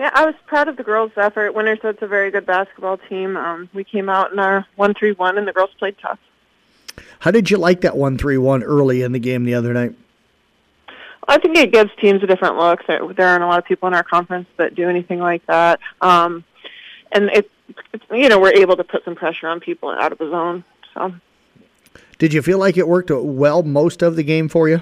Yeah, 0.00 0.10
I 0.14 0.24
was 0.24 0.34
proud 0.46 0.66
of 0.66 0.78
the 0.78 0.82
girls' 0.82 1.12
effort. 1.18 1.52
Winterset's 1.54 1.98
a 2.00 2.06
very 2.06 2.30
good 2.30 2.46
basketball 2.46 2.96
team. 2.96 3.36
Um, 3.36 3.68
we 3.74 3.84
came 3.84 4.08
out 4.08 4.32
in 4.32 4.38
our 4.38 4.66
one-three-one, 4.76 5.36
and 5.36 5.46
the 5.46 5.52
girls 5.52 5.68
played 5.78 5.94
tough. 6.00 6.18
How 7.18 7.30
did 7.30 7.50
you 7.50 7.58
like 7.58 7.82
that 7.82 7.98
one-three-one 7.98 8.62
early 8.62 9.02
in 9.02 9.12
the 9.12 9.18
game 9.18 9.44
the 9.44 9.52
other 9.52 9.74
night? 9.74 9.94
I 11.28 11.36
think 11.36 11.58
it 11.58 11.70
gives 11.70 11.90
teams 12.00 12.22
a 12.22 12.26
different 12.26 12.56
look. 12.56 12.80
There, 12.86 13.12
there 13.12 13.28
aren't 13.28 13.44
a 13.44 13.46
lot 13.46 13.58
of 13.58 13.66
people 13.66 13.88
in 13.88 13.94
our 13.94 14.02
conference 14.02 14.48
that 14.56 14.74
do 14.74 14.88
anything 14.88 15.18
like 15.18 15.44
that, 15.44 15.80
um, 16.00 16.44
and 17.12 17.28
it, 17.28 17.50
it's 17.92 18.04
you 18.10 18.30
know 18.30 18.40
we're 18.40 18.54
able 18.54 18.78
to 18.78 18.84
put 18.84 19.04
some 19.04 19.14
pressure 19.14 19.48
on 19.48 19.60
people 19.60 19.90
out 19.90 20.12
of 20.12 20.18
the 20.18 20.30
zone. 20.30 20.64
So, 20.94 21.12
did 22.16 22.32
you 22.32 22.40
feel 22.40 22.56
like 22.58 22.78
it 22.78 22.88
worked 22.88 23.10
well 23.10 23.62
most 23.62 24.00
of 24.00 24.16
the 24.16 24.22
game 24.22 24.48
for 24.48 24.66
you? 24.66 24.80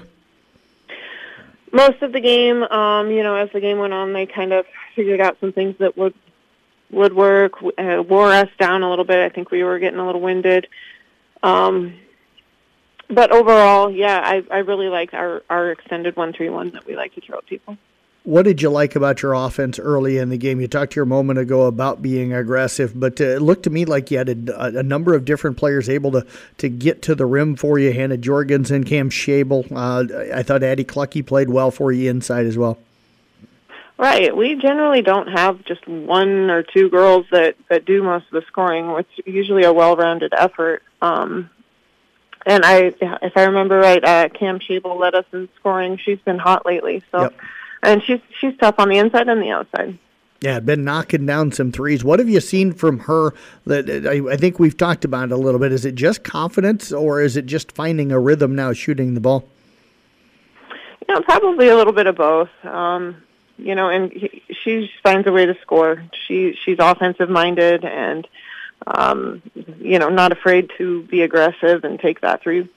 Most 1.71 2.01
of 2.01 2.11
the 2.11 2.19
game, 2.19 2.63
um, 2.63 3.11
you 3.11 3.23
know, 3.23 3.35
as 3.35 3.49
the 3.53 3.59
game 3.59 3.79
went 3.79 3.93
on, 3.93 4.13
they 4.13 4.25
kind 4.25 4.53
of 4.53 4.65
figured 4.95 5.21
out 5.21 5.37
some 5.39 5.53
things 5.53 5.75
that 5.79 5.97
would 5.97 6.13
would 6.91 7.13
work, 7.13 7.53
uh, 7.77 8.01
wore 8.01 8.31
us 8.31 8.49
down 8.59 8.81
a 8.81 8.89
little 8.89 9.05
bit. 9.05 9.19
I 9.19 9.29
think 9.29 9.51
we 9.51 9.63
were 9.63 9.77
getting 9.77 9.99
a 9.99 10.05
little 10.05 10.21
winded. 10.21 10.67
Um, 11.43 11.99
but 13.09 13.31
overall, 13.31 13.91
yeah, 13.91 14.19
I, 14.23 14.43
I 14.51 14.57
really 14.59 14.89
like 14.89 15.13
our, 15.13 15.43
our 15.49 15.71
extended 15.71 16.15
one 16.15 16.33
three 16.33 16.49
one 16.49 16.71
that 16.71 16.85
we 16.85 16.95
like 16.95 17.13
to 17.15 17.21
throw 17.21 17.37
at 17.37 17.45
people. 17.45 17.77
What 18.23 18.43
did 18.43 18.61
you 18.61 18.69
like 18.69 18.95
about 18.95 19.21
your 19.21 19.33
offense 19.33 19.79
early 19.79 20.17
in 20.17 20.29
the 20.29 20.37
game? 20.37 20.59
You 20.59 20.67
talked 20.67 20.93
here 20.93 21.03
a 21.03 21.07
moment 21.07 21.39
ago 21.39 21.63
about 21.63 22.01
being 22.01 22.33
aggressive, 22.33 22.99
but 22.99 23.19
uh, 23.21 23.25
it 23.25 23.41
looked 23.41 23.63
to 23.63 23.69
me 23.69 23.85
like 23.85 24.11
you 24.11 24.17
had 24.17 24.49
a, 24.49 24.79
a, 24.79 24.83
number 24.83 25.15
of 25.15 25.23
different 25.23 25.55
players 25.55 25.89
able 25.89 26.11
to, 26.11 26.27
to 26.57 26.67
get 26.67 27.01
to 27.03 27.15
the 27.15 27.25
rim 27.25 27.55
for 27.55 27.79
you. 27.79 27.93
Hannah 27.93 28.17
Jorgensen, 28.17 28.83
Cam 28.83 29.09
Schabel. 29.09 29.71
Uh, 29.71 30.35
I 30.35 30.43
thought 30.43 30.63
Addie 30.63 30.83
Clucky 30.83 31.25
played 31.25 31.49
well 31.49 31.71
for 31.71 31.93
you 31.93 32.09
inside 32.09 32.45
as 32.45 32.57
well. 32.57 32.77
Right. 33.97 34.35
We 34.35 34.55
generally 34.55 35.01
don't 35.01 35.27
have 35.27 35.63
just 35.63 35.87
one 35.87 36.49
or 36.49 36.61
two 36.61 36.89
girls 36.89 37.25
that, 37.31 37.55
that 37.69 37.85
do 37.85 38.03
most 38.03 38.25
of 38.25 38.31
the 38.31 38.43
scoring. 38.47 38.89
It's 38.97 39.27
usually 39.27 39.63
a 39.63 39.73
well-rounded 39.73 40.33
effort. 40.37 40.83
Um, 41.01 41.49
and 42.45 42.65
I, 42.65 42.93
if 43.21 43.37
I 43.37 43.45
remember 43.45 43.77
right, 43.79 44.03
uh, 44.03 44.29
Cam 44.29 44.59
Schabel 44.59 44.99
led 44.99 45.15
us 45.15 45.25
in 45.31 45.47
scoring. 45.57 45.97
She's 45.97 46.19
been 46.19 46.37
hot 46.37 46.65
lately, 46.65 47.01
so. 47.11 47.21
Yep 47.21 47.33
and 47.83 48.03
she's 48.03 48.19
she's 48.39 48.55
tough 48.57 48.75
on 48.77 48.89
the 48.89 48.97
inside 48.97 49.27
and 49.27 49.41
the 49.41 49.51
outside. 49.51 49.97
Yeah, 50.41 50.61
been 50.61 50.85
knocking 50.85 51.25
down 51.25 51.51
some 51.51 51.71
threes. 51.71 52.03
What 52.03 52.19
have 52.19 52.29
you 52.29 52.39
seen 52.39 52.71
from 52.71 52.99
her? 52.99 53.33
That 53.65 53.89
I, 54.07 54.33
I 54.33 54.37
think 54.37 54.57
we've 54.57 54.77
talked 54.77 55.03
about 55.03 55.25
it 55.25 55.31
a 55.33 55.37
little 55.37 55.59
bit. 55.59 55.73
Is 55.73 55.83
it 55.83 55.95
just 55.95 56.23
confidence, 56.23 56.93
or 56.93 57.21
is 57.21 57.35
it 57.35 57.45
just 57.45 57.73
finding 57.73 58.11
a 58.11 58.19
rhythm 58.19 58.55
now, 58.55 58.71
shooting 58.71 59.15
the 59.15 59.19
ball? 59.19 59.47
You 61.07 61.15
know, 61.15 61.21
probably 61.21 61.67
a 61.67 61.75
little 61.75 61.91
bit 61.91 62.07
of 62.07 62.15
both. 62.15 62.49
Um, 62.63 63.17
you 63.57 63.75
know, 63.75 63.89
and 63.89 64.13
he, 64.13 64.41
she 64.63 64.89
finds 65.03 65.27
a 65.27 65.31
way 65.33 65.45
to 65.45 65.57
score. 65.61 66.03
She 66.27 66.57
she's 66.63 66.77
offensive 66.79 67.29
minded 67.29 67.83
and 67.83 68.25
um, 68.87 69.41
you 69.79 69.99
know 69.99 70.07
not 70.07 70.31
afraid 70.31 70.71
to 70.77 71.03
be 71.03 71.21
aggressive 71.21 71.83
and 71.83 71.99
take 71.99 72.21
that 72.21 72.41
three 72.41 72.69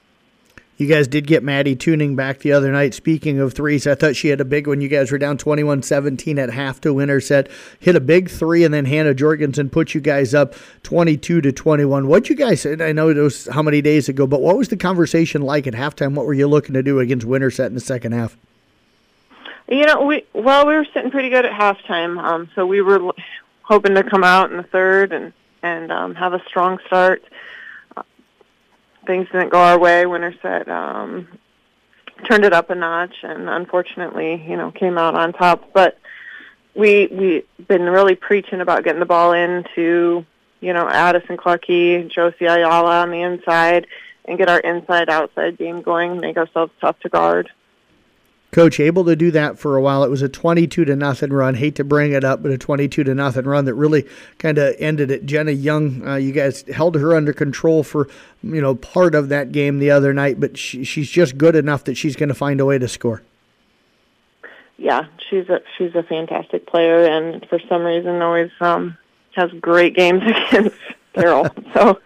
you 0.77 0.87
guys 0.87 1.07
did 1.07 1.27
get 1.27 1.43
Maddie 1.43 1.75
tuning 1.75 2.15
back 2.15 2.39
the 2.39 2.51
other 2.51 2.71
night. 2.71 2.93
Speaking 2.93 3.39
of 3.39 3.53
threes, 3.53 3.85
I 3.85 3.93
thought 3.93 4.15
she 4.15 4.29
had 4.29 4.41
a 4.41 4.45
big 4.45 4.67
one. 4.67 4.81
You 4.81 4.87
guys 4.87 5.11
were 5.11 5.19
down 5.19 5.37
21 5.37 5.83
17 5.83 6.39
at 6.39 6.49
half 6.49 6.81
to 6.81 6.93
Winterset. 6.93 7.47
Hit 7.79 7.95
a 7.95 7.99
big 7.99 8.29
three, 8.29 8.63
and 8.63 8.73
then 8.73 8.85
Hannah 8.85 9.13
Jorgensen 9.13 9.69
put 9.69 9.93
you 9.93 10.01
guys 10.01 10.33
up 10.33 10.55
22 10.81 11.41
to 11.41 11.51
21. 11.51 12.07
What 12.07 12.29
you 12.29 12.35
guys, 12.35 12.65
I 12.65 12.91
know 12.91 13.09
it 13.09 13.17
was 13.17 13.47
how 13.47 13.61
many 13.61 13.81
days 13.81 14.09
ago, 14.09 14.25
but 14.25 14.41
what 14.41 14.57
was 14.57 14.69
the 14.69 14.77
conversation 14.77 15.43
like 15.43 15.67
at 15.67 15.73
halftime? 15.73 16.15
What 16.15 16.25
were 16.25 16.33
you 16.33 16.47
looking 16.47 16.73
to 16.73 16.81
do 16.81 16.99
against 16.99 17.25
Winterset 17.25 17.67
in 17.67 17.75
the 17.75 17.79
second 17.79 18.13
half? 18.13 18.35
You 19.67 19.85
know, 19.85 20.03
we 20.03 20.25
well, 20.33 20.67
we 20.67 20.73
were 20.73 20.85
sitting 20.93 21.11
pretty 21.11 21.29
good 21.29 21.45
at 21.45 21.51
halftime, 21.51 22.21
um, 22.21 22.49
so 22.55 22.65
we 22.65 22.81
were 22.81 23.13
hoping 23.61 23.95
to 23.95 24.03
come 24.03 24.23
out 24.23 24.51
in 24.51 24.57
the 24.57 24.63
third 24.63 25.13
and 25.13 25.33
and 25.61 25.91
um, 25.91 26.15
have 26.15 26.33
a 26.33 26.43
strong 26.47 26.79
start 26.87 27.23
things 29.05 29.27
didn't 29.31 29.49
go 29.49 29.59
our 29.59 29.79
way. 29.79 30.05
Winterset 30.05 30.67
um, 30.69 31.27
turned 32.29 32.45
it 32.45 32.53
up 32.53 32.69
a 32.69 32.75
notch, 32.75 33.15
and 33.23 33.49
unfortunately, 33.49 34.43
you 34.47 34.57
know, 34.57 34.71
came 34.71 34.97
out 34.97 35.15
on 35.15 35.33
top. 35.33 35.73
But 35.73 35.97
we 36.75 37.07
we've 37.07 37.67
been 37.67 37.83
really 37.83 38.15
preaching 38.15 38.61
about 38.61 38.83
getting 38.83 38.99
the 38.99 39.05
ball 39.05 39.33
into, 39.33 40.25
you 40.61 40.73
know, 40.73 40.87
Addison 40.89 41.37
Clucky, 41.37 42.09
Josie 42.09 42.45
Ayala 42.45 43.01
on 43.01 43.11
the 43.11 43.21
inside, 43.21 43.87
and 44.25 44.37
get 44.37 44.49
our 44.49 44.59
inside 44.59 45.09
outside 45.09 45.57
game 45.57 45.81
going, 45.81 46.19
make 46.19 46.37
ourselves 46.37 46.71
tough 46.79 46.99
to 47.01 47.09
guard. 47.09 47.49
Coach 48.53 48.79
able 48.79 49.03
to 49.05 49.15
do 49.15 49.31
that 49.31 49.57
for 49.57 49.75
a 49.75 49.81
while. 49.81 50.03
It 50.03 50.11
was 50.11 50.21
a 50.21 50.29
22 50.29 50.85
to 50.85 50.95
nothing 50.95 51.33
run. 51.33 51.55
Hate 51.55 51.75
to 51.75 51.83
bring 51.83 52.13
it 52.13 52.23
up, 52.23 52.43
but 52.43 52.51
a 52.51 52.57
22 52.57 53.03
to 53.03 53.15
nothing 53.15 53.45
run 53.45 53.65
that 53.65 53.73
really 53.73 54.07
kind 54.37 54.59
of 54.59 54.75
ended 54.77 55.09
it. 55.09 55.25
Jenna 55.25 55.51
Young, 55.51 56.07
uh, 56.07 56.15
you 56.15 56.31
guys 56.31 56.63
held 56.73 56.95
her 56.95 57.15
under 57.15 57.33
control 57.33 57.83
for 57.83 58.07
you 58.43 58.61
know 58.61 58.75
part 58.75 59.15
of 59.15 59.29
that 59.29 59.51
game 59.51 59.79
the 59.79 59.89
other 59.89 60.13
night, 60.13 60.39
but 60.39 60.57
she, 60.57 60.83
she's 60.83 61.09
just 61.09 61.37
good 61.37 61.55
enough 61.55 61.83
that 61.85 61.97
she's 61.97 62.15
going 62.15 62.29
to 62.29 62.35
find 62.35 62.61
a 62.61 62.65
way 62.65 62.77
to 62.77 62.87
score. 62.87 63.23
Yeah, 64.77 65.07
she's 65.29 65.49
a 65.49 65.61
she's 65.77 65.95
a 65.95 66.03
fantastic 66.03 66.67
player, 66.67 67.05
and 67.05 67.45
for 67.49 67.59
some 67.67 67.81
reason 67.81 68.21
always 68.21 68.51
um, 68.61 68.97
has 69.35 69.51
great 69.59 69.95
games 69.95 70.21
against 70.51 70.77
Carroll. 71.13 71.47
so 71.73 71.99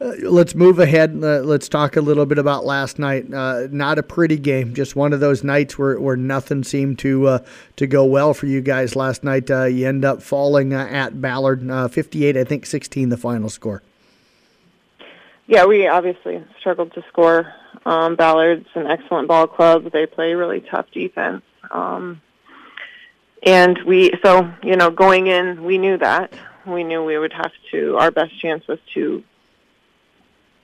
uh, 0.00 0.12
let's 0.22 0.54
move 0.54 0.78
ahead. 0.78 1.10
Uh, 1.22 1.40
let's 1.40 1.68
talk 1.68 1.96
a 1.96 2.00
little 2.00 2.24
bit 2.24 2.38
about 2.38 2.64
last 2.64 2.98
night. 2.98 3.32
Uh, 3.32 3.66
not 3.70 3.98
a 3.98 4.02
pretty 4.02 4.38
game. 4.38 4.74
Just 4.74 4.96
one 4.96 5.12
of 5.12 5.20
those 5.20 5.44
nights 5.44 5.78
where, 5.78 6.00
where 6.00 6.16
nothing 6.16 6.64
seemed 6.64 6.98
to 7.00 7.26
uh, 7.26 7.38
to 7.76 7.86
go 7.86 8.04
well 8.04 8.32
for 8.32 8.46
you 8.46 8.62
guys 8.62 8.96
last 8.96 9.22
night. 9.22 9.50
Uh, 9.50 9.64
you 9.64 9.86
end 9.86 10.04
up 10.04 10.22
falling 10.22 10.72
at 10.72 11.20
Ballard, 11.20 11.62
58, 11.92 12.36
I 12.36 12.44
think, 12.44 12.64
16, 12.64 13.10
the 13.10 13.16
final 13.16 13.50
score. 13.50 13.82
Yeah, 15.46 15.66
we 15.66 15.86
obviously 15.86 16.42
struggled 16.60 16.94
to 16.94 17.04
score. 17.08 17.52
Um, 17.84 18.14
Ballard's 18.14 18.68
an 18.74 18.86
excellent 18.86 19.28
ball 19.28 19.46
club. 19.46 19.90
They 19.92 20.06
play 20.06 20.34
really 20.34 20.60
tough 20.60 20.86
defense. 20.92 21.42
Um, 21.70 22.22
and 23.42 23.78
we, 23.86 24.12
so, 24.24 24.50
you 24.62 24.76
know, 24.76 24.90
going 24.90 25.26
in, 25.26 25.64
we 25.64 25.76
knew 25.76 25.98
that. 25.98 26.32
We 26.66 26.84
knew 26.84 27.02
we 27.02 27.18
would 27.18 27.32
have 27.32 27.52
to, 27.72 27.96
our 27.96 28.10
best 28.10 28.38
chance 28.38 28.66
was 28.68 28.78
to 28.94 29.24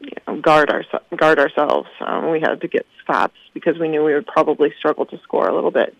you 0.01 0.11
know, 0.27 0.41
guard 0.41 0.71
our 0.71 0.85
guard 1.17 1.39
ourselves. 1.39 1.89
Um, 2.01 2.31
we 2.31 2.41
had 2.41 2.61
to 2.61 2.69
get 2.69 2.87
stops 3.03 3.39
because 3.55 3.79
we 3.79 3.89
knew 3.89 4.05
we 4.05 4.15
would 4.15 4.27
probably 4.27 4.73
struggle 4.79 5.07
to 5.07 5.19
score 5.23 5.49
a 5.49 5.55
little 5.55 5.71
bit. 5.71 5.97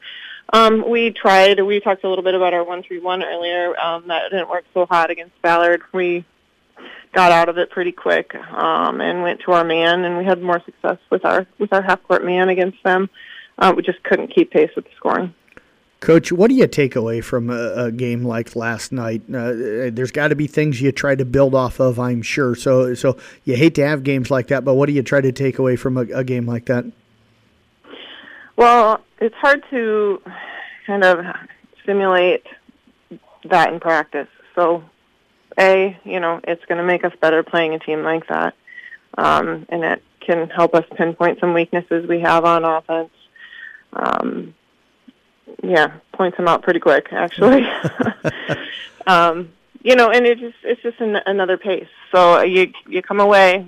Um, 0.53 0.89
we 0.89 1.11
tried. 1.11 1.61
We 1.61 1.81
talked 1.81 2.05
a 2.05 2.09
little 2.09 2.25
bit 2.25 2.35
about 2.35 2.55
our 2.55 2.65
one 2.65 2.83
three 2.83 3.01
one 3.01 3.23
earlier. 3.23 3.79
Um, 3.79 4.09
that 4.09 4.31
didn't 4.31 4.49
work 4.49 4.65
so 4.75 4.87
hot 4.87 5.11
against 5.11 5.41
Ballard. 5.43 5.83
We 5.93 6.25
got 7.13 7.33
out 7.33 7.49
of 7.49 7.59
it 7.59 7.71
pretty 7.71 7.93
quick 7.93 8.35
um, 8.35 9.01
and 9.01 9.23
went 9.23 9.41
to 9.41 9.53
our 9.53 9.65
man, 9.65 10.05
and 10.05 10.19
we 10.19 10.25
had 10.25 10.43
more 10.43 10.63
success 10.65 10.99
with 11.11 11.25
our 11.25 11.47
with 11.59 11.73
our 11.73 11.83
half 11.83 12.03
court 12.05 12.25
man 12.25 12.49
against 12.49 12.83
them. 12.85 13.11
Uh, 13.59 13.73
we 13.77 13.83
just 13.83 14.03
couldn't 14.03 14.29
keep 14.29 14.51
pace 14.51 14.71
with 14.77 14.85
the 14.85 14.91
scoring. 14.97 15.35
Coach, 16.01 16.31
what 16.31 16.49
do 16.49 16.55
you 16.55 16.67
take 16.67 16.95
away 16.95 17.21
from 17.21 17.49
a, 17.49 17.73
a 17.87 17.93
game 17.93 18.23
like 18.23 18.55
last 18.55 18.93
night? 18.93 19.23
Uh, 19.29 19.91
there's 19.91 20.11
got 20.11 20.29
to 20.29 20.37
be 20.37 20.47
things 20.47 20.81
you 20.81 20.93
try 20.93 21.15
to 21.15 21.25
build 21.25 21.55
off 21.55 21.81
of, 21.81 21.99
I'm 21.99 22.21
sure. 22.23 22.55
So, 22.55 22.95
so 22.95 23.17
you 23.45 23.57
hate 23.57 23.75
to 23.77 23.87
have 23.87 24.05
games 24.05 24.31
like 24.31 24.49
that, 24.49 24.65
but 24.65 24.75
what 24.75 24.87
do 24.87 24.93
you 24.93 25.03
try 25.03 25.23
to 25.23 25.33
take 25.33 25.59
away 25.59 25.77
from 25.77 25.97
a, 25.97 26.03
a 26.03 26.23
game 26.23 26.47
like 26.47 26.67
that? 26.67 26.85
Well, 28.57 29.01
it's 29.21 29.35
hard 29.37 29.65
to 29.71 30.21
kind 30.87 31.03
of 31.03 31.25
simulate 31.87 32.47
that 33.45 33.73
in 33.73 33.81
practice. 33.81 34.29
So, 34.55 34.85
a, 35.59 35.99
you 36.05 36.21
know, 36.21 36.41
it's 36.45 36.65
going 36.67 36.79
to 36.79 36.85
make 36.85 37.05
us 37.05 37.13
better 37.21 37.43
playing 37.43 37.75
a 37.75 37.79
team 37.79 38.03
like 38.03 38.27
that, 38.29 38.55
um, 39.17 39.67
and 39.71 39.83
it 39.83 40.03
can 40.21 40.51
help 40.51 40.75
us 40.75 40.85
pinpoint 40.97 41.41
some 41.41 41.55
weaknesses 41.55 42.07
we 42.07 42.21
have 42.21 42.45
on 42.45 42.65
offense. 42.65 43.11
Um, 43.93 44.55
yeah, 45.63 45.95
points 46.13 46.37
them 46.37 46.49
out 46.49 46.63
pretty 46.63 46.81
quick, 46.81 47.09
actually. 47.13 47.67
um, 49.07 49.51
you 49.83 49.95
know, 49.95 50.11
and 50.11 50.27
it 50.27 50.39
just 50.39 50.57
it's 50.65 50.83
just 50.83 51.01
an, 51.01 51.17
another 51.27 51.57
pace. 51.57 51.89
So 52.13 52.43
you 52.43 52.73
you 52.89 53.03
come 53.03 53.21
away 53.21 53.65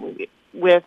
with 0.53 0.85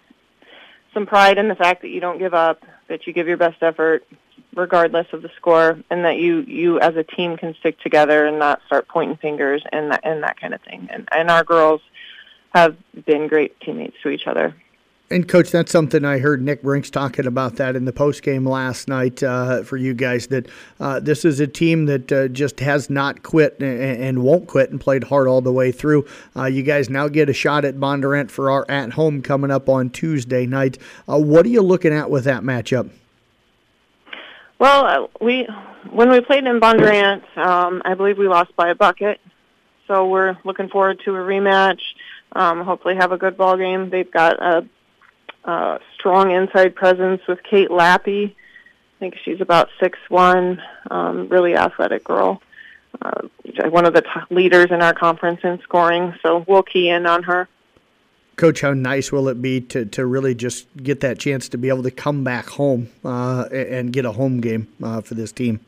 some 0.94 1.06
pride 1.06 1.38
in 1.38 1.48
the 1.48 1.56
fact 1.56 1.82
that 1.84 1.90
you 1.90 2.02
don't 2.02 2.20
give 2.20 2.34
up, 2.34 2.64
that 2.88 3.08
you 3.08 3.14
give 3.14 3.28
your 3.28 3.38
best 3.38 3.62
effort 3.64 4.06
regardless 4.54 5.08
of 5.14 5.22
the 5.22 5.32
score, 5.38 5.80
and 5.90 6.04
that 6.04 6.18
you 6.18 6.42
you 6.42 6.80
as 6.80 6.96
a 6.96 7.04
team 7.04 7.38
can 7.38 7.56
stick 7.56 7.80
together 7.80 8.26
and 8.26 8.40
not 8.40 8.62
start 8.66 8.88
pointing 8.88 9.18
fingers 9.18 9.64
and 9.72 9.92
that 9.92 10.02
and 10.04 10.24
that 10.24 10.40
kind 10.40 10.54
of 10.54 10.62
thing. 10.62 10.90
And 10.92 11.08
and 11.16 11.32
our 11.32 11.44
girls 11.44 11.82
have 12.54 12.76
been 13.06 13.28
great 13.28 13.60
teammates 13.62 13.96
to 14.04 14.10
each 14.10 14.28
other. 14.28 14.54
And 15.12 15.28
coach, 15.28 15.52
that's 15.52 15.74
something 15.74 16.06
I 16.06 16.20
heard 16.20 16.42
Nick 16.42 16.62
Brinks 16.62 16.90
talking 16.90 17.28
about 17.28 17.58
that 17.58 17.76
in 17.76 17.84
the 17.84 17.92
post 17.92 18.24
game 18.24 18.46
last 18.46 18.88
night 18.88 19.22
uh, 19.22 19.62
for 19.62 19.76
you 19.76 19.94
guys. 19.94 20.28
That 20.28 20.48
uh, 20.80 21.02
this 21.02 21.26
is 21.26 21.42
a 21.42 21.48
team 21.48 21.86
that 21.88 22.10
uh, 22.14 22.30
just 22.30 22.62
has 22.62 22.90
not 22.90 23.22
quit 23.22 23.60
and, 23.60 24.02
and, 24.02 24.24
won't 24.24 24.48
quit 24.48 24.72
and 24.72 24.80
played 24.80 25.04
hard 25.04 25.28
all 25.28 25.42
the 25.42 25.52
way 25.52 25.74
through. 25.74 26.06
Uh, 26.34 26.46
you 26.46 26.64
guys 26.64 26.90
now 26.90 27.10
get 27.10 27.30
a 27.30 27.34
shot 27.34 27.66
at 27.66 27.76
Bondurant-Farrar 27.76 28.66
at 28.70 28.94
home 28.94 29.22
coming 29.22 29.52
up 29.52 29.68
on 29.68 29.90
Tuesday 29.90 30.46
night. 30.46 30.78
Uh, 31.10 31.20
what 31.20 31.46
are 31.46 31.50
you 31.50 31.62
looking 31.62 31.92
at 31.92 32.10
with 32.10 32.24
that 32.24 32.44
matchup? 32.44 32.90
Well, 34.60 34.86
uh, 34.86 35.08
we 35.20 35.46
when 35.92 36.10
we 36.10 36.22
played 36.22 36.46
in 36.46 36.62
Bondurant, 36.62 37.38
um, 37.38 37.82
I 37.84 37.96
believe 37.96 38.18
we 38.18 38.30
lost 38.30 38.56
by 38.56 38.70
a 38.70 38.76
bucket. 38.76 39.20
So 39.88 40.08
we're 40.08 40.38
looking 40.46 40.70
forward 40.70 41.02
to 41.04 41.16
a 41.16 41.20
rematch. 41.20 41.82
Um, 42.32 42.62
hopefully, 42.62 42.96
have 42.96 43.12
a 43.12 43.18
good 43.18 43.36
ball 43.36 43.58
game. 43.58 43.90
They've 43.90 44.10
got 44.10 44.42
a 44.42 44.66
uh, 45.46 45.80
strong 45.96 46.32
inside 46.32 46.76
presence 46.76 47.22
with 47.28 47.42
Kate 47.44 47.70
Lappy. 47.70 48.36
I 48.36 49.00
think 49.00 49.16
she's 49.24 49.42
about 49.42 49.70
six 49.80 49.98
one, 50.10 50.62
um, 50.90 51.28
really 51.30 51.56
athletic 51.56 52.04
girl. 52.04 52.42
Uh, 53.02 53.28
one 53.70 53.86
of 53.86 53.94
the 53.94 54.02
top 54.02 54.30
leaders 54.30 54.68
in 54.70 54.82
our 54.82 54.94
conference 54.94 55.40
in 55.44 55.60
scoring, 55.62 56.14
so 56.22 56.46
we'll 56.48 56.62
key 56.62 56.90
in 56.90 57.06
on 57.06 57.24
her. 57.24 57.48
Coach, 58.36 58.62
how 58.62 58.74
nice 58.74 59.12
will 59.12 59.28
it 59.28 59.42
be 59.42 59.62
to, 59.62 59.86
to 59.86 60.06
really 60.06 60.34
just 60.34 60.68
get 60.78 61.00
that 61.02 61.20
chance 61.20 61.50
to 61.50 61.58
be 61.58 61.70
able 61.70 61.84
to 61.84 61.92
come 61.92 62.24
back 62.24 62.48
home 62.50 62.90
uh, 63.04 63.46
and 63.52 63.94
get 63.94 64.06
a 64.06 64.12
home 64.12 64.42
game 64.42 64.68
uh, 64.82 65.02
for 65.02 65.16
this 65.16 65.32
team? 65.32 65.60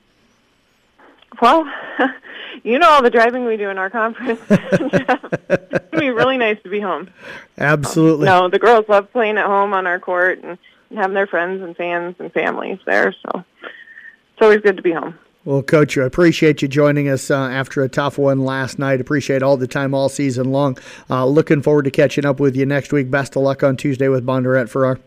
Well, 1.42 1.66
you 2.64 2.80
know 2.80 2.90
all 2.90 3.02
the 3.02 3.10
driving 3.10 3.46
we 3.46 3.58
do 3.58 3.70
in 3.70 3.78
our 3.78 3.90
conference. 3.90 4.40
it's 4.50 5.90
gonna 5.92 6.00
be 6.00 6.10
really 6.10 6.38
nice 6.38 6.62
to 6.64 6.70
be 6.70 6.80
home. 6.80 7.10
Absolutely. 7.58 8.28
Um, 8.28 8.44
no, 8.44 8.50
the 8.50 8.60
girls 8.60 8.86
love 8.88 9.12
playing 9.12 9.38
at 9.38 9.46
home 9.46 9.74
on 9.74 9.88
our 9.88 10.00
court 10.00 10.40
and, 10.44 10.58
and 10.90 11.00
having 11.00 11.16
their 11.16 11.28
friends 11.28 11.62
and 11.62 11.76
fans 11.76 12.16
and 12.20 12.32
families 12.32 12.80
there. 12.86 13.14
So 13.24 13.44
it's 13.62 14.42
always 14.42 14.62
good 14.62 14.78
to 14.78 14.84
be 14.84 14.92
home. 14.92 15.18
Well, 15.46 15.62
Coach, 15.62 15.98
I 15.98 16.04
appreciate 16.04 16.62
you 16.62 16.70
joining 16.70 17.10
us 17.10 17.30
uh, 17.30 17.36
after 17.36 17.84
a 17.84 17.90
tough 17.90 18.18
one 18.18 18.46
last 18.46 18.80
night. 18.80 19.02
Appreciate 19.02 19.44
all 19.44 19.58
the 19.58 19.68
time 19.68 19.94
all 19.94 20.08
season 20.08 20.54
long. 20.54 20.78
Uh, 21.10 21.26
looking 21.26 21.62
forward 21.62 21.84
to 21.84 21.92
catching 21.92 22.26
up 22.26 22.40
with 22.40 22.56
you 22.56 22.66
next 22.66 22.94
week. 22.94 23.12
Best 23.12 23.36
of 23.36 23.42
luck 23.42 23.62
on 23.62 23.76
Tuesday 23.76 24.08
with 24.08 24.26
Bondurant-Farrar. 24.26 25.00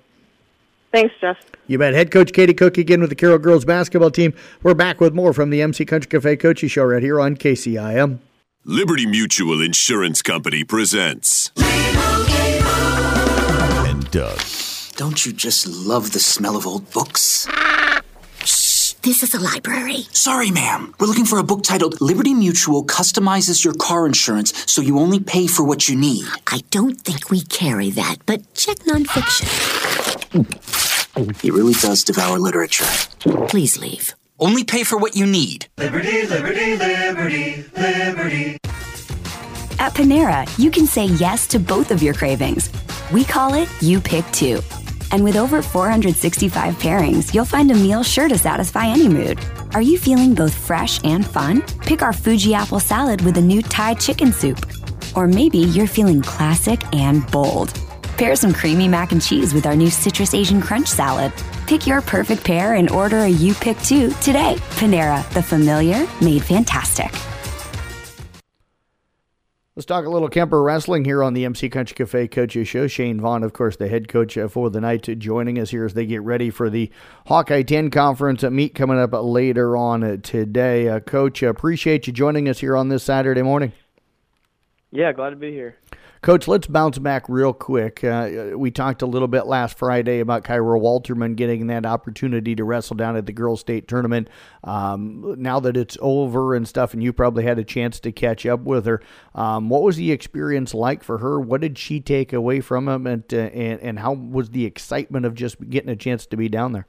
Thanks, 0.93 1.15
Jeff. 1.21 1.37
You 1.67 1.79
bet. 1.79 1.95
Head 1.95 2.11
coach 2.11 2.33
Katie 2.33 2.55
Cook 2.55 2.79
again 2.79 3.01
with 3.01 3.11
the 3.11 3.17
Carroll 3.17 3.39
girls 3.39 3.65
basketball 3.65 4.11
team. 4.11 4.35
We're 4.63 4.75
back 4.75 5.01
with 5.01 5.15
more 5.15 5.33
from 5.33 5.51
the 5.51 5.61
MC 5.63 5.85
Country 5.85 6.09
Cafe 6.09 6.37
Coaching 6.37 6.69
Show 6.69 6.85
right 6.85 7.03
here 7.03 7.21
on 7.21 7.37
KCIM. 7.37 8.21
Liberty 8.65 9.07
Mutual 9.07 9.63
Insurance 9.63 10.23
Company 10.23 10.65
presents. 10.65 11.53
And 13.87 14.11
Doug. 14.11 14.41
Don't 14.97 15.25
you 15.27 15.33
just 15.33 15.67
love 15.67 16.13
the 16.13 16.19
smell 16.19 16.57
of 16.57 16.67
old 16.67 16.91
books? 16.91 17.47
Shh, 18.45 18.95
this 19.03 19.23
is 19.23 19.35
a 19.35 19.41
library. 19.41 20.05
Sorry, 20.13 20.51
ma'am. 20.51 20.95
We're 20.99 21.07
looking 21.07 21.27
for 21.27 21.39
a 21.39 21.45
book 21.45 21.63
titled 21.63 22.01
Liberty 22.01 22.33
Mutual 22.35 22.85
Customizes 22.85 23.65
Your 23.65 23.75
Car 23.75 24.07
Insurance 24.07 24.53
so 24.67 24.81
you 24.81 24.99
only 24.99 25.21
pay 25.21 25.47
for 25.47 25.65
what 25.65 25.89
you 25.89 25.95
need. 25.97 26.25
I 26.47 26.63
don't 26.71 27.01
think 27.01 27.31
we 27.31 27.43
carry 27.43 27.91
that, 27.91 28.17
but 28.25 28.55
check 28.55 28.79
nonfiction. 28.79 30.06
He 31.41 31.51
really 31.51 31.73
does 31.75 32.05
devour 32.05 32.39
literature. 32.39 32.85
Please 33.49 33.79
leave. 33.79 34.15
Only 34.39 34.65
pay 34.65 34.85
for 34.85 34.99
what 34.99 35.17
you 35.17 35.25
need. 35.25 35.67
Liberty, 35.79 36.27
liberty, 36.27 36.77
liberty, 36.77 37.65
liberty. 37.77 38.59
At 39.79 39.95
Panera, 39.95 40.47
you 40.59 40.71
can 40.71 40.87
say 40.87 41.07
yes 41.07 41.47
to 41.49 41.59
both 41.59 41.91
of 41.91 42.03
your 42.03 42.15
cravings. 42.15 42.71
We 43.13 43.25
call 43.25 43.55
it 43.55 43.69
You 43.81 44.01
Pick 44.01 44.25
Two. 44.33 44.61
And 45.13 45.23
with 45.23 45.37
over 45.37 45.63
465 45.63 46.75
pairings, 46.75 47.33
you'll 47.33 47.45
find 47.45 47.71
a 47.71 47.75
meal 47.75 48.03
sure 48.03 48.29
to 48.29 48.37
satisfy 48.37 48.87
any 48.87 49.09
mood. 49.09 49.39
Are 49.75 49.83
you 49.83 49.99
feeling 49.99 50.35
both 50.35 50.55
fresh 50.55 51.03
and 51.05 51.25
fun? 51.25 51.63
Pick 51.83 52.03
our 52.03 52.13
Fuji 52.13 52.55
apple 52.55 52.81
salad 52.81 53.21
with 53.23 53.39
a 53.39 53.41
new 53.41 53.63
Thai 53.63 53.95
chicken 53.95 54.33
soup. 54.33 54.59
Or 55.15 55.27
maybe 55.27 55.59
you're 55.59 55.87
feeling 55.87 56.21
classic 56.23 56.83
and 56.95 57.27
bold. 57.31 57.73
Pair 58.17 58.35
some 58.35 58.55
creamy 58.55 58.89
mac 58.89 59.13
and 59.13 59.21
cheese 59.21 59.53
with 59.53 59.67
our 59.67 59.77
new 59.77 59.91
Citrus 59.91 60.33
Asian 60.33 60.61
Crunch 60.61 60.89
salad. 60.89 61.33
Pick 61.67 61.87
your 61.87 62.01
perfect 62.01 62.45
pair 62.45 62.75
and 62.75 62.89
order 62.89 63.19
a 63.19 63.29
You 63.29 63.53
Pick 63.55 63.79
Two 63.81 64.11
today. 64.23 64.57
Panera, 64.77 65.29
the 65.35 65.43
familiar 65.43 66.07
made 66.23 66.43
fantastic. 66.43 67.13
Let's 69.75 69.85
talk 69.85 70.07
a 70.07 70.09
little 70.09 70.31
Kuemper 70.31 70.65
wrestling 70.65 71.05
here 71.05 71.23
on 71.23 71.35
the 71.35 71.45
MC 71.45 71.69
Country 71.69 71.95
Cafe 71.95 72.29
Coaches 72.29 72.67
Show. 72.67 72.87
Shane 72.87 73.21
Vaughn, 73.21 73.43
of 73.43 73.53
course, 73.53 73.77
the 73.77 73.89
head 73.89 74.09
coach 74.09 74.39
uh, 74.39 74.49
for 74.49 74.71
the 74.71 74.81
night, 74.81 75.03
joining 75.19 75.59
us 75.59 75.69
here 75.69 75.85
as 75.85 75.93
they 75.93 76.07
get 76.07 76.23
ready 76.23 76.49
for 76.49 76.71
the 76.71 76.91
Hawkeye 77.27 77.61
10 77.61 77.91
conference 77.91 78.43
meet 78.45 78.75
coming 78.75 78.99
up 78.99 79.11
later 79.13 79.77
on 79.77 80.03
uh, 80.03 80.17
today. 80.23 80.89
Uh, 80.89 81.01
coach, 81.01 81.43
appreciate 81.43 82.07
you 82.07 82.15
joining 82.15 82.49
us 82.49 82.61
here 82.61 82.75
on 82.75 82.89
this 82.89 83.03
Saturday 83.03 83.43
morning. 83.43 83.75
Yeah, 84.91 85.13
glad 85.13 85.31
to 85.31 85.37
be 85.37 85.51
here. 85.51 85.77
Coach, 86.27 86.49
let's 86.49 86.67
bounce 86.67 86.99
back 86.99 87.29
real 87.29 87.53
quick. 87.53 88.03
Uh, 88.03 88.49
we 88.57 88.73
talked 88.73 89.01
a 89.03 89.07
little 89.07 89.29
bit 89.29 89.47
last 89.47 89.79
Friday 89.79 90.19
about 90.19 90.43
Kyra 90.43 90.77
Walterman 90.77 91.37
getting 91.37 91.69
that 91.69 91.87
opportunity 91.87 92.57
to 92.57 92.65
wrestle 92.65 92.97
down 92.97 93.15
at 93.15 93.27
the 93.27 93.33
girls' 93.33 93.61
state 93.61 93.87
tournament. 93.87 94.29
Um, 94.65 95.37
now 95.39 95.61
that 95.61 95.77
it's 95.77 95.97
over 96.01 96.57
and 96.57 96.67
stuff, 96.67 96.95
and 96.95 97.01
you 97.01 97.13
probably 97.13 97.45
had 97.45 97.61
a 97.61 97.65
chance 97.65 98.01
to 98.01 98.11
catch 98.11 98.45
up 98.45 98.63
with 98.63 98.87
her, 98.87 99.01
um, 99.37 99.69
what 99.69 99.83
was 99.83 99.99
the 99.99 100.11
experience 100.11 100.75
like 100.75 101.05
for 101.05 101.19
her? 101.19 101.39
What 101.39 101.61
did 101.61 101.79
she 101.79 102.01
take 102.01 102.33
away 102.33 102.61
from 102.61 102.89
it, 102.89 103.07
and, 103.07 103.33
uh, 103.33 103.37
and, 103.37 103.81
and 103.81 103.99
how 104.01 104.15
was 104.15 104.51
the 104.51 104.65
excitement 104.65 105.27
of 105.27 105.35
just 105.35 105.71
getting 105.71 105.91
a 105.91 105.95
chance 105.95 106.27
to 106.27 106.37
be 106.37 106.49
down 106.49 106.73
there? 106.73 106.89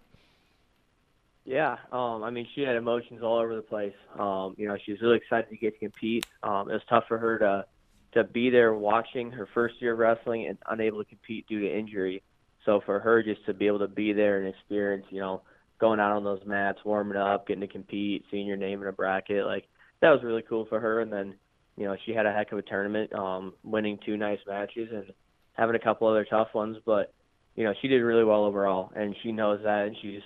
Yeah, 1.46 1.78
um, 1.92 2.24
I 2.24 2.32
mean, 2.32 2.48
she 2.56 2.62
had 2.62 2.76
emotions 2.76 3.22
all 3.22 3.38
over 3.38 3.56
the 3.56 3.62
place. 3.62 3.94
Um, 4.18 4.56
you 4.58 4.68
know, 4.68 4.78
she 4.84 4.94
was 4.94 5.02
really 5.02 5.18
excited 5.18 5.52
to 5.52 5.58
get 5.58 5.76
to 5.76 5.80
compete. 5.80 6.26
Um, 6.42 6.72
it 6.72 6.74
was 6.74 6.82
tough 6.90 7.04
for 7.08 7.20
her 7.20 7.38
to 7.38 7.66
to 8.18 8.24
be 8.24 8.50
there 8.50 8.74
watching 8.74 9.32
her 9.32 9.48
first 9.54 9.76
year 9.80 9.94
of 9.94 10.00
wrestling 10.00 10.48
and 10.48 10.58
unable 10.70 11.04
to 11.04 11.10
compete 11.10 11.48
due 11.48 11.62
to 11.62 11.80
injury. 11.80 12.24
So 12.66 12.82
for 12.86 13.00
her 13.00 13.24
just 13.24 13.46
to 13.46 13.54
be 13.54 13.68
able 13.68 13.80
to 13.80 13.88
be 13.88 14.14
there 14.14 14.40
and 14.40 14.54
experience, 14.54 15.06
you 15.10 15.22
know, 15.22 15.42
going 15.80 16.00
out 16.00 16.12
on 16.12 16.24
those 16.24 16.42
mats, 16.46 16.80
warming 16.84 17.18
up, 17.18 17.48
getting 17.48 17.62
to 17.62 17.68
compete, 17.68 18.26
seeing 18.30 18.48
your 18.48 18.58
name 18.58 18.82
in 18.82 18.88
a 18.88 18.92
bracket, 18.92 19.46
like 19.46 19.66
that 20.02 20.10
was 20.10 20.24
really 20.24 20.44
cool 20.48 20.66
for 20.68 20.80
her. 20.80 21.02
And 21.02 21.12
then, 21.12 21.36
you 21.78 21.86
know, 21.86 21.96
she 22.06 22.14
had 22.14 22.26
a 22.26 22.34
heck 22.34 22.52
of 22.52 22.58
a 22.58 22.64
tournament, 22.64 23.14
um, 23.14 23.54
winning 23.64 24.00
two 24.06 24.18
nice 24.18 24.40
matches 24.48 24.90
and 24.92 25.06
having 25.54 25.76
a 25.76 25.80
couple 25.80 26.08
other 26.08 26.26
tough 26.26 26.50
ones. 26.54 26.78
But, 26.86 27.14
you 27.56 27.64
know, 27.64 27.74
she 27.82 27.88
did 27.88 28.02
really 28.02 28.24
well 28.24 28.44
overall 28.44 28.92
and 28.96 29.16
she 29.24 29.32
knows 29.32 29.62
that 29.64 29.88
and 29.88 29.96
she's, 30.02 30.22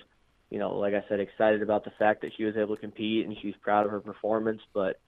you 0.50 0.58
know, 0.58 0.76
like 0.76 0.94
I 0.94 1.04
said, 1.08 1.20
excited 1.20 1.62
about 1.62 1.84
the 1.84 1.92
fact 1.98 2.22
that 2.22 2.32
she 2.36 2.44
was 2.44 2.56
able 2.56 2.74
to 2.74 2.80
compete 2.80 3.26
and 3.26 3.36
she's 3.40 3.54
proud 3.62 3.86
of 3.86 3.92
her 3.92 4.00
performance. 4.00 4.60
But, 4.74 4.98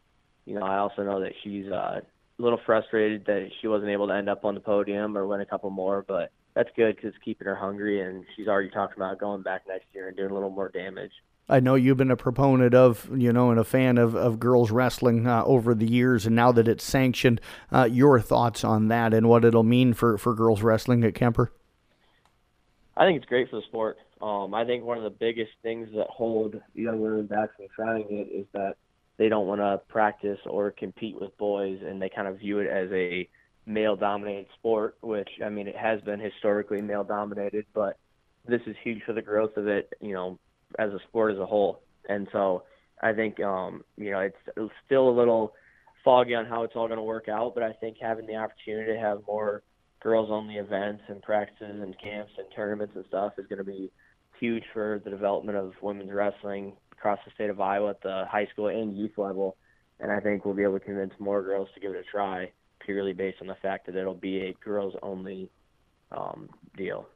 you 0.44 0.54
know, 0.54 0.64
I 0.64 0.78
also 0.78 1.02
know 1.02 1.20
that 1.20 1.32
she's 1.42 1.66
uh 1.66 2.00
a 2.38 2.42
little 2.42 2.60
frustrated 2.66 3.24
that 3.26 3.48
she 3.60 3.68
wasn't 3.68 3.90
able 3.90 4.08
to 4.08 4.14
end 4.14 4.28
up 4.28 4.44
on 4.44 4.54
the 4.54 4.60
podium 4.60 5.16
or 5.16 5.26
win 5.26 5.40
a 5.40 5.46
couple 5.46 5.70
more, 5.70 6.04
but 6.06 6.30
that's 6.54 6.70
good 6.76 6.96
because 6.96 7.10
it's 7.10 7.24
keeping 7.24 7.46
her 7.46 7.54
hungry, 7.54 8.00
and 8.00 8.24
she's 8.36 8.48
already 8.48 8.70
talking 8.70 8.96
about 8.96 9.18
going 9.18 9.42
back 9.42 9.62
next 9.68 9.86
year 9.92 10.08
and 10.08 10.16
doing 10.16 10.30
a 10.30 10.34
little 10.34 10.50
more 10.50 10.68
damage. 10.68 11.12
I 11.48 11.60
know 11.60 11.74
you've 11.74 11.98
been 11.98 12.10
a 12.10 12.16
proponent 12.16 12.74
of, 12.74 13.10
you 13.14 13.32
know, 13.32 13.50
and 13.50 13.60
a 13.60 13.64
fan 13.64 13.98
of, 13.98 14.14
of 14.14 14.40
girls 14.40 14.70
wrestling 14.70 15.26
uh, 15.26 15.44
over 15.44 15.74
the 15.74 15.86
years, 15.86 16.26
and 16.26 16.34
now 16.34 16.52
that 16.52 16.66
it's 16.66 16.84
sanctioned, 16.84 17.40
uh, 17.70 17.88
your 17.90 18.18
thoughts 18.20 18.64
on 18.64 18.88
that 18.88 19.12
and 19.12 19.28
what 19.28 19.44
it'll 19.44 19.62
mean 19.62 19.92
for, 19.92 20.16
for 20.16 20.34
girls 20.34 20.62
wrestling 20.62 21.04
at 21.04 21.14
Kuemper? 21.14 21.48
I 22.96 23.04
think 23.04 23.18
it's 23.18 23.28
great 23.28 23.50
for 23.50 23.56
the 23.56 23.62
sport. 23.62 23.98
Um, 24.22 24.54
I 24.54 24.64
think 24.64 24.84
one 24.84 24.96
of 24.96 25.04
the 25.04 25.10
biggest 25.10 25.50
things 25.62 25.88
that 25.94 26.06
hold 26.08 26.58
young 26.74 27.00
women 27.00 27.26
back 27.26 27.54
from 27.56 27.66
trying 27.74 28.06
it 28.08 28.28
is 28.32 28.46
that 28.54 28.76
they 29.16 29.28
don't 29.28 29.46
want 29.46 29.60
to 29.60 29.80
practice 29.88 30.38
or 30.46 30.70
compete 30.70 31.20
with 31.20 31.36
boys, 31.38 31.78
and 31.84 32.00
they 32.00 32.08
kind 32.08 32.28
of 32.28 32.38
view 32.38 32.58
it 32.58 32.68
as 32.68 32.90
a 32.92 33.28
male-dominated 33.66 34.46
sport, 34.58 34.96
which 35.00 35.28
I 35.44 35.48
mean 35.48 35.68
it 35.68 35.76
has 35.76 36.00
been 36.02 36.20
historically 36.20 36.80
male-dominated, 36.82 37.66
but 37.74 37.96
this 38.46 38.60
is 38.66 38.76
huge 38.82 39.02
for 39.04 39.12
the 39.12 39.22
growth 39.22 39.56
of 39.56 39.66
it, 39.68 39.92
you 40.00 40.12
know, 40.12 40.38
as 40.78 40.90
a 40.90 40.98
sport 41.08 41.32
as 41.32 41.38
a 41.38 41.46
whole. 41.46 41.80
And 42.08 42.28
so 42.32 42.64
I 43.02 43.12
think 43.12 43.40
um, 43.40 43.82
you 43.96 44.10
know 44.10 44.20
it's 44.20 44.72
still 44.86 45.08
a 45.08 45.16
little 45.18 45.54
foggy 46.04 46.34
on 46.34 46.44
how 46.44 46.64
it's 46.64 46.74
all 46.76 46.86
going 46.86 46.98
to 46.98 47.02
work 47.02 47.28
out, 47.28 47.54
but 47.54 47.62
I 47.62 47.72
think 47.72 47.96
having 48.00 48.26
the 48.26 48.36
opportunity 48.36 48.92
to 48.92 48.98
have 48.98 49.20
more 49.26 49.62
girls-only 50.00 50.56
events 50.56 51.02
and 51.08 51.22
practices 51.22 51.80
and 51.80 51.98
camps 51.98 52.32
and 52.36 52.46
tournaments 52.54 52.92
and 52.94 53.06
stuff 53.08 53.32
is 53.38 53.46
going 53.46 53.58
to 53.58 53.64
be 53.64 53.90
huge 54.38 54.64
for 54.74 55.00
the 55.02 55.10
development 55.10 55.56
of 55.56 55.72
women's 55.80 56.12
wrestling 56.12 56.74
across 56.98 57.18
the 57.24 57.32
state 57.34 57.50
of 57.50 57.60
Iowa 57.60 57.90
at 57.90 58.02
the 58.02 58.24
high 58.30 58.46
school 58.52 58.68
and 58.68 58.96
youth 58.96 59.16
level. 59.16 59.56
And 60.00 60.10
I 60.10 60.20
think 60.20 60.44
we'll 60.44 60.54
be 60.54 60.62
able 60.62 60.78
to 60.78 60.84
convince 60.84 61.12
more 61.18 61.42
girls 61.42 61.68
to 61.74 61.80
give 61.80 61.92
it 61.92 61.98
a 61.98 62.10
try 62.10 62.50
purely 62.80 63.12
based 63.12 63.38
on 63.40 63.46
the 63.46 63.56
fact 63.62 63.86
that 63.86 63.96
it'll 63.96 64.14
be 64.14 64.40
a 64.42 64.52
girls 64.64 64.94
only 65.02 65.50
um, 66.12 66.48
deal. 66.76 67.06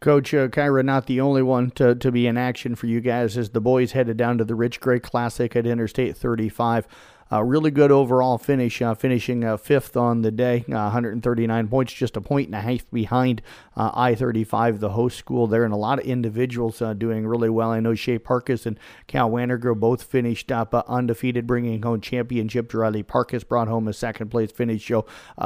Coach 0.00 0.32
uh, 0.32 0.48
Kyra, 0.48 0.82
not 0.82 1.04
the 1.04 1.20
only 1.20 1.42
one 1.42 1.70
to, 1.72 1.94
to 1.94 2.10
be 2.10 2.26
in 2.26 2.38
action 2.38 2.74
for 2.74 2.86
you 2.86 3.02
guys 3.02 3.36
as 3.36 3.50
the 3.50 3.60
boys 3.60 3.92
headed 3.92 4.16
down 4.16 4.38
to 4.38 4.44
the 4.46 4.54
Rich 4.54 4.80
Gray 4.80 4.98
Classic 4.98 5.54
at 5.54 5.66
Interstate 5.66 6.16
35. 6.16 6.88
Uh, 7.30 7.44
really 7.44 7.70
good 7.70 7.92
overall 7.92 8.38
finish, 8.38 8.80
uh, 8.80 8.94
finishing 8.94 9.44
uh, 9.44 9.58
fifth 9.58 9.98
on 9.98 10.22
the 10.22 10.30
day, 10.30 10.64
uh, 10.68 10.88
139 10.88 11.68
points, 11.68 11.92
just 11.92 12.16
a 12.16 12.20
point 12.20 12.48
and 12.48 12.54
a 12.54 12.60
half 12.62 12.90
behind 12.90 13.42
uh, 13.76 13.90
I 13.92 14.14
35, 14.14 14.80
the 14.80 14.88
host 14.88 15.18
school 15.18 15.46
there, 15.46 15.64
and 15.64 15.74
a 15.74 15.76
lot 15.76 16.00
of 16.00 16.06
individuals 16.06 16.80
uh, 16.80 16.94
doing 16.94 17.26
really 17.26 17.50
well. 17.50 17.70
I 17.70 17.78
know 17.78 17.94
Shea 17.94 18.18
Parkus 18.18 18.64
and 18.64 18.80
Cal 19.06 19.30
Wannergro 19.30 19.78
both 19.78 20.02
finished 20.02 20.50
up 20.50 20.74
undefeated, 20.88 21.46
bringing 21.46 21.82
home 21.82 22.00
championship. 22.00 22.72
Riley 22.72 23.02
Parkus 23.02 23.46
brought 23.46 23.68
home 23.68 23.86
a 23.86 23.92
second 23.92 24.30
place 24.30 24.50
finish. 24.50 24.88
So, 24.88 25.04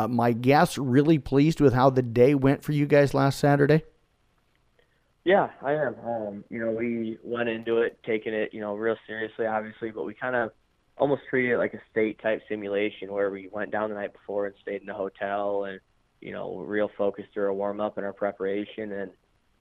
my 0.08 0.32
guess, 0.32 0.78
really 0.78 1.18
pleased 1.18 1.60
with 1.60 1.74
how 1.74 1.90
the 1.90 2.02
day 2.02 2.36
went 2.36 2.62
for 2.62 2.70
you 2.70 2.86
guys 2.86 3.12
last 3.14 3.40
Saturday. 3.40 3.82
Yeah, 5.24 5.48
I 5.62 5.72
am. 5.72 5.96
Um, 6.04 6.44
you 6.50 6.60
know, 6.60 6.70
we 6.72 7.18
went 7.22 7.48
into 7.48 7.78
it 7.78 7.98
taking 8.04 8.34
it, 8.34 8.52
you 8.52 8.60
know, 8.60 8.74
real 8.74 8.96
seriously, 9.06 9.46
obviously, 9.46 9.90
but 9.90 10.04
we 10.04 10.14
kind 10.14 10.36
of 10.36 10.50
almost 10.98 11.22
treated 11.30 11.52
it 11.52 11.58
like 11.58 11.74
a 11.74 11.80
state 11.90 12.20
type 12.22 12.42
simulation 12.48 13.12
where 13.12 13.30
we 13.30 13.48
went 13.50 13.70
down 13.70 13.88
the 13.88 13.96
night 13.96 14.12
before 14.12 14.46
and 14.46 14.54
stayed 14.60 14.80
in 14.80 14.86
the 14.86 14.94
hotel 14.94 15.64
and 15.64 15.80
you 16.20 16.32
know 16.32 16.58
real 16.58 16.88
focused 16.96 17.28
through 17.34 17.44
our 17.44 17.52
warm 17.52 17.80
up 17.80 17.96
and 17.96 18.06
our 18.06 18.12
preparation 18.12 18.92
and 18.92 19.10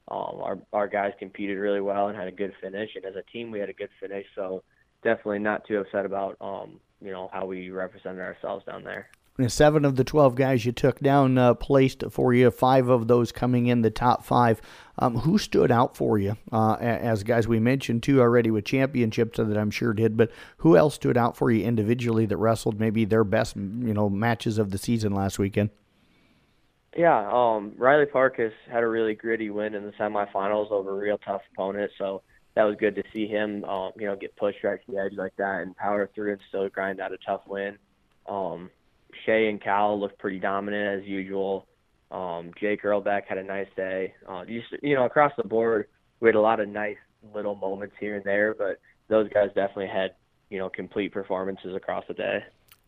um, 0.10 0.40
our 0.42 0.60
our 0.74 0.88
guys 0.88 1.12
competed 1.18 1.58
really 1.58 1.82
well 1.82 2.08
and 2.08 2.18
had 2.18 2.28
a 2.28 2.32
good 2.32 2.54
finish 2.62 2.92
and 2.96 3.04
as 3.06 3.16
a 3.16 3.24
team 3.32 3.50
we 3.50 3.60
had 3.60 3.68
a 3.68 3.74
good 3.74 3.90
finish 4.00 4.28
so 4.36 4.64
definitely 5.04 5.40
not 5.40 5.66
too 5.68 5.80
upset 5.80 6.06
about 6.06 6.38
um, 6.40 6.80
you 7.02 7.12
know 7.12 7.30
how 7.34 7.46
we 7.46 7.70
represented 7.70 8.22
ourselves 8.22 8.66
down 8.66 8.84
there. 8.84 9.10
Seven 9.48 9.84
of 9.84 9.96
the 9.96 10.04
12 10.04 10.36
guys 10.36 10.64
you 10.64 10.72
took 10.72 11.00
down 11.00 11.40
uh, 11.40 11.56
placed 11.56 12.04
for 12.12 12.36
you, 12.36 12.52
five 12.52 12.88
of 12.88 13.08
those 13.08 13.32
coming 13.32 13.66
in 13.66 13.82
the 13.82 13.90
top 13.90 14.24
five. 14.24 14.62
Um, 15.00 15.18
who 15.18 15.40
stood 15.40 15.72
out 15.72 15.98
for 15.98 16.20
you 16.20 16.38
uh, 16.52 16.76
as 16.76 17.24
guys 17.24 17.48
we 17.48 17.60
mentioned 17.60 18.04
two 18.04 18.22
already 18.22 18.52
with 18.52 18.64
championships 18.64 19.38
that 19.38 19.58
I'm 19.58 19.72
sure 19.72 19.92
did, 19.92 20.16
but 20.16 20.30
who 20.58 20.78
else 20.78 20.94
stood 20.94 21.18
out 21.18 21.36
for 21.36 21.50
you 21.50 21.66
individually 21.66 22.28
that 22.28 22.38
wrestled 22.38 22.80
maybe 22.80 23.04
their 23.04 23.24
best 23.24 23.56
you 23.56 23.92
know 23.92 24.08
matches 24.08 24.60
of 24.60 24.70
the 24.70 24.78
season 24.78 25.12
last 25.12 25.40
weekend? 25.40 25.72
Yeah, 26.96 27.28
um, 27.32 27.74
Riley 27.76 28.06
Parkus 28.06 28.52
had 28.72 28.84
a 28.84 28.88
really 28.88 29.16
gritty 29.16 29.50
win 29.50 29.74
in 29.74 29.84
the 29.84 29.94
semifinals 29.94 30.70
over 30.70 30.92
a 30.92 31.00
real 31.00 31.18
tough 31.18 31.42
opponent, 31.54 31.92
so 31.98 32.22
that 32.54 32.64
was 32.64 32.76
good 32.76 32.96
to 32.96 33.04
see 33.12 33.28
him, 33.28 33.64
um, 33.66 33.94
you 33.98 34.06
know, 34.06 34.16
get 34.16 34.36
pushed 34.36 34.64
right 34.64 34.80
to 34.86 34.92
the 34.92 35.00
edge 35.00 35.14
like 35.14 35.36
that 35.38 35.62
and 35.62 35.76
power 35.76 36.08
through 36.14 36.34
and 36.34 36.42
still 36.50 36.70
grind 36.70 37.00
out 37.00 37.12
a 37.12 37.18
tough 37.26 37.42
win. 37.48 37.78
Um, 38.28 38.70
Shea 39.26 39.50
and 39.50 39.62
Cal 39.62 40.00
looked 40.00 40.20
pretty 40.20 40.40
dominant 40.40 41.02
as 41.02 41.08
usual. 41.08 41.68
Um, 42.12 42.52
Jake 42.60 42.84
Earlbeck 42.84 43.24
had 43.28 43.38
a 43.38 43.44
nice 43.44 43.68
day. 43.76 44.14
Uh, 44.28 44.44
you, 44.48 44.62
you 44.82 44.96
know, 44.96 45.06
across 45.06 45.32
the 45.38 45.44
board, 45.44 45.88
we 46.20 46.30
had 46.30 46.36
a 46.36 46.42
lot 46.42 46.60
of 46.60 46.70
nice 46.70 46.98
little 47.34 47.56
moments 47.56 47.96
here 48.00 48.16
and 48.16 48.24
there, 48.24 48.54
but 48.54 48.80
those 49.10 49.28
guys 49.30 49.48
definitely 49.56 49.88
had, 49.88 50.12
you 50.50 50.60
know, 50.60 50.70
complete 50.70 51.12
performances 51.12 51.76
across 51.76 52.04
the 52.08 52.14
day. 52.14 52.40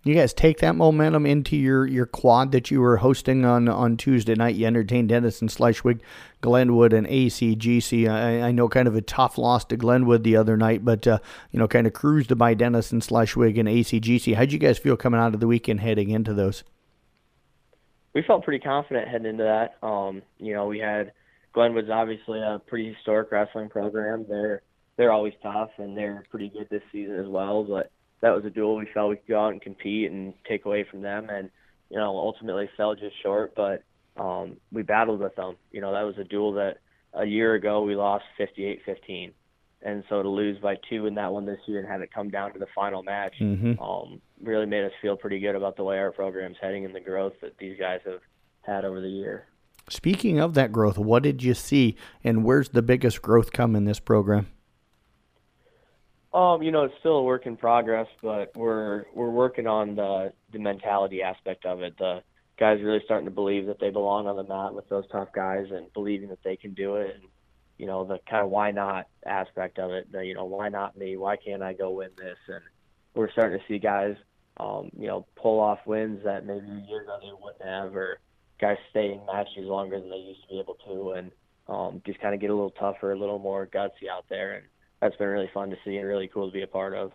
You 0.05 0.13
guys 0.13 0.35
take 0.35 0.59
that 0.59 0.75
momentum 0.75 1.25
into 1.25 1.57
your, 1.57 1.87
your 1.87 2.05
quad 2.05 2.51
that 2.51 2.69
you 2.69 2.79
were 2.79 2.97
hosting 2.97 3.43
on, 3.43 3.67
on 3.67 3.97
Tuesday 3.97 4.35
night. 4.35 4.53
You 4.53 4.67
entertained 4.67 5.09
Denison, 5.09 5.47
Schleswig, 5.47 5.99
Glenwood, 6.41 6.93
and 6.93 7.07
ACGC. 7.07 8.07
I, 8.07 8.43
I 8.43 8.51
know 8.51 8.69
kind 8.69 8.87
of 8.87 8.95
a 8.95 9.01
tough 9.01 9.39
loss 9.39 9.65
to 9.65 9.77
Glenwood 9.77 10.23
the 10.23 10.35
other 10.35 10.57
night, 10.57 10.85
but 10.85 11.07
uh, 11.07 11.17
you 11.49 11.57
know, 11.57 11.67
kind 11.67 11.87
of 11.87 11.93
cruised 11.93 12.37
by 12.37 12.53
Denison, 12.53 12.99
Schleswig, 12.99 13.57
and 13.57 13.67
ACGC. 13.67 14.35
How'd 14.35 14.51
you 14.51 14.59
guys 14.59 14.77
feel 14.77 14.95
coming 14.95 15.19
out 15.19 15.33
of 15.33 15.39
the 15.39 15.47
weekend 15.47 15.79
heading 15.79 16.11
into 16.11 16.35
those? 16.35 16.63
We 18.13 18.21
felt 18.21 18.43
pretty 18.43 18.63
confident 18.63 19.07
heading 19.07 19.25
into 19.25 19.43
that. 19.43 19.83
Um, 19.85 20.21
you 20.37 20.53
know, 20.53 20.67
we 20.67 20.77
had 20.77 21.13
Glenwood's 21.53 21.89
obviously 21.89 22.39
a 22.41 22.61
pretty 22.67 22.93
historic 22.93 23.31
wrestling 23.31 23.69
program. 23.69 24.27
They're 24.29 24.61
they're 24.97 25.11
always 25.11 25.33
tough 25.41 25.71
and 25.79 25.97
they're 25.97 26.23
pretty 26.29 26.49
good 26.49 26.67
this 26.69 26.83
season 26.91 27.15
as 27.19 27.27
well, 27.27 27.63
but 27.63 27.89
that 28.21 28.35
was 28.35 28.45
a 28.45 28.49
duel 28.49 28.77
we 28.77 28.87
felt 28.93 29.09
we 29.09 29.17
could 29.17 29.27
go 29.27 29.45
out 29.45 29.53
and 29.53 29.61
compete 29.61 30.11
and 30.11 30.33
take 30.47 30.65
away 30.65 30.85
from 30.89 31.01
them, 31.01 31.29
and 31.29 31.49
you 31.89 31.97
know 31.97 32.17
ultimately 32.17 32.69
fell 32.77 32.95
just 32.95 33.21
short. 33.21 33.53
But 33.55 33.83
um, 34.17 34.57
we 34.71 34.83
battled 34.83 35.19
with 35.19 35.35
them. 35.35 35.55
You 35.71 35.81
know 35.81 35.93
that 35.93 36.03
was 36.03 36.17
a 36.17 36.23
duel 36.23 36.53
that 36.53 36.77
a 37.13 37.25
year 37.25 37.53
ago 37.53 37.81
we 37.81 37.95
lost 37.95 38.25
58-15, 38.39 39.31
and 39.81 40.03
so 40.09 40.21
to 40.21 40.29
lose 40.29 40.57
by 40.59 40.75
two 40.89 41.05
in 41.05 41.15
that 41.15 41.31
one 41.31 41.45
this 41.45 41.59
year 41.65 41.79
and 41.79 41.87
have 41.87 42.01
it 42.01 42.13
come 42.13 42.29
down 42.29 42.53
to 42.53 42.59
the 42.59 42.67
final 42.75 43.03
match 43.03 43.35
mm-hmm. 43.39 43.81
um, 43.81 44.21
really 44.41 44.65
made 44.65 44.83
us 44.83 44.91
feel 45.01 45.15
pretty 45.15 45.39
good 45.39 45.55
about 45.55 45.77
the 45.77 45.83
way 45.83 45.97
our 45.97 46.11
program's 46.11 46.57
heading 46.61 46.85
and 46.85 46.93
the 46.93 46.99
growth 46.99 47.33
that 47.41 47.57
these 47.57 47.77
guys 47.79 48.01
have 48.05 48.19
had 48.61 48.83
over 48.83 48.99
the 48.99 49.09
year. 49.09 49.47
Speaking 49.89 50.39
of 50.39 50.55
that 50.55 50.71
growth, 50.71 50.97
what 50.97 51.21
did 51.21 51.43
you 51.43 51.53
see, 51.53 51.95
and 52.23 52.43
where's 52.43 52.69
the 52.69 52.81
biggest 52.81 53.21
growth 53.21 53.51
come 53.51 53.75
in 53.75 53.85
this 53.85 53.99
program? 53.99 54.47
Um, 56.35 56.61
you 56.61 56.71
know, 56.71 56.83
it's 56.83 56.93
still 56.99 57.15
a 57.15 57.23
work 57.23 57.45
in 57.45 57.55
progress, 57.55 58.07
but 58.21 58.51
we're 58.57 59.05
we're 59.13 59.29
working 59.29 59.67
on 59.67 59.95
the 59.95 60.33
the 60.51 60.59
mentality 60.59 61.21
aspect 61.21 61.65
of 61.65 61.81
it. 61.81 61.97
The 61.97 62.23
guys 62.59 62.81
really 62.83 62.99
starting 63.05 63.23
to 63.23 63.31
believe 63.31 63.67
that 63.67 63.79
they 63.79 63.89
belong 63.89 64.27
on 64.27 64.35
the 64.35 64.43
mat 64.43 64.73
with 64.73 64.89
those 64.89 65.05
tough 65.13 65.29
guys 65.33 65.67
and 65.71 65.91
believing 65.93 66.27
that 66.29 66.43
they 66.43 66.57
can 66.57 66.73
do 66.73 66.95
it. 66.97 67.15
And 67.15 67.23
you 67.77 67.85
know, 67.85 68.03
the 68.03 68.19
kind 68.29 68.43
of 68.43 68.49
why 68.49 68.71
not 68.71 69.07
aspect 69.25 69.79
of 69.79 69.91
it. 69.91 70.11
The 70.11 70.25
you 70.25 70.33
know, 70.33 70.43
why 70.43 70.67
not 70.67 70.97
me? 70.97 71.15
Why 71.15 71.37
can't 71.37 71.63
I 71.63 71.71
go 71.71 71.89
win 71.91 72.09
this? 72.17 72.37
And 72.49 72.63
we're 73.13 73.31
starting 73.31 73.57
to 73.57 73.65
see 73.69 73.79
guys, 73.79 74.17
um, 74.57 74.89
you 74.99 75.07
know, 75.07 75.25
pull 75.37 75.61
off 75.61 75.79
wins 75.85 76.21
that 76.25 76.45
maybe 76.45 76.67
a 76.67 76.85
year 76.89 77.03
ago 77.03 77.17
they 77.21 77.31
wouldn't 77.41 77.63
have, 77.63 77.95
or 77.95 78.19
guys 78.59 78.75
stay 78.89 79.13
in 79.13 79.25
matches 79.25 79.63
longer 79.63 80.01
than 80.01 80.09
they 80.09 80.17
used 80.17 80.41
to 80.41 80.47
be 80.49 80.59
able 80.59 80.75
to, 80.85 81.11
and 81.11 81.31
um, 81.69 82.01
just 82.05 82.19
kind 82.19 82.35
of 82.35 82.41
get 82.41 82.49
a 82.49 82.53
little 82.53 82.71
tougher, 82.71 83.13
a 83.13 83.17
little 83.17 83.39
more 83.39 83.65
gutsy 83.65 84.09
out 84.11 84.25
there. 84.29 84.55
And 84.55 84.65
that's 85.01 85.15
been 85.17 85.27
really 85.27 85.49
fun 85.53 85.69
to 85.69 85.77
see 85.83 85.97
and 85.97 86.07
really 86.07 86.27
cool 86.27 86.47
to 86.47 86.53
be 86.53 86.61
a 86.61 86.67
part 86.67 86.93
of. 86.93 87.11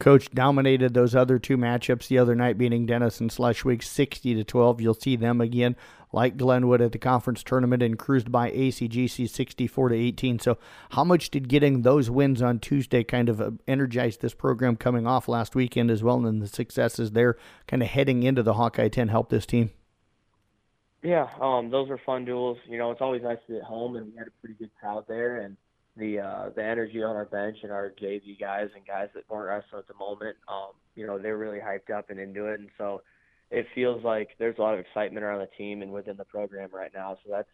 Coach 0.00 0.30
dominated 0.32 0.92
those 0.92 1.14
other 1.14 1.38
two 1.38 1.56
matchups 1.56 2.08
the 2.08 2.18
other 2.18 2.34
night, 2.34 2.58
beating 2.58 2.84
Denison 2.84 3.28
Schleswig 3.28 3.82
60 3.82 4.34
to 4.34 4.44
12. 4.44 4.80
You'll 4.80 4.94
see 4.94 5.14
them 5.14 5.40
again, 5.40 5.76
like 6.12 6.36
Glenwood 6.36 6.80
at 6.80 6.92
the 6.92 6.98
conference 6.98 7.44
tournament, 7.44 7.82
and 7.82 7.98
cruised 7.98 8.30
by 8.30 8.50
ACGC 8.50 9.30
64 9.30 9.90
to 9.90 9.94
18. 9.94 10.40
So, 10.40 10.58
how 10.90 11.04
much 11.04 11.30
did 11.30 11.48
getting 11.48 11.82
those 11.82 12.10
wins 12.10 12.42
on 12.42 12.58
Tuesday 12.58 13.04
kind 13.04 13.28
of 13.28 13.40
uh, 13.40 13.52
energize 13.68 14.16
this 14.16 14.34
program 14.34 14.76
coming 14.76 15.06
off 15.06 15.28
last 15.28 15.54
weekend 15.54 15.92
as 15.92 16.02
well, 16.02 16.26
and 16.26 16.42
the 16.42 16.48
successes 16.48 17.12
there, 17.12 17.36
kind 17.68 17.82
of 17.82 17.88
heading 17.88 18.24
into 18.24 18.42
the 18.42 18.54
Hawkeye 18.54 18.88
10 18.88 19.08
help 19.08 19.30
this 19.30 19.46
team? 19.46 19.70
Yeah, 21.02 21.28
um, 21.40 21.70
those 21.70 21.88
were 21.88 22.00
fun 22.04 22.24
duels. 22.24 22.58
You 22.66 22.78
know, 22.78 22.90
it's 22.90 23.00
always 23.00 23.22
nice 23.22 23.38
to 23.46 23.52
be 23.52 23.58
at 23.58 23.64
home, 23.64 23.94
and 23.94 24.10
we 24.10 24.18
had 24.18 24.26
a 24.26 24.32
pretty 24.40 24.54
good 24.58 24.70
crowd 24.80 25.04
there, 25.06 25.36
and 25.40 25.56
the 25.96 26.18
uh, 26.20 26.50
the 26.54 26.64
energy 26.64 27.02
on 27.02 27.16
our 27.16 27.24
bench 27.24 27.58
and 27.62 27.70
our 27.70 27.92
JV 28.00 28.38
guys 28.38 28.68
and 28.74 28.86
guys 28.86 29.08
that 29.14 29.24
weren't 29.28 29.48
wrestling 29.48 29.80
at 29.80 29.88
the 29.88 29.94
moment, 29.94 30.36
um, 30.48 30.72
you 30.94 31.06
know, 31.06 31.18
they're 31.18 31.38
really 31.38 31.58
hyped 31.58 31.96
up 31.96 32.10
and 32.10 32.18
into 32.18 32.46
it, 32.46 32.60
and 32.60 32.68
so 32.78 33.02
it 33.50 33.66
feels 33.74 34.02
like 34.02 34.30
there's 34.38 34.58
a 34.58 34.60
lot 34.60 34.74
of 34.74 34.80
excitement 34.80 35.24
around 35.24 35.40
the 35.40 35.48
team 35.56 35.82
and 35.82 35.92
within 35.92 36.16
the 36.16 36.24
program 36.24 36.68
right 36.72 36.90
now. 36.94 37.16
So 37.24 37.30
that's, 37.30 37.48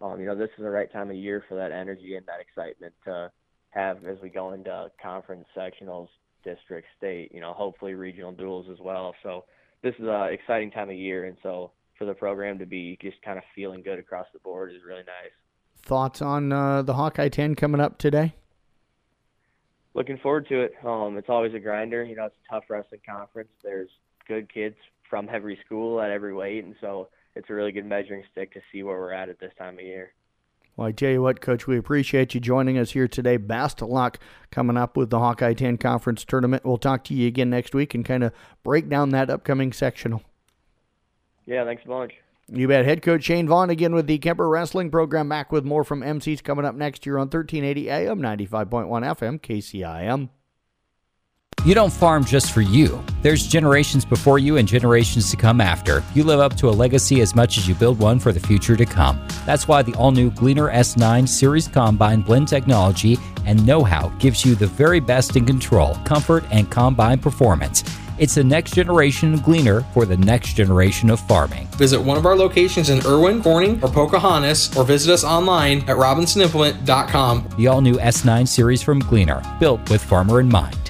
um, 0.00 0.18
you 0.20 0.26
know, 0.26 0.36
this 0.36 0.50
is 0.56 0.64
the 0.64 0.70
right 0.70 0.90
time 0.90 1.10
of 1.10 1.16
year 1.16 1.44
for 1.48 1.56
that 1.56 1.72
energy 1.72 2.16
and 2.16 2.24
that 2.26 2.40
excitement 2.40 2.94
to 3.04 3.30
have 3.70 4.04
as 4.06 4.16
we 4.22 4.28
go 4.28 4.52
into 4.52 4.88
conference 5.02 5.44
sectionals, 5.56 6.08
district, 6.44 6.86
state, 6.96 7.32
you 7.34 7.40
know, 7.40 7.52
hopefully 7.52 7.94
regional 7.94 8.32
duels 8.32 8.66
as 8.70 8.78
well. 8.80 9.14
So 9.22 9.44
this 9.82 9.94
is 9.98 10.06
an 10.06 10.32
exciting 10.32 10.70
time 10.70 10.90
of 10.90 10.96
year, 10.96 11.26
and 11.26 11.36
so 11.42 11.72
for 11.98 12.04
the 12.04 12.14
program 12.14 12.58
to 12.58 12.66
be 12.66 12.98
just 13.02 13.20
kind 13.22 13.38
of 13.38 13.44
feeling 13.54 13.82
good 13.82 13.98
across 13.98 14.26
the 14.32 14.38
board 14.40 14.72
is 14.72 14.82
really 14.86 15.02
nice. 15.02 15.32
Thoughts 15.84 16.22
on 16.22 16.52
uh, 16.52 16.82
the 16.82 16.94
Hawkeye 16.94 17.28
10 17.28 17.54
coming 17.54 17.80
up 17.80 17.98
today? 17.98 18.34
Looking 19.94 20.18
forward 20.18 20.48
to 20.48 20.60
it. 20.62 20.74
Um, 20.84 21.18
it's 21.18 21.28
always 21.28 21.54
a 21.54 21.58
grinder. 21.58 22.04
You 22.04 22.16
know, 22.16 22.26
it's 22.26 22.36
a 22.48 22.54
tough 22.54 22.64
wrestling 22.68 23.00
conference. 23.08 23.50
There's 23.62 23.90
good 24.26 24.52
kids 24.52 24.76
from 25.10 25.28
every 25.30 25.58
school 25.66 26.00
at 26.00 26.10
every 26.10 26.32
weight, 26.32 26.64
and 26.64 26.74
so 26.80 27.08
it's 27.34 27.50
a 27.50 27.54
really 27.54 27.72
good 27.72 27.84
measuring 27.84 28.24
stick 28.32 28.52
to 28.54 28.60
see 28.70 28.82
where 28.82 28.98
we're 28.98 29.12
at 29.12 29.28
at 29.28 29.38
this 29.38 29.52
time 29.58 29.74
of 29.74 29.84
year. 29.84 30.12
Well, 30.76 30.88
I 30.88 30.92
tell 30.92 31.10
you 31.10 31.20
what, 31.20 31.42
Coach, 31.42 31.66
we 31.66 31.76
appreciate 31.76 32.34
you 32.34 32.40
joining 32.40 32.78
us 32.78 32.92
here 32.92 33.06
today. 33.06 33.36
Best 33.36 33.82
of 33.82 33.88
luck 33.88 34.18
coming 34.50 34.78
up 34.78 34.96
with 34.96 35.10
the 35.10 35.18
Hawkeye 35.18 35.52
10 35.52 35.76
Conference 35.76 36.24
Tournament. 36.24 36.64
We'll 36.64 36.78
talk 36.78 37.04
to 37.04 37.14
you 37.14 37.28
again 37.28 37.50
next 37.50 37.74
week 37.74 37.94
and 37.94 38.04
kind 38.04 38.24
of 38.24 38.32
break 38.62 38.88
down 38.88 39.10
that 39.10 39.28
upcoming 39.28 39.72
sectional. 39.72 40.22
Yeah, 41.44 41.64
thanks 41.64 41.82
a 41.84 41.88
bunch. 41.88 42.12
You 42.54 42.68
bet. 42.68 42.84
Head 42.84 43.00
coach 43.00 43.24
Shane 43.24 43.48
Vaughn 43.48 43.70
again 43.70 43.94
with 43.94 44.06
the 44.06 44.18
Kuemper 44.18 44.50
Wrestling 44.50 44.90
Program. 44.90 45.28
Back 45.28 45.52
with 45.52 45.64
more 45.64 45.84
from 45.84 46.02
MCs 46.02 46.42
coming 46.42 46.66
up 46.66 46.74
next 46.74 47.06
year 47.06 47.16
on 47.16 47.28
1380 47.28 47.88
AM, 47.88 48.20
95.1 48.20 48.88
FM, 48.88 49.40
KCIM. 49.40 50.28
You 51.64 51.74
don't 51.74 51.92
farm 51.92 52.24
just 52.24 52.52
for 52.52 52.60
you. 52.60 53.02
There's 53.22 53.46
generations 53.46 54.04
before 54.04 54.40
you 54.40 54.56
and 54.56 54.66
generations 54.66 55.30
to 55.30 55.36
come 55.36 55.60
after. 55.60 56.02
You 56.12 56.24
live 56.24 56.40
up 56.40 56.56
to 56.56 56.68
a 56.68 56.70
legacy 56.70 57.20
as 57.20 57.36
much 57.36 57.56
as 57.56 57.68
you 57.68 57.74
build 57.76 58.00
one 58.00 58.18
for 58.18 58.32
the 58.32 58.40
future 58.40 58.76
to 58.76 58.84
come. 58.84 59.24
That's 59.46 59.68
why 59.68 59.82
the 59.82 59.94
all 59.94 60.10
new 60.10 60.30
Gleaner 60.32 60.70
S9 60.72 61.28
Series 61.28 61.68
Combine 61.68 62.22
blend 62.22 62.48
technology 62.48 63.16
and 63.46 63.64
know 63.64 63.84
how 63.84 64.08
gives 64.18 64.44
you 64.44 64.56
the 64.56 64.66
very 64.66 64.98
best 64.98 65.36
in 65.36 65.46
control, 65.46 65.94
comfort, 66.04 66.44
and 66.50 66.68
combine 66.68 67.18
performance. 67.18 67.84
It's 68.22 68.36
the 68.36 68.44
next 68.44 68.74
generation 68.74 69.38
Gleaner 69.38 69.80
for 69.92 70.06
the 70.06 70.16
next 70.16 70.54
generation 70.54 71.10
of 71.10 71.18
farming. 71.18 71.66
Visit 71.72 72.00
one 72.00 72.16
of 72.16 72.24
our 72.24 72.36
locations 72.36 72.88
in 72.88 73.04
Irwin, 73.04 73.42
Corning, 73.42 73.82
or 73.82 73.88
Pocahontas, 73.88 74.76
or 74.76 74.84
visit 74.84 75.12
us 75.12 75.24
online 75.24 75.78
at 75.88 75.96
robinsonimplement.com. 75.96 77.48
The 77.56 77.66
all 77.66 77.80
new 77.80 77.94
S9 77.94 78.46
series 78.46 78.80
from 78.80 79.00
Gleaner, 79.00 79.42
built 79.58 79.90
with 79.90 80.04
farmer 80.04 80.38
in 80.38 80.48
mind. 80.48 80.81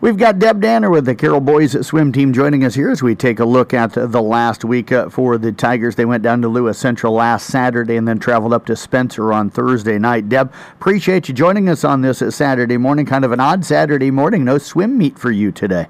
We've 0.00 0.16
got 0.16 0.38
Deb 0.38 0.60
Danner 0.60 0.90
with 0.90 1.06
the 1.06 1.16
Carroll 1.16 1.40
Boys 1.40 1.84
swim 1.84 2.12
team 2.12 2.32
joining 2.32 2.62
us 2.62 2.76
here 2.76 2.88
as 2.88 3.02
we 3.02 3.16
take 3.16 3.40
a 3.40 3.44
look 3.44 3.74
at 3.74 3.94
the 3.94 4.22
last 4.22 4.64
week 4.64 4.92
uh, 4.92 5.08
for 5.08 5.36
the 5.38 5.50
Tigers. 5.50 5.96
They 5.96 6.04
went 6.04 6.22
down 6.22 6.40
to 6.42 6.48
Lewis 6.48 6.78
Central 6.78 7.14
last 7.14 7.48
Saturday 7.48 7.96
and 7.96 8.06
then 8.06 8.20
traveled 8.20 8.52
up 8.52 8.64
to 8.66 8.76
Spencer 8.76 9.32
on 9.32 9.50
Thursday 9.50 9.98
night. 9.98 10.28
Deb, 10.28 10.52
appreciate 10.74 11.26
you 11.26 11.34
joining 11.34 11.68
us 11.68 11.82
on 11.82 12.02
this 12.02 12.22
Saturday 12.30 12.76
morning. 12.76 13.06
Kind 13.06 13.24
of 13.24 13.32
an 13.32 13.40
odd 13.40 13.64
Saturday 13.64 14.12
morning. 14.12 14.44
No 14.44 14.58
swim 14.58 14.96
meet 14.96 15.18
for 15.18 15.32
you 15.32 15.50
today. 15.50 15.88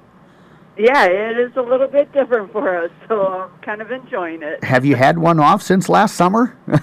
Yeah, 0.79 1.07
it 1.07 1.37
is 1.37 1.51
a 1.57 1.61
little 1.61 1.89
bit 1.89 2.09
different 2.13 2.53
for 2.53 2.85
us, 2.85 2.91
so 3.09 3.27
I'm 3.27 3.49
kind 3.61 3.81
of 3.81 3.91
enjoying 3.91 4.41
it. 4.41 4.63
Have 4.63 4.85
you 4.85 4.95
had 4.95 5.19
one 5.19 5.37
off 5.37 5.61
since 5.61 5.89
last 5.89 6.15
summer? 6.15 6.57
no, 6.67 6.77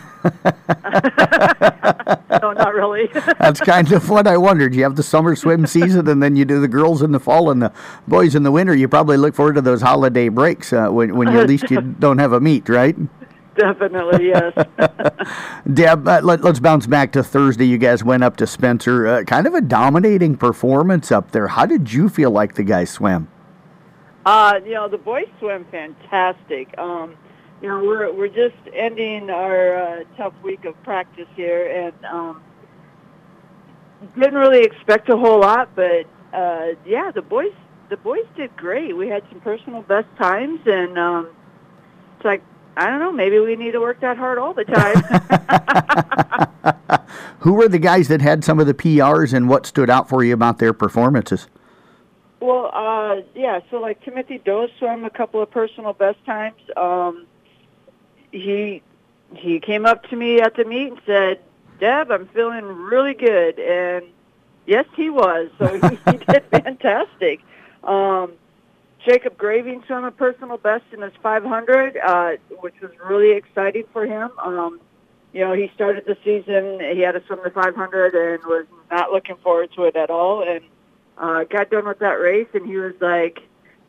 not 2.53 2.74
really. 2.74 3.07
That's 3.38 3.59
kind 3.59 3.90
of 3.92 4.11
what 4.11 4.26
I 4.26 4.36
wondered. 4.36 4.74
You 4.74 4.82
have 4.82 4.97
the 4.97 5.03
summer 5.03 5.34
swim 5.34 5.66
season, 5.66 6.07
and 6.09 6.22
then 6.22 6.36
you 6.36 6.44
do 6.44 6.61
the 6.61 6.68
girls 6.68 7.01
in 7.01 7.12
the 7.12 7.20
fall 7.20 7.51
and 7.51 7.62
the 7.62 7.72
boys 8.07 8.34
in 8.34 8.42
the 8.42 8.53
winter. 8.53 8.74
You 8.74 8.86
probably 8.86 9.16
look 9.16 9.34
forward 9.34 9.55
to 9.55 9.62
those 9.62 9.80
holiday 9.80 10.28
breaks 10.28 10.74
uh, 10.74 10.88
when, 10.88 11.16
when 11.16 11.32
you, 11.32 11.40
at 11.40 11.49
least 11.49 11.70
you 11.70 11.80
don't 11.99 12.18
have 12.18 12.34
a 12.34 12.40
meet, 12.40 12.68
right? 12.68 12.97
Definitely, 13.57 14.26
yes. 14.26 14.53
Deb, 15.72 16.07
uh, 16.07 16.20
let, 16.22 16.44
us 16.44 16.61
bounce 16.61 16.86
back 16.86 17.12
to 17.12 17.24
Thursday. 17.24 17.64
You 17.64 17.78
guys 17.78 18.05
went 18.05 18.22
up 18.22 18.36
to 18.36 18.47
Spencer. 18.47 19.07
Uh, 19.07 19.22
kind 19.22 19.47
of 19.47 19.55
a 19.55 19.62
dominating 19.62 20.36
performance 20.36 21.11
up 21.11 21.30
there. 21.30 21.49
How 21.49 21.64
did 21.64 21.94
you 21.94 22.11
feel 22.11 22.30
like 22.30 22.57
the 22.57 22.62
guys 22.62 22.90
swam? 22.90 23.28
Uh, 24.27 24.59
you 24.64 24.74
know, 24.74 24.89
the 24.89 24.99
boys 24.99 25.29
swim 25.39 25.64
fantastic. 25.70 26.77
Um, 26.77 27.14
you 27.62 27.68
know, 27.68 27.85
we're 27.85 28.12
we're 28.12 28.27
just 28.27 28.57
ending 28.74 29.31
our 29.31 29.77
uh, 29.77 30.05
tough 30.16 30.35
week 30.43 30.64
of 30.64 30.74
practice 30.83 31.29
here, 31.37 31.87
and 31.87 32.05
um, 32.05 32.43
didn't 34.18 34.35
really 34.35 34.64
expect 34.64 35.09
a 35.11 35.16
whole 35.16 35.41
lot, 35.41 35.77
but 35.77 36.07
uh, 36.35 36.72
yeah, 36.85 37.12
the 37.12 37.22
boys 37.22 37.53
the 37.89 37.97
boys 37.99 38.27
did 38.37 38.55
great. 38.57 38.97
We 38.97 39.07
had 39.07 39.22
some 39.31 39.41
personal 39.41 39.83
best 39.83 40.09
times, 40.18 40.59
and 40.66 40.99
um, 40.99 41.31
it's 42.16 42.24
like 42.24 42.43
I 42.77 42.91
don't 42.91 42.99
know, 42.99 43.12
maybe 43.12 43.39
we 43.39 43.55
need 43.55 43.72
to 43.72 43.81
work 43.81 44.01
that 44.01 44.16
hard 44.16 44.39
all 44.39 44.53
the 44.53 44.64
time. 44.64 45.03
Who 47.41 47.55
were 47.55 47.68
the 47.68 47.79
guys 47.79 48.09
that 48.09 48.20
had 48.20 48.43
some 48.43 48.59
of 48.59 48.66
the 48.66 48.74
PRs, 48.74 49.33
and 49.33 49.49
what 49.49 49.66
stood 49.66 49.89
out 49.89 50.09
for 50.09 50.24
you 50.24 50.35
about 50.35 50.59
their 50.59 50.72
performances? 50.72 51.47
Well, 52.41 52.70
uh, 52.72 53.22
yeah. 53.34 53.61
So 53.70 53.80
like 53.80 54.03
Timothy 54.05 54.39
Doe 54.39 54.68
swam 54.78 55.05
a 55.05 55.11
couple 55.11 55.43
of 55.43 55.51
personal 55.51 55.93
best 55.93 56.24
times. 56.26 56.61
Um, 56.76 57.26
he 58.32 58.82
he 59.34 59.61
came 59.61 59.87
up 59.87 60.05
to 60.11 60.16
me 60.16 60.41
at 60.41 60.55
the 60.57 60.64
meet 60.64 60.89
and 60.93 61.01
said, 61.07 61.41
"Deb, 61.80 62.11
I'm 62.11 62.28
feeling 62.28 62.64
really 62.64 63.14
good." 63.14 63.59
And 63.59 64.07
yes, 64.66 64.84
he 64.95 65.11
was. 65.11 65.51
So 65.59 65.66
he, 65.66 65.97
he 66.11 66.18
did 66.18 66.45
fantastic. 66.51 67.41
Um, 67.82 68.32
Jacob 69.07 69.39
Graving 69.39 69.84
swam 69.87 70.05
a 70.05 70.11
personal 70.11 70.57
best 70.57 70.84
in 70.93 71.01
his 71.01 71.12
500, 71.22 71.97
uh, 71.97 72.32
which 72.61 72.74
was 72.82 72.91
really 73.09 73.37
exciting 73.37 73.84
for 73.93 74.05
him. 74.05 74.30
Um, 74.43 74.80
you 75.32 75.43
know, 75.43 75.53
he 75.53 75.70
started 75.74 76.05
the 76.07 76.16
season, 76.24 76.80
he 76.80 77.03
had 77.03 77.12
to 77.12 77.22
swim 77.26 77.41
the 77.45 77.51
500 77.51 78.14
and 78.14 78.45
was 78.45 78.66
not 78.91 79.12
looking 79.12 79.37
forward 79.37 79.70
to 79.76 79.84
it 79.84 79.95
at 79.95 80.11
all. 80.11 80.43
And 80.43 80.62
uh, 81.19 81.45
got 81.45 81.71
done 81.71 81.87
with 81.87 81.99
that 82.01 82.21
race, 82.21 82.49
and 82.55 82.67
he 82.67 82.77
was 82.77 82.95
like, 83.01 83.41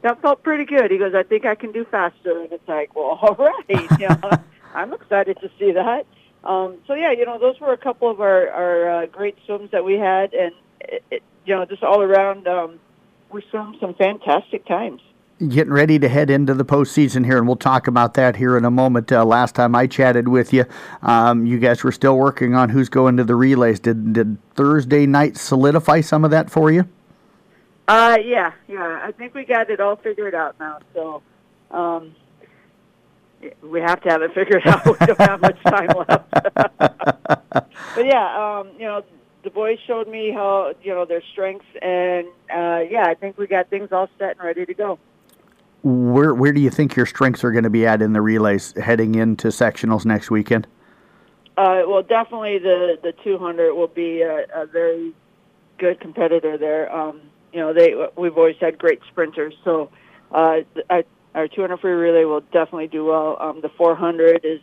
"That 0.02 0.22
felt 0.22 0.44
pretty 0.44 0.66
good." 0.66 0.92
He 0.92 0.98
goes, 0.98 1.14
"I 1.16 1.24
think 1.24 1.46
I 1.46 1.56
can 1.56 1.72
do 1.72 1.86
faster," 1.86 2.42
and 2.42 2.52
it's 2.52 2.68
like, 2.68 2.96
"Well, 2.96 3.18
all 3.22 3.36
right." 3.36 4.00
You 4.00 4.08
know, 4.22 4.32
I'm 4.74 4.94
excited 4.94 5.38
to 5.42 5.50
see 5.60 5.72
that. 5.74 6.06
Um, 6.44 6.78
so 6.88 6.94
yeah, 6.94 7.12
you 7.12 7.26
know, 7.26 7.40
those 7.40 7.60
were 7.60 7.74
a 7.74 7.78
couple 7.78 8.10
of 8.10 8.22
our 8.22 8.50
our 8.50 8.90
uh, 9.04 9.06
great 9.08 9.38
swims 9.46 9.72
that 9.72 9.84
we 9.84 9.96
had, 9.96 10.34
and 10.34 10.52
it, 10.82 11.04
it, 11.12 11.24
you 11.46 11.56
know, 11.56 11.66
just 11.66 11.84
all 11.84 12.02
around, 12.02 12.48
um, 12.48 12.80
we 13.32 13.42
swam 13.50 13.76
some 13.80 13.94
fantastic 13.94 14.66
times 14.66 15.02
getting 15.48 15.72
ready 15.72 16.00
to 16.00 16.10
head 16.10 16.30
into 16.30 16.54
the 16.54 16.66
postseason 16.66 17.24
here, 17.24 17.38
and 17.38 17.46
we'll 17.46 17.56
talk 17.56 17.88
about 17.88 18.16
that 18.16 18.36
here 18.36 18.58
in 18.58 18.66
a 18.66 18.72
moment. 18.72 19.12
Uh, 19.12 19.24
last 19.24 19.56
time 19.56 19.76
I 19.76 19.88
chatted 19.88 20.28
with 20.28 20.52
you, 20.52 20.66
um, 21.04 21.46
you 21.46 21.60
guys 21.60 21.84
were 21.84 21.92
still 21.92 22.18
working 22.18 22.56
on 22.56 22.70
who's 22.70 22.90
going 22.90 23.18
to 23.18 23.24
the 23.24 23.36
relays. 23.36 23.80
Did 23.80 24.14
did 24.14 24.38
Thursday 24.56 25.06
night 25.06 25.38
solidify 25.38 26.02
some 26.02 26.26
of 26.26 26.32
that 26.32 26.50
for 26.50 26.72
you? 26.72 26.88
Uh, 27.88 28.18
yeah, 28.24 28.52
yeah. 28.68 29.02
I 29.04 29.12
think 29.12 29.34
we 29.34 29.46
got 29.46 29.70
it 29.70 29.80
all 29.80 29.96
figured 29.96 30.36
out 30.36 30.60
now. 30.60 30.80
So, 30.94 31.22
um, 31.72 32.16
we 33.62 33.80
have 33.80 34.02
to 34.02 34.10
have 34.10 34.22
it 34.22 34.34
figured 34.34 34.66
out. 34.66 34.86
we 35.00 35.06
don't 35.06 35.20
have 35.20 35.42
much 35.42 35.62
time 35.64 35.90
left. 35.98 36.32
but 36.80 38.06
yeah, 38.06 38.60
um, 38.60 38.72
you 38.78 38.86
know, 38.86 39.04
the 39.44 39.50
boys 39.50 39.78
showed 39.88 40.08
me 40.08 40.32
how 40.32 40.74
you 40.82 40.94
know 40.94 41.06
their 41.06 41.22
strengths, 41.32 41.66
and 41.82 42.28
uh, 42.54 42.80
yeah, 42.90 43.06
I 43.08 43.14
think 43.14 43.38
we 43.38 43.48
got 43.48 43.70
things 43.70 43.92
all 43.92 44.10
set 44.18 44.32
and 44.32 44.44
ready 44.44 44.66
to 44.66 44.74
go. 44.74 45.00
Where 45.84 46.34
where 46.34 46.52
do 46.52 46.60
you 46.60 46.70
think 46.70 46.96
your 46.96 47.06
strengths 47.06 47.44
are 47.44 47.52
going 47.52 47.64
to 47.64 47.70
be 47.70 47.86
at 47.86 48.02
in 48.02 48.14
the 48.14 48.22
relays 48.22 48.74
heading 48.74 49.16
into 49.16 49.48
sectionals 49.50 50.06
next 50.06 50.30
weekend? 50.32 50.68
Uh, 51.56 51.84
well, 51.88 52.04
definitely 52.04 52.60
the 52.60 53.00
the 53.02 53.14
200 53.24 53.74
will 53.74 53.88
be 53.88 54.22
a, 54.22 54.46
a 54.54 54.66
very 54.66 55.14
good 55.78 56.00
competitor 56.00 56.58
there. 56.58 56.94
Um, 56.94 57.22
you 57.58 57.64
know, 57.64 57.74
they 57.74 57.96
we've 58.16 58.38
always 58.38 58.56
had 58.62 58.78
great 58.78 59.02
sprinters. 59.10 59.56
So 59.64 59.90
uh, 60.32 60.60
our, 60.92 61.04
our 61.34 61.48
200 61.48 61.80
free 61.80 61.92
relay 61.92 62.24
will 62.24 62.42
definitely 62.42 62.86
do 62.86 63.06
well. 63.06 63.36
Um, 63.40 63.62
the 63.62 63.70
400 63.70 64.42
is 64.46 64.60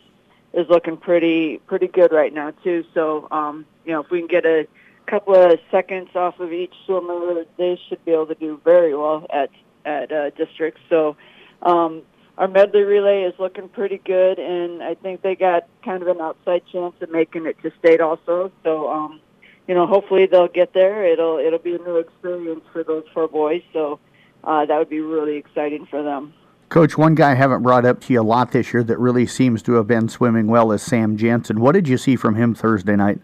is 0.53 0.65
looking 0.69 0.95
pretty 0.95 1.57
pretty 1.67 1.87
good 1.87 2.13
right 2.13 2.33
now 2.33 2.51
too. 2.63 2.85
So 2.93 3.27
um, 3.31 3.65
you 3.83 3.91
know, 3.91 3.99
if 3.99 4.09
we 4.09 4.19
can 4.19 4.29
get 4.29 4.45
a 4.45 4.65
couple 5.07 5.35
of 5.35 5.59
seconds 5.71 6.07
off 6.15 6.39
of 6.39 6.53
each 6.53 6.73
swimmer, 6.85 7.43
they 7.57 7.77
should 7.89 8.03
be 8.05 8.13
able 8.13 8.27
to 8.27 8.35
do 8.35 8.61
very 8.63 8.95
well 8.95 9.25
at 9.29 9.49
at 9.83 10.13
uh, 10.13 10.29
districts. 10.29 10.79
So 10.89 11.17
um, 11.63 12.01
our 12.37 12.47
medley 12.47 12.83
relay 12.83 13.23
is 13.23 13.33
looking 13.39 13.67
pretty 13.67 13.97
good, 13.97 14.39
and 14.39 14.81
I 14.81 14.95
think 14.95 15.21
they 15.21 15.35
got 15.35 15.67
kind 15.83 16.01
of 16.01 16.07
an 16.07 16.21
outside 16.21 16.61
chance 16.71 16.95
of 17.01 17.11
making 17.11 17.45
it 17.45 17.61
to 17.61 17.73
state 17.77 17.99
also. 17.99 18.53
So 18.63 18.89
um, 18.89 19.19
you 19.67 19.73
know, 19.75 19.87
hopefully 19.87 20.27
they'll 20.27 20.47
get 20.47 20.73
there. 20.73 21.05
It'll 21.05 21.37
it'll 21.37 21.59
be 21.59 21.75
a 21.75 21.79
new 21.79 21.97
experience 21.97 22.61
for 22.71 22.83
those 22.83 23.03
four 23.13 23.27
boys. 23.27 23.61
So 23.73 23.99
uh, 24.43 24.65
that 24.65 24.77
would 24.77 24.89
be 24.89 24.99
really 24.99 25.37
exciting 25.37 25.85
for 25.87 26.03
them. 26.03 26.33
Coach, 26.69 26.97
one 26.97 27.15
guy 27.15 27.31
I 27.31 27.35
haven't 27.35 27.63
brought 27.63 27.85
up 27.85 28.01
to 28.01 28.13
you 28.13 28.21
a 28.21 28.23
lot 28.23 28.51
this 28.51 28.73
year 28.73 28.83
that 28.83 28.97
really 28.97 29.27
seems 29.27 29.61
to 29.63 29.73
have 29.73 29.87
been 29.87 30.09
swimming 30.09 30.47
well 30.47 30.71
is 30.71 30.81
Sam 30.81 31.15
Jensen. 31.15 31.61
What 31.61 31.73
did 31.73 31.87
you 31.87 31.97
see 31.97 32.15
from 32.15 32.35
him 32.35 32.55
Thursday 32.55 32.95
night? 32.95 33.19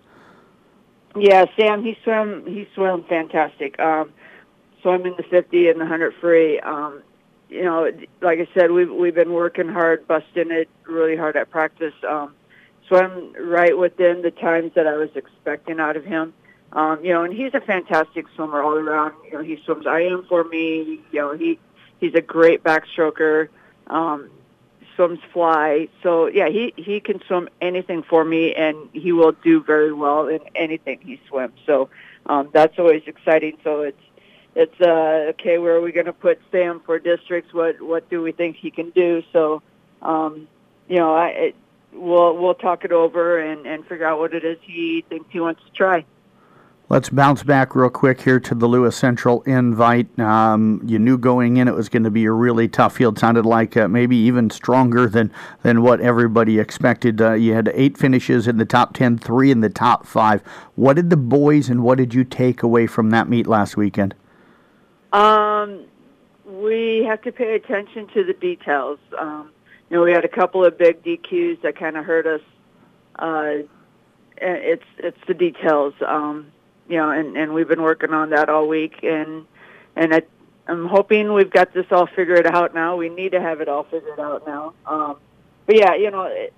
Yeah, 1.15 1.45
Sam, 1.59 1.83
he 1.83 1.97
swam 2.03 2.45
he 2.45 2.67
swam 2.73 3.03
fantastic. 3.03 3.79
Um, 3.79 4.11
swam 4.81 5.05
in 5.05 5.13
the 5.17 5.23
50 5.23 5.69
and 5.69 5.75
the 5.79 5.85
100 5.85 6.13
free. 6.21 6.59
Um, 6.59 7.01
you 7.49 7.63
know, 7.63 7.89
like 8.21 8.39
I 8.39 8.47
said, 8.57 8.71
we've 8.71 8.91
we've 8.91 9.15
been 9.15 9.33
working 9.33 9.67
hard, 9.67 10.07
busting 10.07 10.51
it 10.51 10.69
really 10.85 11.17
hard 11.17 11.35
at 11.35 11.49
practice. 11.49 11.93
Um, 12.07 12.33
swim 12.91 13.33
right 13.39 13.77
within 13.77 14.21
the 14.21 14.31
times 14.31 14.73
that 14.75 14.85
I 14.85 14.97
was 14.97 15.09
expecting 15.15 15.79
out 15.79 15.95
of 15.95 16.03
him. 16.03 16.33
Um, 16.73 17.03
you 17.03 17.13
know, 17.13 17.23
and 17.23 17.33
he's 17.33 17.53
a 17.53 17.61
fantastic 17.61 18.25
swimmer 18.35 18.61
all 18.61 18.77
around. 18.77 19.13
You 19.25 19.33
know, 19.33 19.43
he 19.43 19.61
swims 19.65 19.85
IM 19.85 20.25
for 20.27 20.43
me. 20.43 20.99
You 21.11 21.19
know, 21.19 21.37
he 21.37 21.59
he's 21.99 22.13
a 22.15 22.21
great 22.21 22.63
backstroker. 22.63 23.47
Um, 23.87 24.29
swims 24.95 25.19
fly. 25.33 25.87
So 26.03 26.27
yeah, 26.27 26.49
he 26.49 26.73
he 26.77 26.99
can 26.99 27.21
swim 27.27 27.49
anything 27.61 28.03
for 28.03 28.23
me, 28.23 28.53
and 28.55 28.89
he 28.93 29.11
will 29.11 29.33
do 29.43 29.61
very 29.61 29.93
well 29.93 30.27
in 30.27 30.39
anything 30.55 30.99
he 31.01 31.19
swims. 31.27 31.59
So 31.65 31.89
um, 32.25 32.49
that's 32.53 32.77
always 32.77 33.03
exciting. 33.05 33.57
So 33.63 33.81
it's 33.81 34.01
it's 34.55 34.81
uh, 34.81 35.31
okay. 35.31 35.57
Where 35.57 35.75
are 35.75 35.81
we 35.81 35.91
going 35.91 36.05
to 36.05 36.13
put 36.13 36.39
Sam 36.51 36.81
for 36.85 36.99
districts? 36.99 37.53
What 37.53 37.81
what 37.81 38.09
do 38.09 38.21
we 38.21 38.31
think 38.31 38.57
he 38.57 38.71
can 38.71 38.91
do? 38.91 39.23
So 39.33 39.61
um, 40.01 40.47
you 40.87 40.97
know, 40.97 41.13
I 41.13 41.27
it, 41.27 41.55
we'll 41.93 42.37
we'll 42.37 42.55
talk 42.55 42.83
it 42.85 42.91
over 42.91 43.39
and 43.39 43.65
and 43.65 43.85
figure 43.85 44.05
out 44.05 44.19
what 44.19 44.33
it 44.33 44.43
is 44.43 44.57
he 44.61 45.03
thinks 45.09 45.25
he 45.31 45.39
wants 45.39 45.61
to 45.65 45.71
try. 45.71 46.05
Let's 46.91 47.07
bounce 47.07 47.41
back 47.41 47.73
real 47.73 47.89
quick 47.89 48.19
here 48.19 48.37
to 48.41 48.53
the 48.53 48.67
Lewis 48.67 48.97
Central 48.97 49.43
invite. 49.43 50.19
Um, 50.19 50.81
you 50.85 50.99
knew 50.99 51.17
going 51.17 51.55
in 51.55 51.69
it 51.69 51.73
was 51.73 51.87
going 51.87 52.03
to 52.03 52.11
be 52.11 52.25
a 52.25 52.33
really 52.33 52.67
tough 52.67 52.97
field. 52.97 53.17
Sounded 53.17 53.45
like 53.45 53.77
uh, 53.77 53.87
maybe 53.87 54.17
even 54.17 54.49
stronger 54.49 55.07
than, 55.07 55.31
than 55.63 55.83
what 55.83 56.01
everybody 56.01 56.59
expected. 56.59 57.21
Uh, 57.21 57.31
you 57.31 57.53
had 57.53 57.71
eight 57.75 57.97
finishes 57.97 58.45
in 58.45 58.57
the 58.57 58.65
top 58.65 58.93
10, 58.93 59.19
three 59.19 59.51
in 59.51 59.61
the 59.61 59.69
top 59.69 60.05
five. 60.05 60.41
What 60.75 60.97
did 60.97 61.09
the 61.09 61.15
boys 61.15 61.69
and 61.69 61.81
what 61.81 61.97
did 61.97 62.13
you 62.13 62.25
take 62.25 62.61
away 62.61 62.87
from 62.87 63.09
that 63.11 63.29
meet 63.29 63.47
last 63.47 63.77
weekend? 63.77 64.13
Um, 65.13 65.85
we 66.45 67.05
have 67.07 67.21
to 67.21 67.31
pay 67.31 67.55
attention 67.55 68.09
to 68.09 68.25
the 68.25 68.33
details. 68.33 68.99
Um, 69.17 69.51
you 69.91 69.97
know, 69.97 70.03
we 70.03 70.13
had 70.13 70.23
a 70.23 70.29
couple 70.29 70.63
of 70.63 70.77
big 70.77 71.03
DQs 71.03 71.63
that 71.63 71.77
kind 71.77 71.97
of 71.97 72.05
hurt 72.05 72.25
us. 72.25 72.39
Uh, 73.19 73.67
it's 74.37 74.85
it's 74.97 75.17
the 75.27 75.33
details. 75.33 75.93
Um, 76.07 76.47
you 76.87 76.95
know, 76.95 77.09
and, 77.09 77.35
and 77.35 77.53
we've 77.53 77.67
been 77.67 77.81
working 77.81 78.11
on 78.11 78.29
that 78.29 78.47
all 78.47 78.69
week, 78.69 79.03
and 79.03 79.45
and 79.97 80.13
I, 80.15 80.21
I'm 80.65 80.87
hoping 80.87 81.33
we've 81.33 81.51
got 81.51 81.73
this 81.73 81.85
all 81.91 82.07
figured 82.07 82.47
out 82.47 82.73
now. 82.73 82.95
We 82.95 83.09
need 83.09 83.33
to 83.33 83.41
have 83.41 83.59
it 83.59 83.67
all 83.67 83.83
figured 83.83 84.17
out 84.17 84.47
now. 84.47 84.73
Um, 84.85 85.17
but 85.65 85.77
yeah, 85.77 85.95
you 85.95 86.09
know, 86.09 86.23
it, 86.23 86.53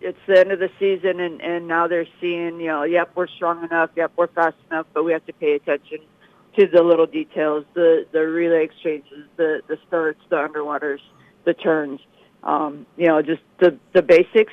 it's 0.00 0.18
the 0.26 0.40
end 0.40 0.52
of 0.52 0.58
the 0.58 0.70
season, 0.80 1.20
and 1.20 1.42
and 1.42 1.68
now 1.68 1.86
they're 1.86 2.08
seeing, 2.18 2.60
you 2.60 2.68
know, 2.68 2.84
yep, 2.84 3.10
we're 3.14 3.28
strong 3.28 3.62
enough, 3.62 3.90
yep, 3.94 4.10
we're 4.16 4.28
fast 4.28 4.56
enough, 4.70 4.86
but 4.94 5.04
we 5.04 5.12
have 5.12 5.26
to 5.26 5.34
pay 5.34 5.52
attention 5.52 5.98
to 6.56 6.66
the 6.66 6.82
little 6.82 7.06
details, 7.06 7.66
the 7.74 8.06
the 8.10 8.20
relay 8.20 8.64
exchanges, 8.64 9.26
the 9.36 9.60
the 9.68 9.76
starts, 9.86 10.20
the 10.30 10.36
underwaters, 10.36 11.00
the 11.44 11.52
turns. 11.52 12.00
Um, 12.42 12.86
you 12.96 13.06
know, 13.06 13.22
just 13.22 13.42
the 13.58 13.78
the 13.92 14.02
basics 14.02 14.52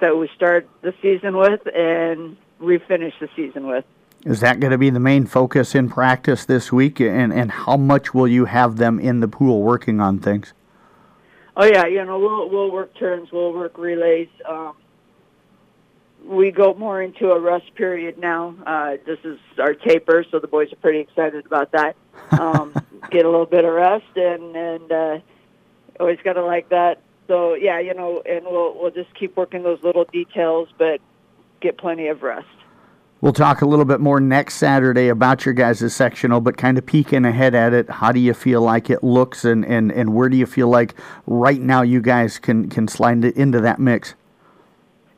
that 0.00 0.16
we 0.16 0.28
start 0.34 0.68
the 0.82 0.94
season 1.02 1.36
with 1.36 1.66
and 1.74 2.36
we 2.60 2.78
finish 2.78 3.14
the 3.20 3.28
season 3.34 3.66
with. 3.66 3.84
Is 4.24 4.40
that 4.40 4.60
going 4.60 4.72
to 4.72 4.78
be 4.78 4.90
the 4.90 5.00
main 5.00 5.26
focus 5.26 5.74
in 5.74 5.88
practice 5.88 6.44
this 6.44 6.72
week? 6.72 7.00
And, 7.00 7.32
and 7.32 7.50
how 7.50 7.76
much 7.76 8.12
will 8.12 8.26
you 8.26 8.46
have 8.46 8.76
them 8.76 8.98
in 8.98 9.20
the 9.20 9.28
pool 9.28 9.62
working 9.62 10.00
on 10.00 10.18
things? 10.18 10.52
Oh 11.56 11.64
yeah, 11.64 11.86
you 11.86 12.04
know 12.04 12.18
we'll 12.18 12.50
we'll 12.50 12.70
work 12.70 12.94
turns, 12.98 13.32
we'll 13.32 13.52
work 13.52 13.78
relays. 13.78 14.28
Um, 14.46 14.74
we 16.22 16.50
go 16.50 16.74
more 16.74 17.00
into 17.00 17.30
a 17.30 17.40
rest 17.40 17.74
period 17.74 18.18
now. 18.18 18.54
Uh, 18.66 18.96
this 19.06 19.18
is 19.24 19.38
our 19.58 19.72
taper, 19.72 20.24
so 20.30 20.38
the 20.38 20.48
boys 20.48 20.72
are 20.72 20.76
pretty 20.76 20.98
excited 20.98 21.46
about 21.46 21.72
that. 21.72 21.96
Um, 22.32 22.74
get 23.10 23.24
a 23.24 23.30
little 23.30 23.46
bit 23.46 23.64
of 23.64 23.72
rest, 23.72 24.16
and 24.16 24.56
and 24.56 24.92
uh, 24.92 25.18
always 26.00 26.18
got 26.24 26.32
to 26.32 26.44
like 26.44 26.70
that. 26.70 27.00
So 27.28 27.54
yeah, 27.54 27.78
you 27.80 27.94
know, 27.94 28.22
and 28.24 28.44
we'll 28.44 28.78
we'll 28.80 28.90
just 28.90 29.14
keep 29.14 29.36
working 29.36 29.62
those 29.62 29.82
little 29.82 30.04
details, 30.04 30.68
but 30.78 31.00
get 31.60 31.78
plenty 31.78 32.08
of 32.08 32.22
rest. 32.22 32.46
We'll 33.22 33.32
talk 33.32 33.62
a 33.62 33.66
little 33.66 33.86
bit 33.86 33.98
more 33.98 34.20
next 34.20 34.56
Saturday 34.56 35.08
about 35.08 35.46
your 35.46 35.54
guys' 35.54 35.94
sectional, 35.94 36.42
but 36.42 36.58
kind 36.58 36.76
of 36.76 36.84
peeking 36.84 37.24
ahead 37.24 37.54
at 37.54 37.72
it. 37.72 37.88
How 37.88 38.12
do 38.12 38.20
you 38.20 38.34
feel 38.34 38.60
like 38.60 38.90
it 38.90 39.02
looks, 39.02 39.44
and, 39.44 39.64
and, 39.64 39.90
and 39.90 40.14
where 40.14 40.28
do 40.28 40.36
you 40.36 40.44
feel 40.44 40.68
like 40.68 40.94
right 41.26 41.60
now 41.60 41.80
you 41.80 42.02
guys 42.02 42.38
can, 42.38 42.68
can 42.68 42.86
slide 42.86 43.24
into 43.24 43.58
that 43.62 43.80
mix? 43.80 44.14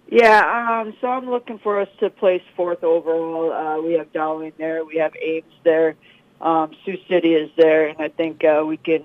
Yeah, 0.06 0.80
um, 0.80 0.94
so 1.00 1.08
I'm 1.08 1.28
looking 1.28 1.58
for 1.58 1.80
us 1.80 1.88
to 1.98 2.08
place 2.08 2.40
fourth 2.56 2.84
overall. 2.84 3.52
Uh, 3.52 3.82
we 3.82 3.94
have 3.94 4.12
Dowling 4.12 4.52
there, 4.58 4.84
we 4.84 4.96
have 4.98 5.12
Ames 5.20 5.52
there, 5.64 5.96
um, 6.40 6.70
Sioux 6.84 6.98
City 7.10 7.34
is 7.34 7.50
there, 7.56 7.88
and 7.88 8.00
I 8.00 8.08
think 8.08 8.44
uh, 8.44 8.64
we 8.64 8.76
can 8.76 9.04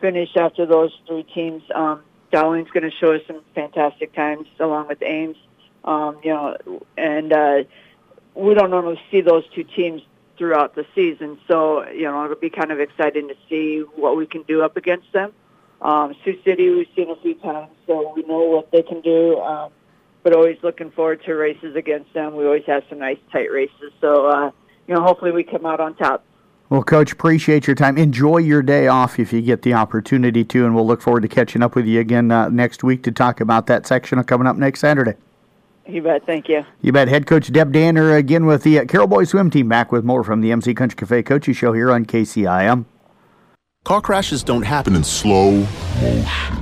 finish 0.00 0.28
after 0.36 0.66
those 0.66 0.96
three 1.06 1.24
teams. 1.34 1.62
Um, 1.74 2.02
Dowling's 2.36 2.68
going 2.70 2.82
to 2.82 2.94
show 3.00 3.14
us 3.14 3.22
some 3.26 3.40
fantastic 3.54 4.14
times 4.14 4.46
along 4.60 4.88
with 4.88 5.02
Ames, 5.02 5.38
um, 5.84 6.18
you 6.22 6.34
know, 6.34 6.82
and 6.98 7.32
uh, 7.32 7.64
we 8.34 8.52
don't 8.52 8.68
normally 8.68 9.00
see 9.10 9.22
those 9.22 9.44
two 9.54 9.64
teams 9.64 10.02
throughout 10.36 10.74
the 10.74 10.84
season. 10.94 11.38
So, 11.48 11.88
you 11.88 12.02
know, 12.02 12.22
it'll 12.26 12.36
be 12.36 12.50
kind 12.50 12.70
of 12.72 12.78
exciting 12.78 13.28
to 13.28 13.34
see 13.48 13.84
what 13.96 14.18
we 14.18 14.26
can 14.26 14.42
do 14.42 14.60
up 14.60 14.76
against 14.76 15.10
them. 15.14 15.32
Um, 15.80 16.14
Sioux 16.26 16.38
City, 16.44 16.68
we've 16.68 16.86
seen 16.94 17.08
a 17.08 17.16
few 17.22 17.36
times, 17.36 17.70
so 17.86 18.12
we 18.14 18.22
know 18.24 18.40
what 18.40 18.70
they 18.70 18.82
can 18.82 19.00
do. 19.00 19.40
Um, 19.40 19.72
but 20.22 20.34
always 20.34 20.58
looking 20.62 20.90
forward 20.90 21.22
to 21.24 21.32
races 21.32 21.74
against 21.74 22.12
them. 22.12 22.36
We 22.36 22.44
always 22.44 22.64
have 22.66 22.82
some 22.90 22.98
nice 22.98 23.16
tight 23.32 23.50
races. 23.50 23.92
So, 24.02 24.26
uh, 24.26 24.50
you 24.86 24.94
know, 24.94 25.00
hopefully 25.00 25.30
we 25.30 25.42
come 25.42 25.64
out 25.64 25.80
on 25.80 25.96
top. 25.96 26.25
Well, 26.68 26.82
Coach, 26.82 27.12
appreciate 27.12 27.68
your 27.68 27.76
time. 27.76 27.96
Enjoy 27.96 28.38
your 28.38 28.60
day 28.60 28.88
off 28.88 29.20
if 29.20 29.32
you 29.32 29.40
get 29.40 29.62
the 29.62 29.74
opportunity 29.74 30.44
to, 30.44 30.64
and 30.64 30.74
we'll 30.74 30.86
look 30.86 31.00
forward 31.00 31.20
to 31.20 31.28
catching 31.28 31.62
up 31.62 31.76
with 31.76 31.86
you 31.86 32.00
again 32.00 32.32
uh, 32.32 32.48
next 32.48 32.82
week 32.82 33.04
to 33.04 33.12
talk 33.12 33.40
about 33.40 33.66
that 33.68 33.86
section 33.86 34.22
coming 34.24 34.48
up 34.48 34.56
next 34.56 34.80
Saturday. 34.80 35.14
You 35.88 36.02
bet. 36.02 36.26
Thank 36.26 36.48
you. 36.48 36.64
You 36.82 36.90
bet. 36.90 37.06
Head 37.06 37.26
coach 37.26 37.52
Deb 37.52 37.72
Danner 37.72 38.16
again 38.16 38.46
with 38.46 38.64
the 38.64 38.80
uh, 38.80 38.84
Carroll 38.86 39.06
Boys 39.06 39.30
swim 39.30 39.50
team 39.50 39.68
back 39.68 39.92
with 39.92 40.04
more 40.04 40.24
from 40.24 40.40
the 40.40 40.50
MC 40.50 40.74
Country 40.74 40.96
Cafe 40.96 41.22
Coaches 41.22 41.56
Show 41.56 41.72
here 41.72 41.92
on 41.92 42.04
KCIM. 42.04 42.86
Car 43.84 44.00
crashes 44.00 44.42
don't 44.42 44.64
happen 44.64 44.96
in 44.96 45.04
slow 45.04 45.64
motion. 46.00 46.56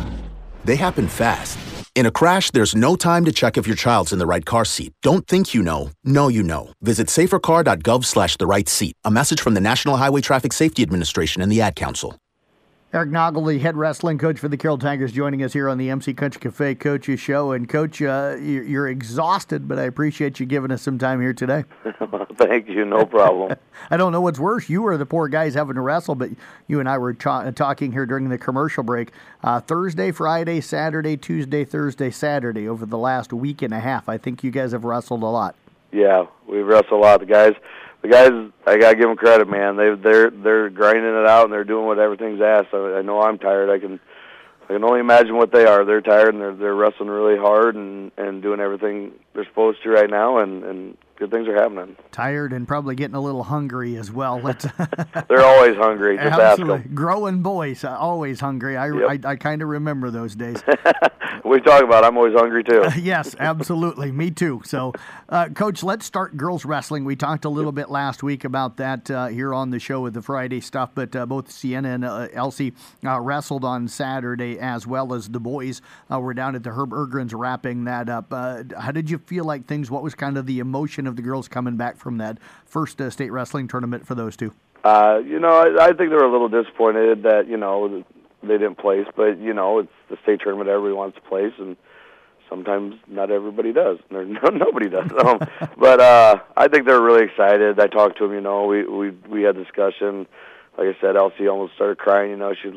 They 0.67 0.77
happen 0.77 1.09
fast. 1.09 1.59
In 1.95 2.07
a 2.07 2.11
crash, 2.11 2.51
there's 2.51 2.75
no 2.75 2.97
time 2.97 3.25
to 3.25 3.31
check 3.31 3.57
if 3.57 3.69
your 3.69 3.77
child's 3.77 4.13
in 4.13 4.19
the 4.19 4.27
right 4.27 4.45
car 4.45 4.65
seat. 4.65 4.93
Don't 5.01 5.29
think 5.29 5.55
you 5.55 5.63
know. 5.63 5.91
Know 6.03 6.27
you 6.27 6.43
know. 6.43 6.73
Visit 6.83 7.07
safercar.gov 7.07 8.05
slash 8.05 8.37
the 8.37 8.49
right 8.49 8.69
seat. 8.69 8.97
A 9.05 9.13
message 9.13 9.41
from 9.41 9.55
the 9.55 9.61
National 9.61 9.97
Highway 9.97 10.21
Traffic 10.21 10.53
Safety 10.53 10.83
Administration 10.83 11.41
and 11.41 11.53
the 11.53 11.61
Ad 11.61 11.77
Council. 11.77 12.19
Eric 12.95 13.11
Noggle, 13.11 13.49
the 13.49 13.59
head 13.59 13.77
wrestling 13.77 14.19
coach 14.19 14.39
for 14.39 14.47
the 14.47 14.57
Carroll 14.57 14.79
Tigers, 14.79 15.11
joining 15.11 15.43
us 15.43 15.53
here 15.53 15.69
on 15.69 15.79
the 15.79 15.91
MC 15.91 16.15
Country 16.15 16.41
Cafe 16.41 16.77
Coaches 16.77 17.19
Show. 17.19 17.51
And, 17.51 17.69
Coach, 17.69 18.01
uh, 18.01 18.37
you're 18.41 18.87
exhausted, 18.87 19.67
but 19.67 19.81
I 19.81 19.83
appreciate 19.83 20.39
you 20.39 20.47
giving 20.47 20.71
us 20.71 20.83
some 20.83 20.97
time 20.97 21.21
here 21.21 21.35
today. 21.35 21.65
Thank 22.37 22.69
you. 22.69 22.85
No 22.85 23.05
problem. 23.05 23.57
I 23.91 23.97
don't 23.97 24.13
know 24.13 24.21
what's 24.21 24.39
worse. 24.39 24.69
You 24.69 24.87
or 24.87 24.97
the 24.97 25.07
poor 25.07 25.27
guys 25.27 25.55
having 25.55 25.75
to 25.75 25.81
wrestle, 25.81 26.15
but 26.15 26.31
you 26.69 26.79
and 26.79 26.89
I 26.89 26.97
were 26.99 27.15
ta- 27.15 27.51
talking 27.51 27.91
here 27.91 28.07
during 28.07 28.29
the 28.29 28.39
commercial 28.39 28.85
break. 28.85 29.11
Uh, 29.43 29.59
Thursday, 29.59 30.13
Friday, 30.13 30.61
Saturday, 30.61 31.17
Tuesday, 31.17 31.65
Thursday, 31.65 32.13
Saturday 32.13 32.69
over 32.69 32.87
the 32.87 32.99
last 32.99 33.33
week 33.33 33.61
and 33.61 33.75
a 33.75 33.81
half. 33.81 34.09
I 34.09 34.19
think 34.19 34.45
you 34.45 34.53
guys 34.53 34.71
have 34.71 34.85
wrestled 34.85 35.25
a 35.25 35.27
lot. 35.27 35.57
Yeah, 35.91 36.27
we've 36.47 36.65
wrestled 36.65 37.01
a 37.01 37.03
lot. 37.03 37.19
The 37.19 37.27
guys 37.27 37.55
the 38.05 38.11
guys, 38.11 38.31
I 38.67 38.77
gotta 38.77 38.97
give 38.97 39.09
them 39.09 39.17
credit, 39.17 39.49
man. 39.49 39.77
They 39.77 39.95
they're 39.95 40.31
they're 40.31 40.69
grinding 40.69 41.05
it 41.05 41.27
out 41.27 41.45
and 41.45 41.53
they're 41.53 41.65
doing 41.65 41.87
what 41.87 41.99
everything's 41.99 42.41
asked. 42.41 42.69
I, 42.75 42.99
I 42.99 43.03
know 43.03 43.23
I'm 43.23 43.39
tired. 43.39 43.71
I 43.71 43.79
can 43.79 43.99
I 44.65 44.75
can 44.75 44.85
only 44.85 45.01
imagine 45.01 45.37
what 45.37 45.53
they 45.53 45.65
are. 45.65 45.87
They're 45.87 46.03
tired 46.03 46.35
and 46.35 46.43
they're 46.43 46.55
they're 46.55 46.75
wrestling 46.75 47.09
really 47.09 47.39
hard 47.39 47.77
and 47.77 48.13
and 48.19 48.43
doing 48.43 48.61
everything 48.61 49.13
they're 49.33 49.47
supposed 49.47 49.83
to 49.85 49.89
right 49.89 50.11
now. 50.11 50.39
And 50.39 50.65
and 50.65 50.99
good 51.17 51.31
things 51.31 51.49
are 51.49 51.55
happening. 51.55 51.97
Tired 52.13 52.53
and 52.53 52.67
probably 52.67 52.95
getting 52.95 53.15
a 53.15 53.21
little 53.21 53.45
hungry 53.45 53.97
as 53.97 54.11
well. 54.11 54.39
They're 55.29 55.45
always 55.45 55.77
hungry. 55.77 56.17
Just 56.17 56.39
Absolutely. 56.39 56.75
ask 56.75 56.85
them. 56.85 56.95
Growing 56.95 57.43
boys, 57.43 57.85
uh, 57.85 57.97
always 57.97 58.41
hungry. 58.41 58.77
I, 58.77 58.93
Yep. 58.95 59.25
I, 59.25 59.31
I 59.31 59.37
kind 59.37 59.63
of 59.63 59.69
remember 59.69 60.11
those 60.11 60.35
days. 60.35 60.63
We 61.45 61.61
talk 61.61 61.83
about. 61.85 62.05
I'm 62.05 62.17
always 62.17 62.33
hungry 62.33 62.65
too. 62.65 62.85
yes, 62.99 63.37
absolutely. 63.39 64.11
Me 64.11 64.31
too. 64.31 64.63
So, 64.65 64.95
uh, 65.29 65.51
Coach, 65.51 65.83
let's 65.83 66.07
start 66.07 66.39
girls 66.39 66.65
wrestling. 66.65 67.05
We 67.05 67.17
talked 67.17 67.45
a 67.45 67.51
little 67.51 67.71
bit 67.71 67.91
last 67.91 68.23
week 68.23 68.45
about 68.45 68.79
that 68.79 69.11
uh, 69.11 69.27
here 69.27 69.53
on 69.53 69.69
the 69.69 69.79
show 69.79 70.01
with 70.01 70.15
the 70.15 70.23
Friday 70.23 70.61
stuff, 70.61 70.93
but 70.95 71.15
uh, 71.15 71.27
both 71.27 71.51
Sienna 71.51 71.91
and 71.91 72.05
uh, 72.05 72.29
Elsie 72.33 72.73
uh, 73.05 73.21
wrestled 73.21 73.63
on 73.63 73.89
Saturday 73.89 74.59
as 74.59 74.87
well 74.87 75.13
as 75.13 75.29
the 75.29 75.39
boys 75.41 75.83
uh, 76.11 76.19
were 76.19 76.33
down 76.33 76.55
at 76.55 76.63
the 76.63 76.71
Herb 76.71 76.95
Ergrens 76.95 77.35
wrapping 77.35 77.85
that 77.85 78.09
up. 78.09 78.33
Uh, 78.33 78.63
how 78.79 78.91
did 78.91 79.11
you 79.11 79.19
feel 79.19 79.45
like 79.45 79.67
things? 79.67 79.91
What 79.91 80.03
was 80.03 80.15
kind 80.15 80.39
of 80.39 80.47
the 80.47 80.61
emotion 80.61 81.04
of 81.07 81.17
the 81.17 81.23
girls 81.23 81.49
coming 81.49 81.77
back 81.77 81.97
from 81.97 82.19
that 82.19 82.39
first 82.65 83.01
uh, 83.01 83.11
state 83.11 83.31
wrestling 83.31 83.69
tournament 83.69 84.07
for 84.07 84.15
those 84.15 84.37
two? 84.37 84.53
Uh, 84.85 85.21
you 85.25 85.39
know, 85.39 85.49
I, 85.49 85.87
I 85.87 85.87
think 85.89 86.11
they 86.11 86.17
were 86.17 86.25
a 86.25 86.33
little 86.33 86.49
disappointed 86.49 87.23
that 87.23 87.49
you 87.49 87.57
know 87.57 88.05
they 88.43 88.59
didn't 88.59 88.77
place, 88.77 89.07
but 89.17 89.39
you 89.39 89.55
know, 89.55 89.79
it's 89.79 89.93
the 90.11 90.19
state 90.23 90.41
tournament. 90.41 90.69
Everybody 90.69 90.95
wants 90.95 91.17
to 91.17 91.23
place, 91.23 91.53
and 91.59 91.77
sometimes 92.49 92.95
not 93.09 93.31
everybody 93.31 93.73
does. 93.73 93.99
Or 94.11 94.25
no, 94.25 94.41
nobody 94.51 94.89
does. 94.89 95.11
Um, 95.25 95.39
but 95.79 96.01
uh, 96.01 96.37
I 96.57 96.69
think 96.69 96.87
they're 96.87 97.01
really 97.01 97.25
excited. 97.25 97.81
I 97.81 97.87
talked 97.87 98.19
to 98.19 98.25
them. 98.25 98.35
You 98.35 98.41
know, 98.41 98.67
we 98.67 98.85
we 98.85 99.11
we 99.29 99.43
had 99.43 99.57
discussion. 99.57 100.27
Like 100.77 100.89
I 100.89 101.01
said, 101.01 101.17
Elsie 101.17 101.47
almost 101.47 101.75
started 101.75 101.99
crying. 101.99 102.31
You 102.31 102.37
know, 102.37 102.53
she, 102.61 102.69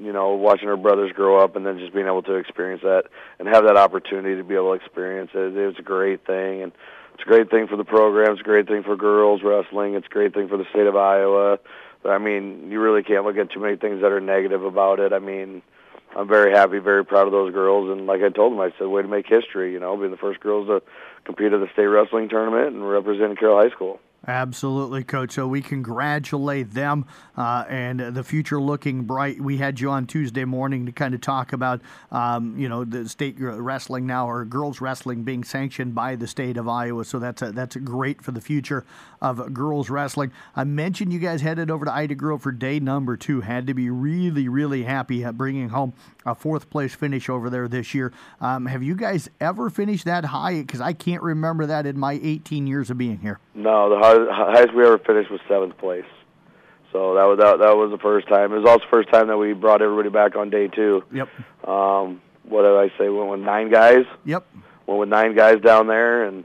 you 0.00 0.12
know, 0.12 0.34
watching 0.34 0.66
her 0.68 0.78
brothers 0.78 1.12
grow 1.12 1.38
up, 1.38 1.56
and 1.56 1.64
then 1.64 1.78
just 1.78 1.92
being 1.92 2.06
able 2.06 2.22
to 2.22 2.34
experience 2.34 2.82
that 2.82 3.04
and 3.38 3.46
have 3.48 3.64
that 3.64 3.76
opportunity 3.76 4.34
to 4.36 4.42
be 4.42 4.54
able 4.54 4.76
to 4.76 4.82
experience 4.82 5.30
it. 5.34 5.56
It 5.56 5.66
was 5.66 5.76
a 5.78 5.82
great 5.82 6.26
thing, 6.26 6.62
and 6.62 6.72
it's 7.14 7.22
a 7.22 7.26
great 7.26 7.50
thing 7.50 7.68
for 7.68 7.76
the 7.76 7.84
program. 7.84 8.32
It's 8.32 8.40
a 8.40 8.44
great 8.44 8.66
thing 8.66 8.82
for 8.82 8.96
girls 8.96 9.42
wrestling. 9.42 9.94
It's 9.94 10.06
a 10.06 10.10
great 10.10 10.34
thing 10.34 10.48
for 10.48 10.56
the 10.56 10.66
state 10.70 10.86
of 10.86 10.96
Iowa. 10.96 11.58
But 12.02 12.10
I 12.10 12.18
mean, 12.18 12.70
you 12.70 12.80
really 12.80 13.02
can't 13.02 13.24
look 13.24 13.36
at 13.36 13.50
too 13.50 13.60
many 13.60 13.76
things 13.76 14.02
that 14.02 14.12
are 14.12 14.20
negative 14.20 14.64
about 14.64 15.00
it. 15.00 15.12
I 15.12 15.20
mean, 15.20 15.62
I'm 16.16 16.28
very 16.28 16.52
happy, 16.52 16.78
very 16.78 17.04
proud 17.04 17.26
of 17.26 17.32
those 17.32 17.52
girls, 17.52 17.90
and 17.90 18.06
like 18.06 18.22
I 18.22 18.28
told 18.28 18.52
them, 18.52 18.60
I 18.60 18.72
said, 18.78 18.86
way 18.88 19.02
to 19.02 19.08
make 19.08 19.26
history. 19.26 19.72
You 19.72 19.80
know, 19.80 19.96
being 19.96 20.10
the 20.10 20.16
first 20.16 20.40
girls 20.40 20.66
to 20.68 20.82
compete 21.24 21.52
at 21.52 21.60
the 21.60 21.68
state 21.72 21.86
wrestling 21.86 22.28
tournament 22.28 22.74
and 22.74 22.88
represent 22.88 23.38
Carroll 23.38 23.62
High 23.62 23.74
School. 23.74 24.00
Absolutely, 24.26 25.04
Coach. 25.04 25.32
So 25.32 25.46
we 25.46 25.60
congratulate 25.60 26.72
them 26.72 27.04
uh, 27.36 27.64
and 27.68 28.00
the 28.00 28.24
future 28.24 28.60
looking 28.60 29.02
bright. 29.02 29.40
We 29.40 29.58
had 29.58 29.80
you 29.80 29.90
on 29.90 30.06
Tuesday 30.06 30.44
morning 30.44 30.86
to 30.86 30.92
kind 30.92 31.14
of 31.14 31.20
talk 31.20 31.52
about, 31.52 31.82
um, 32.10 32.56
you 32.58 32.68
know, 32.68 32.84
the 32.84 33.08
state 33.08 33.36
wrestling 33.38 34.06
now 34.06 34.28
or 34.28 34.44
girls 34.44 34.80
wrestling 34.80 35.24
being 35.24 35.44
sanctioned 35.44 35.94
by 35.94 36.16
the 36.16 36.26
state 36.26 36.56
of 36.56 36.68
Iowa. 36.68 37.04
So 37.04 37.18
that's 37.18 37.42
a, 37.42 37.52
that's 37.52 37.76
a 37.76 37.80
great 37.80 38.22
for 38.22 38.32
the 38.32 38.40
future 38.40 38.86
of 39.24 39.54
girls 39.54 39.88
wrestling. 39.88 40.30
I 40.54 40.64
mentioned 40.64 41.10
you 41.10 41.18
guys 41.18 41.40
headed 41.40 41.70
over 41.70 41.86
to 41.86 41.92
Ida 41.92 42.14
Grove 42.14 42.42
for 42.42 42.52
day 42.52 42.78
number 42.78 43.16
two. 43.16 43.40
Had 43.40 43.66
to 43.68 43.74
be 43.74 43.88
really, 43.88 44.48
really 44.48 44.82
happy 44.82 45.24
at 45.24 45.38
bringing 45.38 45.70
home 45.70 45.94
a 46.26 46.34
fourth 46.34 46.68
place 46.68 46.94
finish 46.94 47.30
over 47.30 47.48
there 47.48 47.66
this 47.66 47.94
year. 47.94 48.12
Um, 48.42 48.66
have 48.66 48.82
you 48.82 48.94
guys 48.94 49.30
ever 49.40 49.70
finished 49.70 50.04
that 50.04 50.26
high? 50.26 50.60
Because 50.60 50.82
I 50.82 50.92
can't 50.92 51.22
remember 51.22 51.64
that 51.66 51.86
in 51.86 51.98
my 51.98 52.20
18 52.22 52.66
years 52.66 52.90
of 52.90 52.98
being 52.98 53.18
here. 53.18 53.38
No, 53.54 53.88
the 53.88 53.98
highest 53.98 54.74
we 54.74 54.84
ever 54.84 54.98
finished 54.98 55.30
was 55.30 55.40
seventh 55.48 55.78
place. 55.78 56.04
So 56.92 57.14
that 57.14 57.24
was 57.24 57.38
that, 57.38 57.58
that 57.60 57.76
was 57.76 57.90
the 57.90 57.98
first 57.98 58.28
time. 58.28 58.52
It 58.52 58.58
was 58.58 58.68
also 58.68 58.84
the 58.84 58.90
first 58.90 59.10
time 59.10 59.28
that 59.28 59.38
we 59.38 59.54
brought 59.54 59.80
everybody 59.80 60.10
back 60.10 60.36
on 60.36 60.50
day 60.50 60.68
two. 60.68 61.02
Yep. 61.12 61.28
Um, 61.66 62.20
what 62.44 62.62
did 62.62 62.76
I 62.76 62.88
say? 62.98 63.08
We 63.08 63.16
Went 63.16 63.30
with 63.30 63.40
nine 63.40 63.70
guys. 63.70 64.04
Yep. 64.26 64.46
Went 64.86 65.00
with 65.00 65.08
nine 65.08 65.34
guys 65.34 65.62
down 65.62 65.86
there, 65.86 66.24
and 66.24 66.44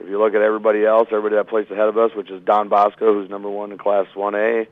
if 0.00 0.08
you 0.08 0.18
look 0.18 0.34
at 0.34 0.40
everybody 0.40 0.84
else, 0.84 1.08
everybody 1.12 1.36
that 1.36 1.48
placed 1.48 1.70
ahead 1.70 1.88
of 1.88 1.98
us, 1.98 2.10
which 2.16 2.30
is 2.30 2.42
Don 2.42 2.68
Bosco, 2.68 3.12
who's 3.12 3.28
number 3.28 3.50
one 3.50 3.70
in 3.70 3.78
Class 3.78 4.06
1A, 4.16 4.66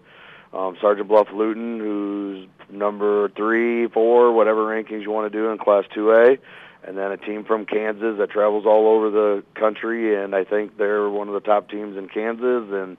um, 0.55 0.77
Sergeant 0.81 1.09
Bluff 1.09 1.29
Luton, 1.33 1.79
who's 1.79 2.49
number 2.71 3.29
three, 3.31 3.89
four, 3.89 4.33
whatever 4.33 4.65
rankings 4.65 5.03
you 5.03 5.11
want 5.11 5.31
to 5.31 5.39
do 5.39 5.51
in 5.51 5.59
Class 5.59 5.85
2A, 5.95 6.39
and 6.85 6.97
then 6.97 7.13
a 7.13 7.19
team 7.19 7.45
from 7.45 7.67
Kansas 7.67 8.17
that 8.19 8.31
travels 8.31 8.65
all 8.65 8.89
over 8.89 9.11
the 9.11 9.45
country, 9.55 10.23
and 10.23 10.35
I 10.35 10.45
think 10.45 10.79
they're 10.79 11.11
one 11.11 11.29
of 11.29 11.35
the 11.35 11.41
top 11.41 11.69
teams 11.69 11.97
in 11.97 12.09
Kansas, 12.09 12.65
and 12.73 12.97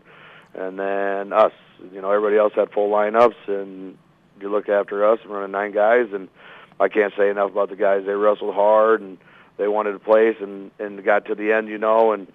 and 0.53 0.79
then 0.79 1.33
us. 1.33 1.53
You 1.93 2.01
know, 2.01 2.11
everybody 2.11 2.37
else 2.37 2.53
had 2.55 2.71
full 2.71 2.89
lineups, 2.89 3.47
and 3.47 3.97
you 4.41 4.49
look 4.49 4.67
after 4.67 5.09
us, 5.09 5.19
running 5.25 5.51
nine 5.51 5.71
guys, 5.71 6.07
and 6.13 6.27
I 6.79 6.89
can't 6.89 7.13
say 7.17 7.29
enough 7.29 7.51
about 7.51 7.69
the 7.69 7.75
guys. 7.75 8.03
They 8.05 8.13
wrestled 8.13 8.53
hard, 8.53 9.01
and 9.01 9.17
they 9.59 9.67
wanted 9.67 9.93
a 9.93 9.99
place, 9.99 10.37
and 10.41 10.71
and 10.79 11.03
got 11.03 11.25
to 11.25 11.35
the 11.35 11.51
end, 11.51 11.67
you 11.67 11.77
know, 11.77 12.13
and 12.13 12.27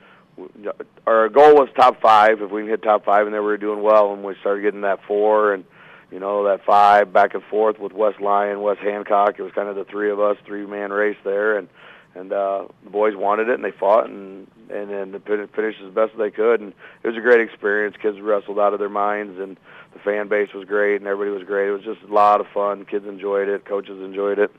our 1.06 1.28
goal 1.28 1.54
was 1.54 1.68
top 1.74 2.00
five. 2.00 2.40
If 2.40 2.50
we 2.50 2.62
can 2.62 2.70
hit 2.70 2.82
top 2.82 3.04
five, 3.04 3.26
and 3.26 3.34
then 3.34 3.40
we 3.40 3.46
were 3.46 3.56
doing 3.56 3.82
well, 3.82 4.12
and 4.12 4.22
we 4.22 4.34
started 4.40 4.62
getting 4.62 4.82
that 4.82 5.00
four, 5.06 5.54
and 5.54 5.64
you 6.12 6.20
know 6.20 6.44
that 6.44 6.64
five 6.64 7.12
back 7.12 7.34
and 7.34 7.42
forth 7.44 7.80
with 7.80 7.92
West 7.92 8.20
Lyon, 8.20 8.60
West 8.60 8.80
Hancock. 8.80 9.36
It 9.38 9.42
was 9.42 9.52
kind 9.52 9.68
of 9.68 9.74
the 9.74 9.84
three 9.84 10.10
of 10.10 10.20
us, 10.20 10.36
three 10.46 10.66
man 10.66 10.92
race 10.92 11.16
there, 11.24 11.58
and 11.58 11.68
and 12.14 12.32
uh, 12.32 12.66
the 12.84 12.90
boys 12.90 13.16
wanted 13.16 13.48
it, 13.48 13.54
and 13.54 13.64
they 13.64 13.72
fought, 13.72 14.08
and 14.08 14.46
and 14.70 14.90
then 14.90 15.12
the 15.12 15.48
finished 15.54 15.80
as 15.84 15.92
best 15.94 16.12
as 16.12 16.18
they 16.18 16.30
could, 16.30 16.60
and 16.60 16.74
it 17.02 17.08
was 17.08 17.16
a 17.16 17.20
great 17.20 17.40
experience. 17.40 17.96
Kids 18.00 18.20
wrestled 18.20 18.58
out 18.58 18.74
of 18.74 18.78
their 18.78 18.88
minds, 18.88 19.40
and 19.40 19.56
the 19.94 19.98
fan 20.00 20.28
base 20.28 20.52
was 20.54 20.66
great, 20.66 20.96
and 20.96 21.06
everybody 21.06 21.30
was 21.30 21.46
great. 21.46 21.68
It 21.68 21.72
was 21.72 21.84
just 21.84 22.02
a 22.02 22.12
lot 22.12 22.40
of 22.40 22.46
fun. 22.52 22.84
Kids 22.84 23.06
enjoyed 23.06 23.48
it, 23.48 23.64
coaches 23.64 24.02
enjoyed 24.02 24.38
it. 24.38 24.50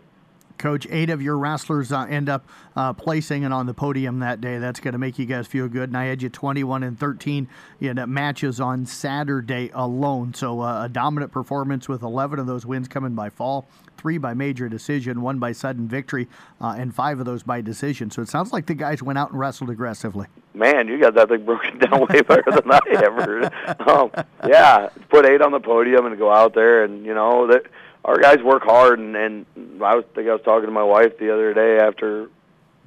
Coach, 0.57 0.87
eight 0.89 1.09
of 1.09 1.21
your 1.21 1.37
wrestlers 1.37 1.91
uh, 1.91 2.01
end 2.09 2.29
up 2.29 2.47
uh, 2.75 2.93
placing 2.93 3.45
and 3.45 3.53
on 3.53 3.65
the 3.65 3.73
podium 3.73 4.19
that 4.19 4.41
day. 4.41 4.57
That's 4.57 4.79
going 4.79 4.93
to 4.93 4.97
make 4.97 5.19
you 5.19 5.25
guys 5.25 5.47
feel 5.47 5.67
good. 5.67 5.89
And 5.89 5.97
I 5.97 6.05
had 6.05 6.21
you 6.21 6.29
21 6.29 6.83
and 6.83 6.99
13 6.99 7.47
in 7.81 8.13
matches 8.13 8.59
on 8.59 8.85
Saturday 8.85 9.69
alone. 9.73 10.33
So 10.33 10.61
uh, 10.61 10.85
a 10.85 10.89
dominant 10.89 11.31
performance 11.31 11.87
with 11.89 12.01
11 12.01 12.39
of 12.39 12.47
those 12.47 12.65
wins 12.65 12.87
coming 12.87 13.15
by 13.15 13.29
fall, 13.29 13.67
three 13.97 14.17
by 14.17 14.33
major 14.33 14.69
decision, 14.69 15.21
one 15.21 15.39
by 15.39 15.51
sudden 15.51 15.87
victory, 15.87 16.27
uh, 16.61 16.75
and 16.77 16.93
five 16.93 17.19
of 17.19 17.25
those 17.25 17.43
by 17.43 17.61
decision. 17.61 18.11
So 18.11 18.21
it 18.21 18.29
sounds 18.29 18.53
like 18.53 18.65
the 18.65 18.75
guys 18.75 19.01
went 19.01 19.19
out 19.19 19.31
and 19.31 19.39
wrestled 19.39 19.69
aggressively. 19.69 20.27
Man, 20.53 20.87
you 20.87 20.99
got 20.99 21.15
that 21.15 21.29
thing 21.29 21.43
broken 21.43 21.77
down 21.79 22.01
way 22.01 22.21
better 22.21 22.43
than 22.47 22.71
I 22.71 22.79
ever. 23.03 23.51
Um, 23.89 24.11
yeah, 24.47 24.89
put 25.09 25.25
eight 25.25 25.41
on 25.41 25.51
the 25.51 25.59
podium 25.59 26.05
and 26.05 26.17
go 26.17 26.31
out 26.31 26.53
there, 26.53 26.83
and 26.83 27.05
you 27.05 27.13
know 27.13 27.47
that 27.47 27.65
our 28.05 28.19
guys 28.19 28.37
work 28.43 28.63
hard, 28.63 28.99
and, 28.99 29.15
and 29.15 29.45
I 29.81 29.95
was, 29.95 30.05
think 30.13 30.29
I 30.29 30.33
was 30.33 30.41
talking 30.45 30.67
to 30.67 30.71
my 30.71 30.83
wife 30.83 31.17
the 31.17 31.33
other 31.33 31.53
day 31.53 31.79
after 31.79 32.29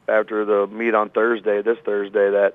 after 0.09 0.47
the 0.47 0.67
meet 0.69 0.95
on 0.95 1.11
Thursday, 1.11 1.61
this 1.61 1.77
Thursday, 1.85 2.31
that 2.31 2.55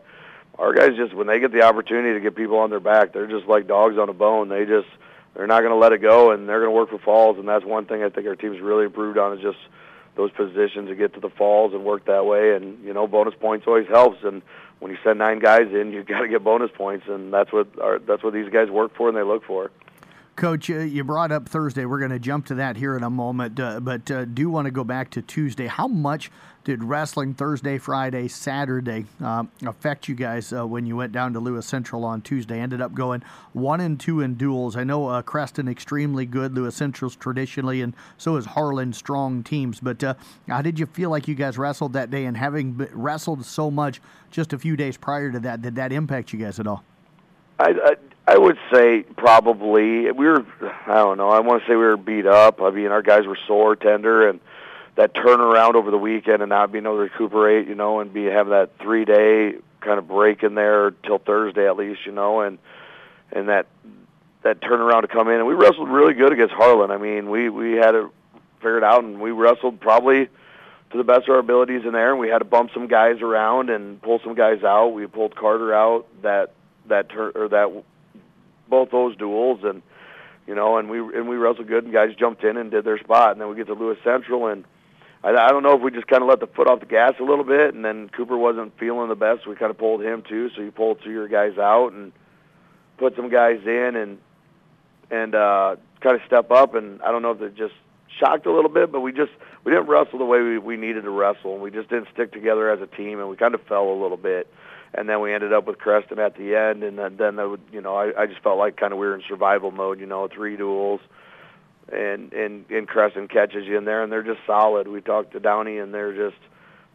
our 0.57 0.73
guys 0.73 0.95
just 0.95 1.13
when 1.13 1.27
they 1.27 1.39
get 1.39 1.51
the 1.51 1.61
opportunity 1.61 2.13
to 2.13 2.19
get 2.21 2.35
people 2.35 2.57
on 2.57 2.69
their 2.69 2.79
back, 2.79 3.11
they're 3.11 3.27
just 3.27 3.47
like 3.47 3.67
dogs 3.67 3.97
on 3.97 4.07
a 4.07 4.13
bone. 4.13 4.47
They 4.47 4.65
just 4.65 4.87
they're 5.35 5.45
not 5.45 5.59
going 5.59 5.73
to 5.73 5.77
let 5.77 5.91
it 5.91 6.01
go, 6.01 6.31
and 6.31 6.47
they're 6.47 6.61
going 6.61 6.71
to 6.71 6.75
work 6.75 6.89
for 6.89 6.99
falls, 6.99 7.37
and 7.37 7.47
that's 7.47 7.65
one 7.65 7.85
thing 7.85 8.01
I 8.01 8.09
think 8.09 8.27
our 8.27 8.35
team's 8.35 8.61
really 8.61 8.85
improved 8.85 9.17
on 9.17 9.37
is 9.37 9.43
just 9.43 9.59
those 10.15 10.31
positions 10.31 10.87
to 10.87 10.95
get 10.95 11.13
to 11.15 11.19
the 11.19 11.29
falls 11.29 11.73
and 11.73 11.83
work 11.83 12.05
that 12.05 12.25
way. 12.25 12.55
And 12.55 12.81
you 12.85 12.93
know, 12.93 13.07
bonus 13.07 13.35
points 13.41 13.67
always 13.67 13.87
helps. 13.89 14.23
And 14.23 14.41
when 14.79 14.89
you 14.89 14.97
send 15.03 15.19
nine 15.19 15.39
guys 15.39 15.67
in, 15.73 15.91
you've 15.91 16.07
got 16.07 16.21
to 16.21 16.29
get 16.29 16.45
bonus 16.45 16.71
points, 16.73 17.07
and 17.09 17.33
that's 17.33 17.51
what 17.51 17.67
our, 17.81 17.99
that's 17.99 18.23
what 18.23 18.31
these 18.31 18.49
guys 18.49 18.69
work 18.69 18.95
for 18.95 19.09
and 19.09 19.17
they 19.17 19.23
look 19.23 19.43
for. 19.43 19.69
Coach, 20.35 20.69
uh, 20.71 20.79
you 20.79 21.03
brought 21.03 21.31
up 21.31 21.47
Thursday. 21.47 21.85
We're 21.85 21.99
going 21.99 22.11
to 22.11 22.19
jump 22.19 22.47
to 22.47 22.55
that 22.55 22.75
here 22.75 22.97
in 22.97 23.03
a 23.03 23.09
moment, 23.09 23.59
uh, 23.59 23.79
but 23.79 24.09
uh, 24.09 24.25
do 24.25 24.49
want 24.49 24.65
to 24.65 24.71
go 24.71 24.83
back 24.83 25.11
to 25.11 25.21
Tuesday. 25.21 25.67
How 25.67 25.87
much 25.87 26.31
did 26.63 26.83
wrestling 26.83 27.35
Thursday, 27.35 27.77
Friday, 27.77 28.27
Saturday 28.27 29.05
um, 29.19 29.51
affect 29.63 30.07
you 30.07 30.15
guys 30.15 30.51
uh, 30.51 30.65
when 30.65 30.87
you 30.87 30.95
went 30.95 31.11
down 31.11 31.33
to 31.33 31.39
Lewis 31.39 31.67
Central 31.67 32.03
on 32.03 32.21
Tuesday? 32.21 32.59
Ended 32.59 32.81
up 32.81 32.95
going 32.95 33.21
one 33.53 33.79
and 33.79 33.99
two 33.99 34.21
in 34.21 34.33
duels. 34.33 34.75
I 34.75 34.83
know 34.83 35.07
uh, 35.07 35.21
Creston 35.21 35.67
extremely 35.67 36.25
good. 36.25 36.55
Lewis 36.55 36.75
Central's 36.75 37.15
traditionally, 37.15 37.81
and 37.81 37.93
so 38.17 38.35
is 38.35 38.45
Harlan 38.45 38.91
strong 38.93 39.43
teams. 39.43 39.79
But 39.79 40.03
uh, 40.03 40.15
how 40.47 40.63
did 40.63 40.79
you 40.79 40.87
feel 40.87 41.11
like 41.11 41.27
you 41.27 41.35
guys 41.35 41.59
wrestled 41.59 41.93
that 41.93 42.09
day? 42.09 42.25
And 42.25 42.35
having 42.35 42.87
wrestled 42.91 43.45
so 43.45 43.69
much 43.69 44.01
just 44.31 44.51
a 44.51 44.57
few 44.57 44.75
days 44.75 44.97
prior 44.97 45.31
to 45.31 45.39
that, 45.41 45.61
did 45.61 45.75
that 45.75 45.91
impact 45.91 46.33
you 46.33 46.39
guys 46.39 46.59
at 46.59 46.65
all? 46.65 46.83
I, 47.59 47.69
I 47.83 47.95
I 48.25 48.37
would 48.37 48.57
say 48.71 49.03
probably 49.17 50.09
we 50.11 50.25
were. 50.25 50.45
I 50.87 50.95
don't 50.95 51.17
know. 51.17 51.29
I 51.29 51.41
want 51.41 51.61
to 51.61 51.67
say 51.67 51.75
we 51.75 51.83
were 51.83 51.97
beat 51.97 52.25
up. 52.25 52.61
I 52.61 52.69
mean, 52.69 52.87
our 52.87 53.01
guys 53.01 53.25
were 53.25 53.37
sore, 53.47 53.75
tender, 53.75 54.29
and 54.29 54.39
that 54.95 55.13
turnaround 55.13 55.75
over 55.75 55.91
the 55.91 55.97
weekend 55.97 56.41
and 56.41 56.49
not 56.49 56.71
being 56.71 56.85
able 56.85 56.95
to 56.95 57.01
recuperate, 57.01 57.67
you 57.67 57.75
know, 57.75 57.99
and 57.99 58.13
be 58.13 58.25
have 58.25 58.47
that 58.49 58.77
three 58.79 59.05
day 59.05 59.55
kind 59.81 59.99
of 59.99 60.07
break 60.07 60.43
in 60.43 60.55
there 60.55 60.91
till 60.91 61.17
Thursday 61.17 61.67
at 61.67 61.75
least, 61.75 62.05
you 62.05 62.11
know, 62.11 62.41
and 62.41 62.59
and 63.31 63.49
that 63.49 63.67
that 64.43 64.61
turnaround 64.61 65.01
to 65.01 65.07
come 65.07 65.27
in 65.27 65.35
and 65.35 65.47
we 65.47 65.53
wrestled 65.53 65.89
really 65.89 66.13
good 66.13 66.31
against 66.31 66.53
Harlan. 66.53 66.91
I 66.91 66.97
mean, 66.97 67.29
we 67.29 67.49
we 67.49 67.73
had 67.73 67.95
it 67.95 68.05
figured 68.59 68.83
out 68.83 69.03
and 69.03 69.19
we 69.19 69.31
wrestled 69.31 69.81
probably 69.81 70.29
to 70.91 70.97
the 70.97 71.03
best 71.03 71.23
of 71.23 71.29
our 71.29 71.39
abilities 71.39 71.81
in 71.85 71.91
there 71.91 72.11
and 72.11 72.19
we 72.19 72.29
had 72.29 72.39
to 72.39 72.45
bump 72.45 72.71
some 72.73 72.87
guys 72.87 73.21
around 73.21 73.69
and 73.69 74.01
pull 74.01 74.19
some 74.23 74.35
guys 74.35 74.63
out. 74.63 74.89
We 74.89 75.07
pulled 75.07 75.35
Carter 75.35 75.73
out 75.73 76.07
that 76.21 76.53
that 76.87 77.09
tur- 77.09 77.31
or 77.35 77.49
that 77.49 77.83
both 78.73 78.89
those 78.89 79.15
duels, 79.15 79.59
and 79.63 79.83
you 80.47 80.55
know, 80.55 80.77
and 80.77 80.89
we 80.89 80.97
and 80.97 81.29
we 81.29 81.35
wrestled 81.35 81.67
good, 81.67 81.83
and 81.83 81.93
guys 81.93 82.15
jumped 82.17 82.43
in 82.43 82.57
and 82.57 82.71
did 82.71 82.83
their 82.83 82.97
spot, 82.97 83.33
and 83.33 83.39
then 83.39 83.49
we 83.49 83.55
get 83.55 83.67
to 83.67 83.73
Lewis 83.73 83.99
Central, 84.03 84.47
and 84.47 84.63
I, 85.23 85.29
I 85.29 85.49
don't 85.49 85.61
know 85.61 85.75
if 85.75 85.81
we 85.81 85.91
just 85.91 86.07
kind 86.07 86.23
of 86.23 86.27
let 86.27 86.39
the 86.39 86.47
foot 86.47 86.67
off 86.67 86.79
the 86.79 86.87
gas 86.87 87.13
a 87.19 87.23
little 87.23 87.43
bit, 87.43 87.75
and 87.75 87.85
then 87.85 88.09
Cooper 88.09 88.35
wasn't 88.35 88.77
feeling 88.79 89.09
the 89.09 89.15
best. 89.15 89.45
We 89.45 89.55
kind 89.55 89.69
of 89.69 89.77
pulled 89.77 90.01
him 90.01 90.23
too, 90.27 90.49
so 90.55 90.61
you 90.61 90.71
pulled 90.71 91.03
two 91.03 91.09
of 91.09 91.13
your 91.13 91.27
guys 91.27 91.59
out 91.59 91.93
and 91.93 92.11
put 92.97 93.15
some 93.15 93.29
guys 93.29 93.59
in, 93.63 93.95
and 93.95 94.17
and 95.11 95.35
uh, 95.35 95.75
kind 96.01 96.15
of 96.15 96.23
step 96.25 96.49
up. 96.49 96.73
And 96.73 96.99
I 97.03 97.11
don't 97.11 97.21
know 97.21 97.31
if 97.31 97.41
it 97.41 97.55
just 97.55 97.75
shocked 98.19 98.47
a 98.47 98.51
little 98.51 98.71
bit, 98.71 98.91
but 98.91 99.01
we 99.01 99.11
just 99.11 99.31
we 99.63 99.71
didn't 99.71 99.87
wrestle 99.87 100.17
the 100.17 100.25
way 100.25 100.41
we, 100.41 100.57
we 100.57 100.77
needed 100.77 101.03
to 101.03 101.11
wrestle, 101.11 101.53
and 101.53 101.61
we 101.61 101.69
just 101.69 101.89
didn't 101.89 102.07
stick 102.11 102.33
together 102.33 102.71
as 102.71 102.81
a 102.81 102.87
team, 102.87 103.19
and 103.19 103.29
we 103.29 103.35
kind 103.35 103.53
of 103.53 103.61
fell 103.67 103.87
a 103.89 103.99
little 104.01 104.17
bit 104.17 104.51
and 104.93 105.09
then 105.09 105.21
we 105.21 105.33
ended 105.33 105.53
up 105.53 105.65
with 105.65 105.79
Creston 105.79 106.19
at 106.19 106.35
the 106.35 106.55
end, 106.55 106.83
and 106.83 106.97
then 106.97 107.17
then 107.17 107.37
would, 107.37 107.61
you 107.71 107.81
know 107.81 107.95
I, 107.95 108.23
I 108.23 108.25
just 108.27 108.41
felt 108.41 108.57
like 108.57 108.77
kind 108.77 108.93
of 108.93 108.99
we 108.99 109.05
were 109.05 109.15
in 109.15 109.23
survival 109.27 109.71
mode, 109.71 109.99
you 109.99 110.05
know, 110.05 110.27
three 110.27 110.55
duels, 110.55 111.01
and 111.91 112.31
and 112.33 112.65
and 112.69 112.87
Creston 112.87 113.27
catches 113.27 113.65
you 113.65 113.77
in 113.77 113.85
there, 113.85 114.03
and 114.03 114.11
they're 114.11 114.23
just 114.23 114.41
solid. 114.45 114.87
We 114.87 115.01
talked 115.01 115.33
to 115.33 115.39
Downey, 115.39 115.77
and 115.77 115.93
they're 115.93 116.13
just 116.13 116.41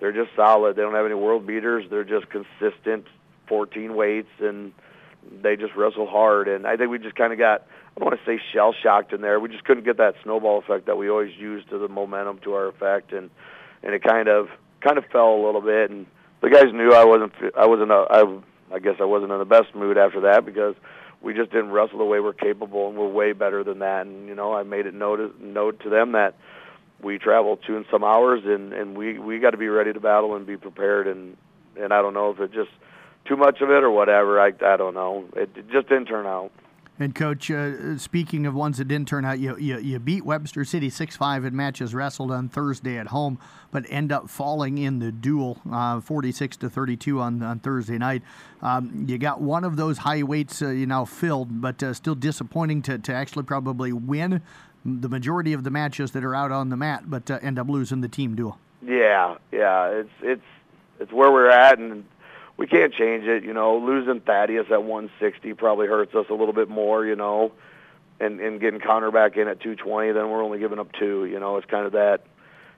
they're 0.00 0.12
just 0.12 0.30
solid. 0.36 0.76
They 0.76 0.82
don't 0.82 0.94
have 0.94 1.06
any 1.06 1.14
world 1.14 1.46
beaters. 1.46 1.86
They're 1.90 2.04
just 2.04 2.26
consistent, 2.30 3.06
14 3.48 3.94
weights, 3.96 4.30
and 4.38 4.72
they 5.42 5.56
just 5.56 5.74
wrestle 5.74 6.06
hard. 6.06 6.46
And 6.46 6.66
I 6.66 6.76
think 6.76 6.90
we 6.90 6.98
just 6.98 7.16
kind 7.16 7.32
of 7.32 7.38
got 7.38 7.66
I 7.96 8.00
don't 8.00 8.10
want 8.10 8.20
to 8.20 8.26
say 8.26 8.40
shell 8.52 8.74
shocked 8.80 9.12
in 9.12 9.22
there. 9.22 9.40
We 9.40 9.48
just 9.48 9.64
couldn't 9.64 9.84
get 9.84 9.96
that 9.96 10.14
snowball 10.22 10.58
effect 10.58 10.86
that 10.86 10.96
we 10.96 11.10
always 11.10 11.36
use 11.36 11.64
to 11.70 11.78
the 11.78 11.88
momentum 11.88 12.38
to 12.44 12.54
our 12.54 12.68
effect, 12.68 13.12
and 13.12 13.30
and 13.82 13.92
it 13.92 14.04
kind 14.04 14.28
of 14.28 14.48
kind 14.80 14.98
of 14.98 15.04
fell 15.06 15.34
a 15.34 15.44
little 15.44 15.60
bit 15.60 15.90
and 15.90 16.06
the 16.40 16.50
guys 16.50 16.72
knew 16.72 16.92
I 16.92 17.04
wasn't 17.04 17.32
I 17.56 17.66
wasn't 17.66 17.90
a, 17.90 18.06
I 18.10 18.74
I 18.74 18.78
guess 18.78 18.96
I 19.00 19.04
wasn't 19.04 19.32
in 19.32 19.38
the 19.38 19.44
best 19.44 19.74
mood 19.74 19.98
after 19.98 20.20
that 20.22 20.44
because 20.44 20.74
we 21.20 21.34
just 21.34 21.50
didn't 21.50 21.70
wrestle 21.70 21.98
the 21.98 22.04
way 22.04 22.20
we're 22.20 22.32
capable 22.32 22.88
and 22.88 22.96
we're 22.96 23.08
way 23.08 23.32
better 23.32 23.64
than 23.64 23.80
that. 23.80 24.06
And 24.06 24.28
you 24.28 24.34
know 24.34 24.54
I 24.54 24.62
made 24.62 24.86
it 24.86 24.94
note 24.94 25.40
note 25.40 25.80
to 25.80 25.90
them 25.90 26.12
that 26.12 26.34
we 27.02 27.18
traveled 27.18 27.60
two 27.66 27.76
and 27.76 27.86
some 27.90 28.04
hours 28.04 28.42
and 28.44 28.72
and 28.72 28.96
we 28.96 29.18
we 29.18 29.38
got 29.38 29.50
to 29.50 29.56
be 29.56 29.68
ready 29.68 29.92
to 29.92 30.00
battle 30.00 30.36
and 30.36 30.46
be 30.46 30.56
prepared. 30.56 31.06
And 31.06 31.36
and 31.78 31.92
I 31.92 32.02
don't 32.02 32.14
know 32.14 32.30
if 32.30 32.40
it 32.40 32.52
just 32.52 32.70
too 33.24 33.36
much 33.36 33.60
of 33.60 33.70
it 33.70 33.82
or 33.82 33.90
whatever. 33.90 34.40
I 34.40 34.48
I 34.48 34.76
don't 34.76 34.94
know. 34.94 35.24
It, 35.34 35.50
it 35.56 35.70
just 35.70 35.88
didn't 35.88 36.06
turn 36.06 36.26
out 36.26 36.52
And 37.00 37.14
coach, 37.14 37.48
uh, 37.48 37.96
speaking 37.96 38.44
of 38.44 38.54
ones 38.54 38.78
that 38.78 38.88
didn't 38.88 39.06
turn 39.06 39.24
out, 39.24 39.38
you, 39.38 39.56
you, 39.56 39.78
you 39.78 40.00
beat 40.00 40.24
Webster 40.24 40.64
City 40.64 40.90
six 40.90 41.16
five 41.16 41.44
in 41.44 41.54
matches 41.54 41.94
wrestled 41.94 42.32
on 42.32 42.48
Thursday 42.48 42.98
at 42.98 43.08
home, 43.08 43.38
but 43.70 43.84
end 43.88 44.10
up 44.10 44.28
falling 44.28 44.78
in 44.78 44.98
the 44.98 45.12
duel, 45.12 45.60
uh, 45.70 46.00
forty 46.00 46.32
six 46.32 46.56
to 46.56 46.68
thirty 46.68 46.96
two 46.96 47.20
on 47.20 47.40
on 47.42 47.60
Thursday 47.60 47.98
night. 47.98 48.22
Um, 48.62 49.06
you 49.08 49.16
got 49.16 49.40
one 49.40 49.62
of 49.62 49.76
those 49.76 49.98
high 49.98 50.24
weights 50.24 50.60
uh, 50.60 50.70
you 50.70 50.86
now 50.86 51.04
filled, 51.04 51.60
but 51.60 51.80
uh, 51.84 51.94
still 51.94 52.16
disappointing 52.16 52.82
to 52.82 52.98
to 52.98 53.14
actually 53.14 53.44
probably 53.44 53.92
win 53.92 54.42
the 54.84 55.08
majority 55.08 55.52
of 55.52 55.62
the 55.62 55.70
matches 55.70 56.10
that 56.12 56.24
are 56.24 56.34
out 56.34 56.50
on 56.50 56.68
the 56.68 56.76
mat, 56.76 57.04
but 57.08 57.30
uh, 57.30 57.38
end 57.42 57.58
up 57.58 57.68
losing 57.68 58.00
the 58.00 58.08
team 58.08 58.34
duel. 58.34 58.58
Yeah, 58.84 59.36
yeah, 59.52 59.88
it's 59.88 60.10
it's 60.20 60.42
it's 60.98 61.12
where 61.12 61.30
we're 61.30 61.50
at, 61.50 61.78
and 61.78 62.04
we 62.58 62.66
can't 62.66 62.92
change 62.92 63.24
it. 63.24 63.44
You 63.44 63.54
know, 63.54 63.78
losing 63.78 64.20
Thaddeus 64.20 64.66
at 64.70 64.82
160 64.82 65.54
probably 65.54 65.86
hurts 65.86 66.14
us 66.14 66.26
a 66.28 66.34
little 66.34 66.52
bit 66.52 66.68
more. 66.68 67.06
You 67.06 67.16
know, 67.16 67.52
and 68.20 68.40
and 68.40 68.60
getting 68.60 68.80
Connor 68.80 69.10
back 69.10 69.38
in 69.38 69.48
at 69.48 69.60
220, 69.60 70.12
then 70.12 70.28
we're 70.28 70.42
only 70.42 70.58
giving 70.58 70.78
up 70.78 70.92
two. 70.92 71.24
You 71.24 71.40
know, 71.40 71.56
it's 71.56 71.70
kind 71.70 71.86
of 71.86 71.92
that 71.92 72.24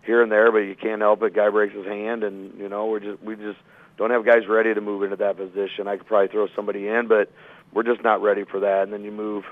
here 0.03 0.23
and 0.23 0.31
there, 0.31 0.53
but 0.53 0.59
you 0.59 0.77
can't 0.77 1.01
help 1.01 1.23
it. 1.23 1.35
Guy 1.35 1.49
breaks 1.49 1.75
his 1.75 1.87
hand, 1.87 2.23
and 2.23 2.57
you 2.59 2.69
know, 2.69 2.87
we're 2.87 3.01
just 3.01 3.21
we 3.23 3.35
just 3.35 3.59
don't 3.97 4.11
have 4.11 4.25
guys 4.25 4.47
ready 4.47 4.73
to 4.75 4.81
move 4.81 5.03
into 5.03 5.17
that 5.17 5.37
position. 5.37 5.89
I 5.89 5.97
could 5.97 6.07
probably 6.07 6.29
throw 6.29 6.47
somebody 6.55 6.87
in, 6.87 7.09
but 7.09 7.33
we're 7.73 7.83
just 7.83 8.03
not 8.03 8.23
ready 8.23 8.45
for 8.45 8.61
that. 8.61 8.85
And 8.85 8.93
then 8.93 9.03
you 9.03 9.11
move 9.11 9.45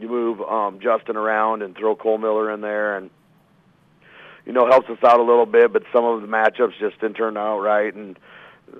you 0.00 0.08
move 0.08 0.40
um, 0.40 0.80
Justin 0.80 1.16
around 1.16 1.62
and 1.62 1.76
throw 1.76 1.96
Cole 1.96 2.18
Miller 2.18 2.50
in 2.52 2.60
there, 2.60 2.96
and 2.96 3.10
you 4.44 4.52
know 4.52 4.66
helps 4.66 4.88
us 4.90 4.98
out 5.04 5.20
a 5.20 5.22
little 5.22 5.46
bit. 5.46 5.72
But 5.72 5.84
some 5.92 6.04
of 6.04 6.22
the 6.22 6.28
matchups 6.28 6.78
just 6.78 7.00
didn't 7.00 7.14
turn 7.14 7.36
out 7.36 7.60
right, 7.60 7.94
and 7.94 8.18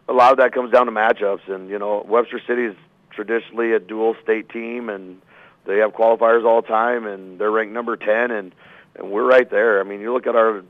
a 0.08 0.12
lot 0.12 0.32
of 0.32 0.38
that 0.38 0.52
comes 0.52 0.72
down 0.72 0.86
to 0.86 0.92
matchups. 0.92 1.48
And 1.48 1.68
you 1.68 1.78
know 1.78 2.04
Webster 2.06 2.40
City 2.46 2.64
is 2.64 2.76
traditionally 3.10 3.72
a 3.72 3.78
dual 3.78 4.14
state 4.22 4.48
team, 4.48 4.88
and 4.88 5.20
they 5.66 5.78
have 5.78 5.92
qualifiers 5.92 6.44
all 6.44 6.62
the 6.62 6.68
time, 6.68 7.06
and 7.06 7.38
they're 7.38 7.50
ranked 7.50 7.72
number 7.72 7.96
ten, 7.96 8.30
and 8.30 8.54
and 8.94 9.10
we're 9.10 9.28
right 9.28 9.50
there. 9.50 9.80
I 9.80 9.84
mean, 9.84 10.00
you 10.00 10.12
look 10.12 10.26
at 10.26 10.36
our, 10.36 10.62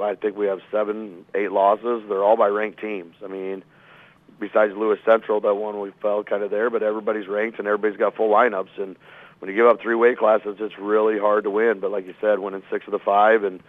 I 0.00 0.14
think 0.14 0.36
we 0.36 0.46
have 0.46 0.60
seven, 0.70 1.24
eight 1.34 1.52
losses. 1.52 2.04
They're 2.08 2.22
all 2.22 2.36
by 2.36 2.48
ranked 2.48 2.80
teams. 2.80 3.14
I 3.24 3.28
mean. 3.28 3.64
Besides 4.38 4.74
Lewis 4.76 4.98
Central, 5.02 5.40
that 5.40 5.54
one 5.54 5.80
we 5.80 5.92
fell 6.02 6.22
kind 6.22 6.42
of 6.42 6.50
there, 6.50 6.68
but 6.68 6.82
everybody's 6.82 7.26
ranked 7.26 7.58
and 7.58 7.66
everybody's 7.66 7.96
got 7.96 8.16
full 8.16 8.28
lineups. 8.28 8.78
And 8.78 8.94
when 9.38 9.50
you 9.50 9.56
give 9.56 9.66
up 9.66 9.80
three 9.80 9.94
weight 9.94 10.18
classes, 10.18 10.58
it's 10.60 10.78
really 10.78 11.18
hard 11.18 11.44
to 11.44 11.50
win. 11.50 11.80
But 11.80 11.90
like 11.90 12.06
you 12.06 12.14
said, 12.20 12.38
winning 12.38 12.62
six 12.70 12.86
of 12.86 12.92
the 12.92 12.98
five, 12.98 13.44
and 13.44 13.62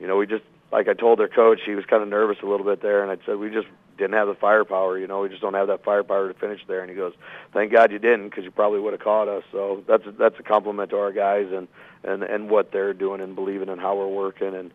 you 0.00 0.06
know, 0.06 0.16
we 0.16 0.26
just 0.26 0.44
like 0.74 0.88
I 0.88 0.92
told 0.92 1.20
their 1.20 1.28
coach, 1.28 1.60
he 1.64 1.76
was 1.76 1.84
kind 1.84 2.02
of 2.02 2.08
nervous 2.08 2.38
a 2.42 2.46
little 2.46 2.66
bit 2.66 2.82
there, 2.82 3.00
and 3.00 3.10
I 3.12 3.24
said 3.24 3.36
we 3.36 3.48
just 3.48 3.68
didn't 3.96 4.14
have 4.14 4.26
the 4.26 4.34
firepower. 4.34 4.98
You 4.98 5.06
know, 5.06 5.20
we 5.20 5.28
just 5.28 5.40
don't 5.40 5.54
have 5.54 5.68
that 5.68 5.84
firepower 5.84 6.32
to 6.32 6.34
finish 6.36 6.60
there. 6.66 6.80
And 6.80 6.90
he 6.90 6.96
goes, 6.96 7.12
"Thank 7.52 7.70
God 7.70 7.92
you 7.92 8.00
didn't, 8.00 8.30
because 8.30 8.42
you 8.42 8.50
probably 8.50 8.80
would 8.80 8.92
have 8.92 9.00
caught 9.00 9.28
us." 9.28 9.44
So 9.52 9.84
that's 9.86 10.02
that's 10.18 10.34
a 10.40 10.42
compliment 10.42 10.90
to 10.90 10.98
our 10.98 11.12
guys 11.12 11.46
and 11.52 11.68
and 12.02 12.24
and 12.24 12.50
what 12.50 12.72
they're 12.72 12.92
doing 12.92 13.20
and 13.20 13.36
believing 13.36 13.68
in 13.68 13.78
how 13.78 13.96
we're 13.96 14.08
working 14.08 14.52
and 14.52 14.72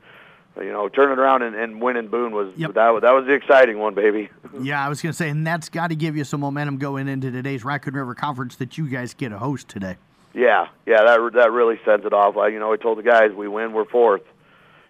you 0.56 0.72
know, 0.72 0.89
turning 0.89 1.20
around 1.20 1.41
and, 1.41 1.56
and 1.56 1.82
winning 1.82 2.08
Boone 2.08 2.34
was 2.34 2.54
yep. 2.56 2.76
that 2.76 2.89
was 2.91 3.02
that 3.02 3.14
was 3.14 3.26
the 3.26 3.34
exciting 3.34 3.78
one, 3.78 3.93
baby. 3.93 4.30
yeah, 4.62 4.84
I 4.84 4.88
was 4.88 5.02
going 5.02 5.12
to 5.12 5.18
say, 5.18 5.28
and 5.28 5.45
that's 5.45 5.68
got 5.68 5.88
to 5.88 5.95
give 5.95 6.16
you 6.16 6.24
some 6.24 6.39
momentum 6.39 6.78
going 6.78 7.10
into 7.10 7.30
today's 7.30 7.66
Raccoon 7.66 7.93
River 7.93 8.16
Conference 8.16 8.56
that 8.56 8.78
you 8.78 8.88
guys 8.88 9.14
get 9.14 9.34
a 9.34 9.38
host 9.38 9.68
today. 9.68 9.97
Yeah, 10.34 10.68
yeah, 10.86 11.04
that 11.04 11.32
that 11.34 11.52
really 11.52 11.78
sends 11.84 12.06
it 12.06 12.14
off. 12.14 12.38
I, 12.38 12.47
you 12.47 12.60
know, 12.60 12.72
I 12.72 12.78
told 12.78 13.00
the 13.00 13.04
guys, 13.04 13.32
we 13.34 13.50
win, 13.50 13.74
we're 13.74 13.84
fourth. 13.84 14.22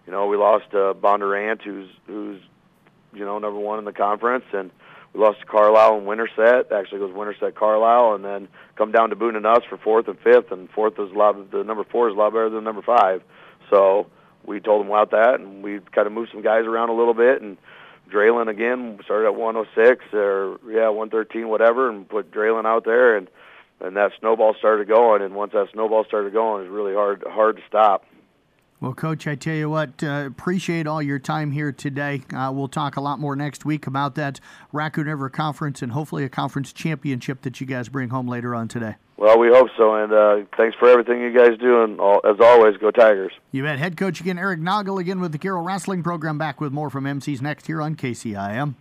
You 0.06 0.12
know, 0.12 0.26
we 0.26 0.36
lost 0.36 0.66
uh, 0.72 0.94
Bondurant, 0.94 1.62
who's 1.62 1.88
who's 2.06 2.40
you 3.12 3.24
know 3.24 3.38
number 3.38 3.58
one 3.58 3.78
in 3.78 3.84
the 3.84 3.92
conference, 3.92 4.44
and 4.52 4.70
we 5.12 5.20
lost 5.20 5.40
to 5.40 5.46
Carlisle 5.46 5.98
and 5.98 6.06
Winterset. 6.06 6.72
Actually, 6.72 7.00
it 7.00 7.04
was 7.04 7.12
Winterset 7.12 7.54
Carlisle, 7.54 8.14
and 8.14 8.24
then 8.24 8.48
come 8.76 8.92
down 8.92 9.10
to 9.10 9.16
Boone 9.16 9.36
and 9.36 9.46
us 9.46 9.62
for 9.68 9.76
fourth 9.76 10.08
and 10.08 10.18
fifth, 10.20 10.52
and 10.52 10.70
fourth 10.70 10.98
is 10.98 11.10
a 11.10 11.18
lot. 11.18 11.50
The 11.50 11.64
number 11.64 11.84
four 11.84 12.08
is 12.08 12.14
a 12.14 12.18
lot 12.18 12.32
better 12.32 12.50
than 12.50 12.64
number 12.64 12.82
five. 12.82 13.22
So 13.70 14.06
we 14.44 14.60
told 14.60 14.84
them 14.84 14.90
about 14.90 15.10
that, 15.10 15.40
and 15.40 15.62
we 15.62 15.80
kind 15.92 16.06
of 16.06 16.12
moved 16.12 16.30
some 16.32 16.42
guys 16.42 16.64
around 16.64 16.88
a 16.88 16.94
little 16.94 17.14
bit, 17.14 17.42
and 17.42 17.56
Draylen 18.10 18.48
again 18.48 18.98
started 19.04 19.26
at 19.26 19.34
106 19.34 20.04
or 20.12 20.58
yeah 20.68 20.88
113 20.88 21.48
whatever, 21.48 21.88
and 21.88 22.08
put 22.08 22.30
Draylen 22.30 22.66
out 22.66 22.84
there, 22.84 23.16
and 23.16 23.28
and 23.80 23.96
that 23.96 24.12
snowball 24.20 24.54
started 24.58 24.88
going, 24.88 25.22
and 25.22 25.34
once 25.34 25.52
that 25.52 25.68
snowball 25.72 26.04
started 26.04 26.32
going, 26.32 26.64
it's 26.64 26.70
really 26.70 26.94
hard 26.94 27.24
hard 27.26 27.56
to 27.56 27.62
stop. 27.68 28.04
Well, 28.80 28.94
Coach, 28.94 29.26
I 29.26 29.34
tell 29.34 29.54
you 29.54 29.68
what, 29.68 30.02
uh, 30.02 30.24
appreciate 30.26 30.86
all 30.86 31.02
your 31.02 31.18
time 31.18 31.50
here 31.50 31.70
today. 31.70 32.22
Uh, 32.34 32.50
we'll 32.54 32.66
talk 32.66 32.96
a 32.96 33.00
lot 33.02 33.18
more 33.18 33.36
next 33.36 33.66
week 33.66 33.86
about 33.86 34.14
that 34.14 34.40
Raccoon 34.72 35.06
River 35.06 35.28
Conference 35.28 35.82
and 35.82 35.92
hopefully 35.92 36.24
a 36.24 36.30
conference 36.30 36.72
championship 36.72 37.42
that 37.42 37.60
you 37.60 37.66
guys 37.66 37.90
bring 37.90 38.08
home 38.08 38.26
later 38.26 38.54
on 38.54 38.68
today. 38.68 38.94
Well, 39.18 39.38
we 39.38 39.48
hope 39.48 39.68
so, 39.76 39.96
and 39.96 40.10
uh, 40.10 40.46
thanks 40.56 40.78
for 40.78 40.88
everything 40.88 41.20
you 41.20 41.36
guys 41.36 41.58
do, 41.58 41.82
and 41.82 42.00
all, 42.00 42.22
as 42.24 42.36
always, 42.40 42.78
go 42.78 42.90
Tigers. 42.90 43.32
You 43.52 43.62
bet. 43.64 43.78
Head 43.78 43.98
coach 43.98 44.18
again, 44.18 44.38
Eric 44.38 44.60
Noggle, 44.60 44.98
again 44.98 45.20
with 45.20 45.32
the 45.32 45.38
Carroll 45.38 45.62
Wrestling 45.62 46.02
Program. 46.02 46.38
Back 46.38 46.58
with 46.58 46.72
more 46.72 46.88
from 46.88 47.04
MC's 47.04 47.42
next 47.42 47.66
here 47.66 47.82
on 47.82 47.96
KCIM. 47.96 48.76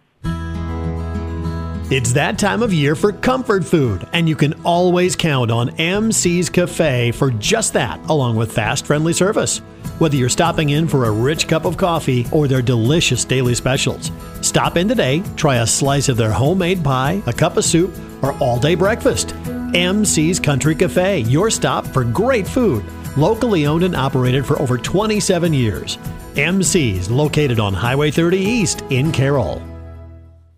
It's 1.92 2.14
that 2.14 2.40
time 2.40 2.62
of 2.62 2.72
year 2.72 2.96
for 2.96 3.12
comfort 3.12 3.66
food, 3.66 4.08
and 4.14 4.30
you 4.30 4.36
can 4.38 4.54
always 4.64 5.18
count 5.18 5.52
on 5.52 5.72
MC's 5.78 6.50
Cafe 6.50 7.12
for 7.12 7.32
just 7.32 7.74
that, 7.74 8.00
along 8.10 8.38
with 8.38 8.52
fast, 8.52 8.86
friendly 8.86 9.12
service. 9.12 9.62
Whether 10.00 10.16
you're 10.16 10.30
stopping 10.30 10.70
in 10.70 10.88
for 10.88 11.06
a 11.06 11.12
rich 11.12 11.50
cup 11.50 11.66
of 11.66 11.76
coffee 11.76 12.26
or 12.32 12.48
their 12.48 12.62
delicious 12.62 13.26
daily 13.26 13.54
specials, 13.54 14.12
stop 14.40 14.78
in 14.78 14.88
today, 14.88 15.22
try 15.36 15.58
a 15.58 15.68
slice 15.68 16.08
of 16.08 16.16
their 16.16 16.32
homemade 16.32 16.82
pie, 16.82 17.22
a 17.26 17.34
cup 17.34 17.58
of 17.58 17.66
soup, 17.66 17.94
or 18.22 18.32
all 18.38 18.58
day 18.58 18.76
breakfast. 18.76 19.36
MC's 19.74 20.40
Country 20.40 20.74
Cafe, 20.74 21.20
your 21.22 21.50
stop 21.50 21.86
for 21.86 22.06
great 22.06 22.48
food. 22.48 22.86
Locally 23.18 23.66
owned 23.66 23.84
and 23.84 23.94
operated 23.94 24.46
for 24.46 24.58
over 24.62 24.78
27 24.78 25.54
years. 25.54 25.98
MC's 26.38 27.12
located 27.12 27.60
on 27.60 27.74
Highway 27.74 28.10
30 28.10 28.38
East 28.38 28.84
in 28.90 29.12
Carroll. 29.12 29.62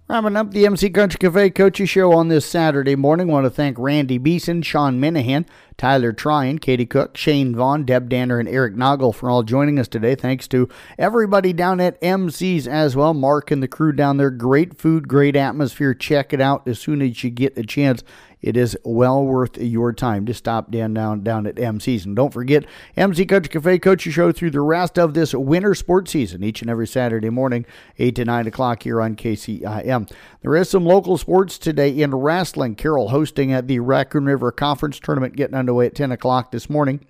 Wrapping 0.08 0.36
up 0.36 0.52
the 0.52 0.66
MC 0.66 0.90
Country 0.90 1.18
Cafe 1.18 1.50
Coaches 1.52 1.90
Show 1.90 2.12
on 2.12 2.28
this 2.28 2.46
Saturday 2.46 2.96
morning. 2.96 3.30
I 3.30 3.34
want 3.34 3.46
to 3.46 3.50
thank 3.50 3.80
Randy 3.80 4.18
Beeson, 4.18 4.62
Sean 4.62 5.00
Minahan, 5.00 5.46
Tyler 5.82 6.14
Tryon, 6.14 6.60
Katie 6.60 6.86
Cook, 6.86 7.18
Shane 7.18 7.56
Vaughn, 7.56 7.86
Deb 7.86 8.08
Danner, 8.08 8.38
and 8.38 8.48
Eric 8.48 8.76
Noggle 8.76 9.16
for 9.16 9.32
all 9.32 9.42
joining 9.42 9.80
us 9.80 9.88
today. 9.88 10.14
Thanks 10.14 10.48
to 10.50 10.70
everybody 11.00 11.54
down 11.54 11.80
at 11.80 11.98
MC's 12.04 12.68
as 12.68 12.96
well. 12.96 13.16
Mark 13.16 13.50
and 13.50 13.64
the 13.64 13.68
crew 13.68 13.92
down 13.92 14.18
there. 14.18 14.30
Great 14.30 14.78
food, 14.78 15.08
great 15.08 15.36
atmosphere. 15.36 15.96
Check 15.96 16.34
it 16.34 16.40
out 16.40 16.68
as 16.68 16.78
soon 16.78 17.02
as 17.02 17.24
you 17.24 17.32
get 17.32 17.58
a 17.58 17.64
chance 17.64 18.04
it 18.42 18.58
is 18.58 18.78
well 18.84 19.24
worth 19.24 19.58
your 19.58 19.94
time 19.94 20.26
to 20.26 20.34
stop 20.34 20.72
down 20.72 20.94
down 20.94 21.22
down 21.22 21.46
at 21.46 21.60
MC's. 21.60 22.06
And 22.06 22.16
don't 22.16 22.34
forget 22.34 22.66
MC 22.98 23.26
Country 23.26 23.50
Cafe 23.50 23.80
Coaches 23.80 24.14
Show 24.14 24.32
through 24.32 24.52
the 24.52 24.62
rest 24.62 24.98
of 24.98 25.14
this 25.14 25.34
winter 25.34 25.76
sports 25.76 26.12
season 26.12 26.44
each 26.44 26.62
and 26.62 26.70
every 26.70 26.88
Saturday 26.88 27.30
morning, 27.30 27.66
eight 28.00 28.16
to 28.16 28.26
nine 28.26 28.48
o'clock 28.48 28.84
here 28.84 29.02
on 29.02 29.16
KCIM. 29.16 30.12
There 30.42 30.56
is 30.56 30.70
some 30.70 30.86
local 30.86 31.18
sports 31.18 31.60
today 31.60 31.90
in 31.90 32.16
wrestling. 32.16 32.76
Carroll 32.76 33.10
hosting 33.10 33.54
at 33.54 33.68
the 33.68 33.80
Raccoon 33.80 34.26
River 34.26 34.52
Conference 34.52 35.00
tournament 35.00 35.36
getting 35.36 35.56
underway 35.56 35.71
at 35.80 35.96
ten 35.96 36.12
o'clock 36.12 36.52
this 36.52 36.70
morning. 36.70 37.06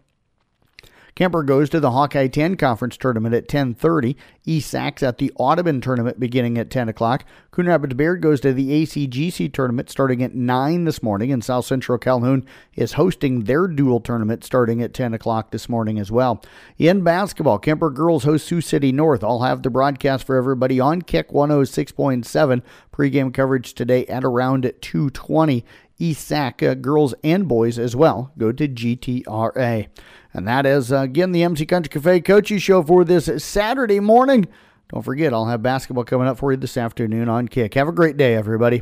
Kuemper 1.15 1.45
goes 1.45 1.69
to 1.69 1.79
the 1.79 1.91
Hawkeye 1.91 2.27
10 2.27 2.55
Conference 2.55 2.95
Tournament 2.95 3.35
at 3.35 3.47
10.30. 3.47 4.15
ESAC's 4.47 5.03
at 5.03 5.17
the 5.17 5.31
Audubon 5.35 5.81
Tournament 5.81 6.19
beginning 6.19 6.57
at 6.57 6.69
10 6.69 6.87
o'clock. 6.87 7.25
Coon 7.51 7.67
Rapids 7.67 7.93
Bayard 7.95 8.21
goes 8.21 8.39
to 8.41 8.53
the 8.53 8.69
ACGC 8.83 9.51
Tournament 9.51 9.89
starting 9.89 10.23
at 10.23 10.33
9 10.33 10.85
this 10.85 11.03
morning. 11.03 11.31
And 11.31 11.43
South 11.43 11.65
Central 11.65 11.97
Calhoun 11.97 12.45
is 12.75 12.93
hosting 12.93 13.43
their 13.43 13.67
dual 13.67 13.99
tournament 13.99 14.43
starting 14.43 14.81
at 14.81 14.93
10 14.93 15.13
o'clock 15.13 15.51
this 15.51 15.67
morning 15.67 15.99
as 15.99 16.11
well. 16.11 16.41
In 16.77 17.03
basketball, 17.03 17.59
Kuemper 17.59 17.93
Girls 17.93 18.23
host 18.23 18.47
Sioux 18.47 18.61
City 18.61 18.91
North. 18.91 19.23
I'll 19.23 19.41
have 19.41 19.63
the 19.63 19.69
broadcast 19.69 20.25
for 20.25 20.37
everybody 20.37 20.79
on 20.79 21.01
Kick 21.01 21.29
106.7. 21.29 22.61
Pregame 22.93 23.33
coverage 23.33 23.73
today 23.73 24.05
at 24.05 24.23
around 24.23 24.71
220. 24.81 25.65
ESAC 26.01 26.67
uh, 26.67 26.73
girls 26.73 27.13
and 27.23 27.47
boys 27.47 27.77
as 27.77 27.95
well 27.95 28.31
go 28.37 28.51
to 28.51 28.67
GTRA. 28.67 29.87
And 30.33 30.47
that 30.47 30.65
is, 30.65 30.91
uh, 30.91 30.97
again, 30.97 31.31
the 31.31 31.43
MC 31.43 31.65
Country 31.65 31.89
Cafe 31.89 32.21
Coaches 32.21 32.63
Show 32.63 32.83
for 32.83 33.03
this 33.03 33.29
Saturday 33.43 33.99
morning. 33.99 34.47
Don't 34.91 35.03
forget, 35.03 35.33
I'll 35.33 35.45
have 35.45 35.61
basketball 35.61 36.03
coming 36.03 36.27
up 36.27 36.37
for 36.37 36.51
you 36.51 36.57
this 36.57 36.75
afternoon 36.75 37.29
on 37.29 37.47
Kick. 37.47 37.75
Have 37.75 37.87
a 37.87 37.93
great 37.93 38.17
day, 38.17 38.35
everybody. 38.35 38.81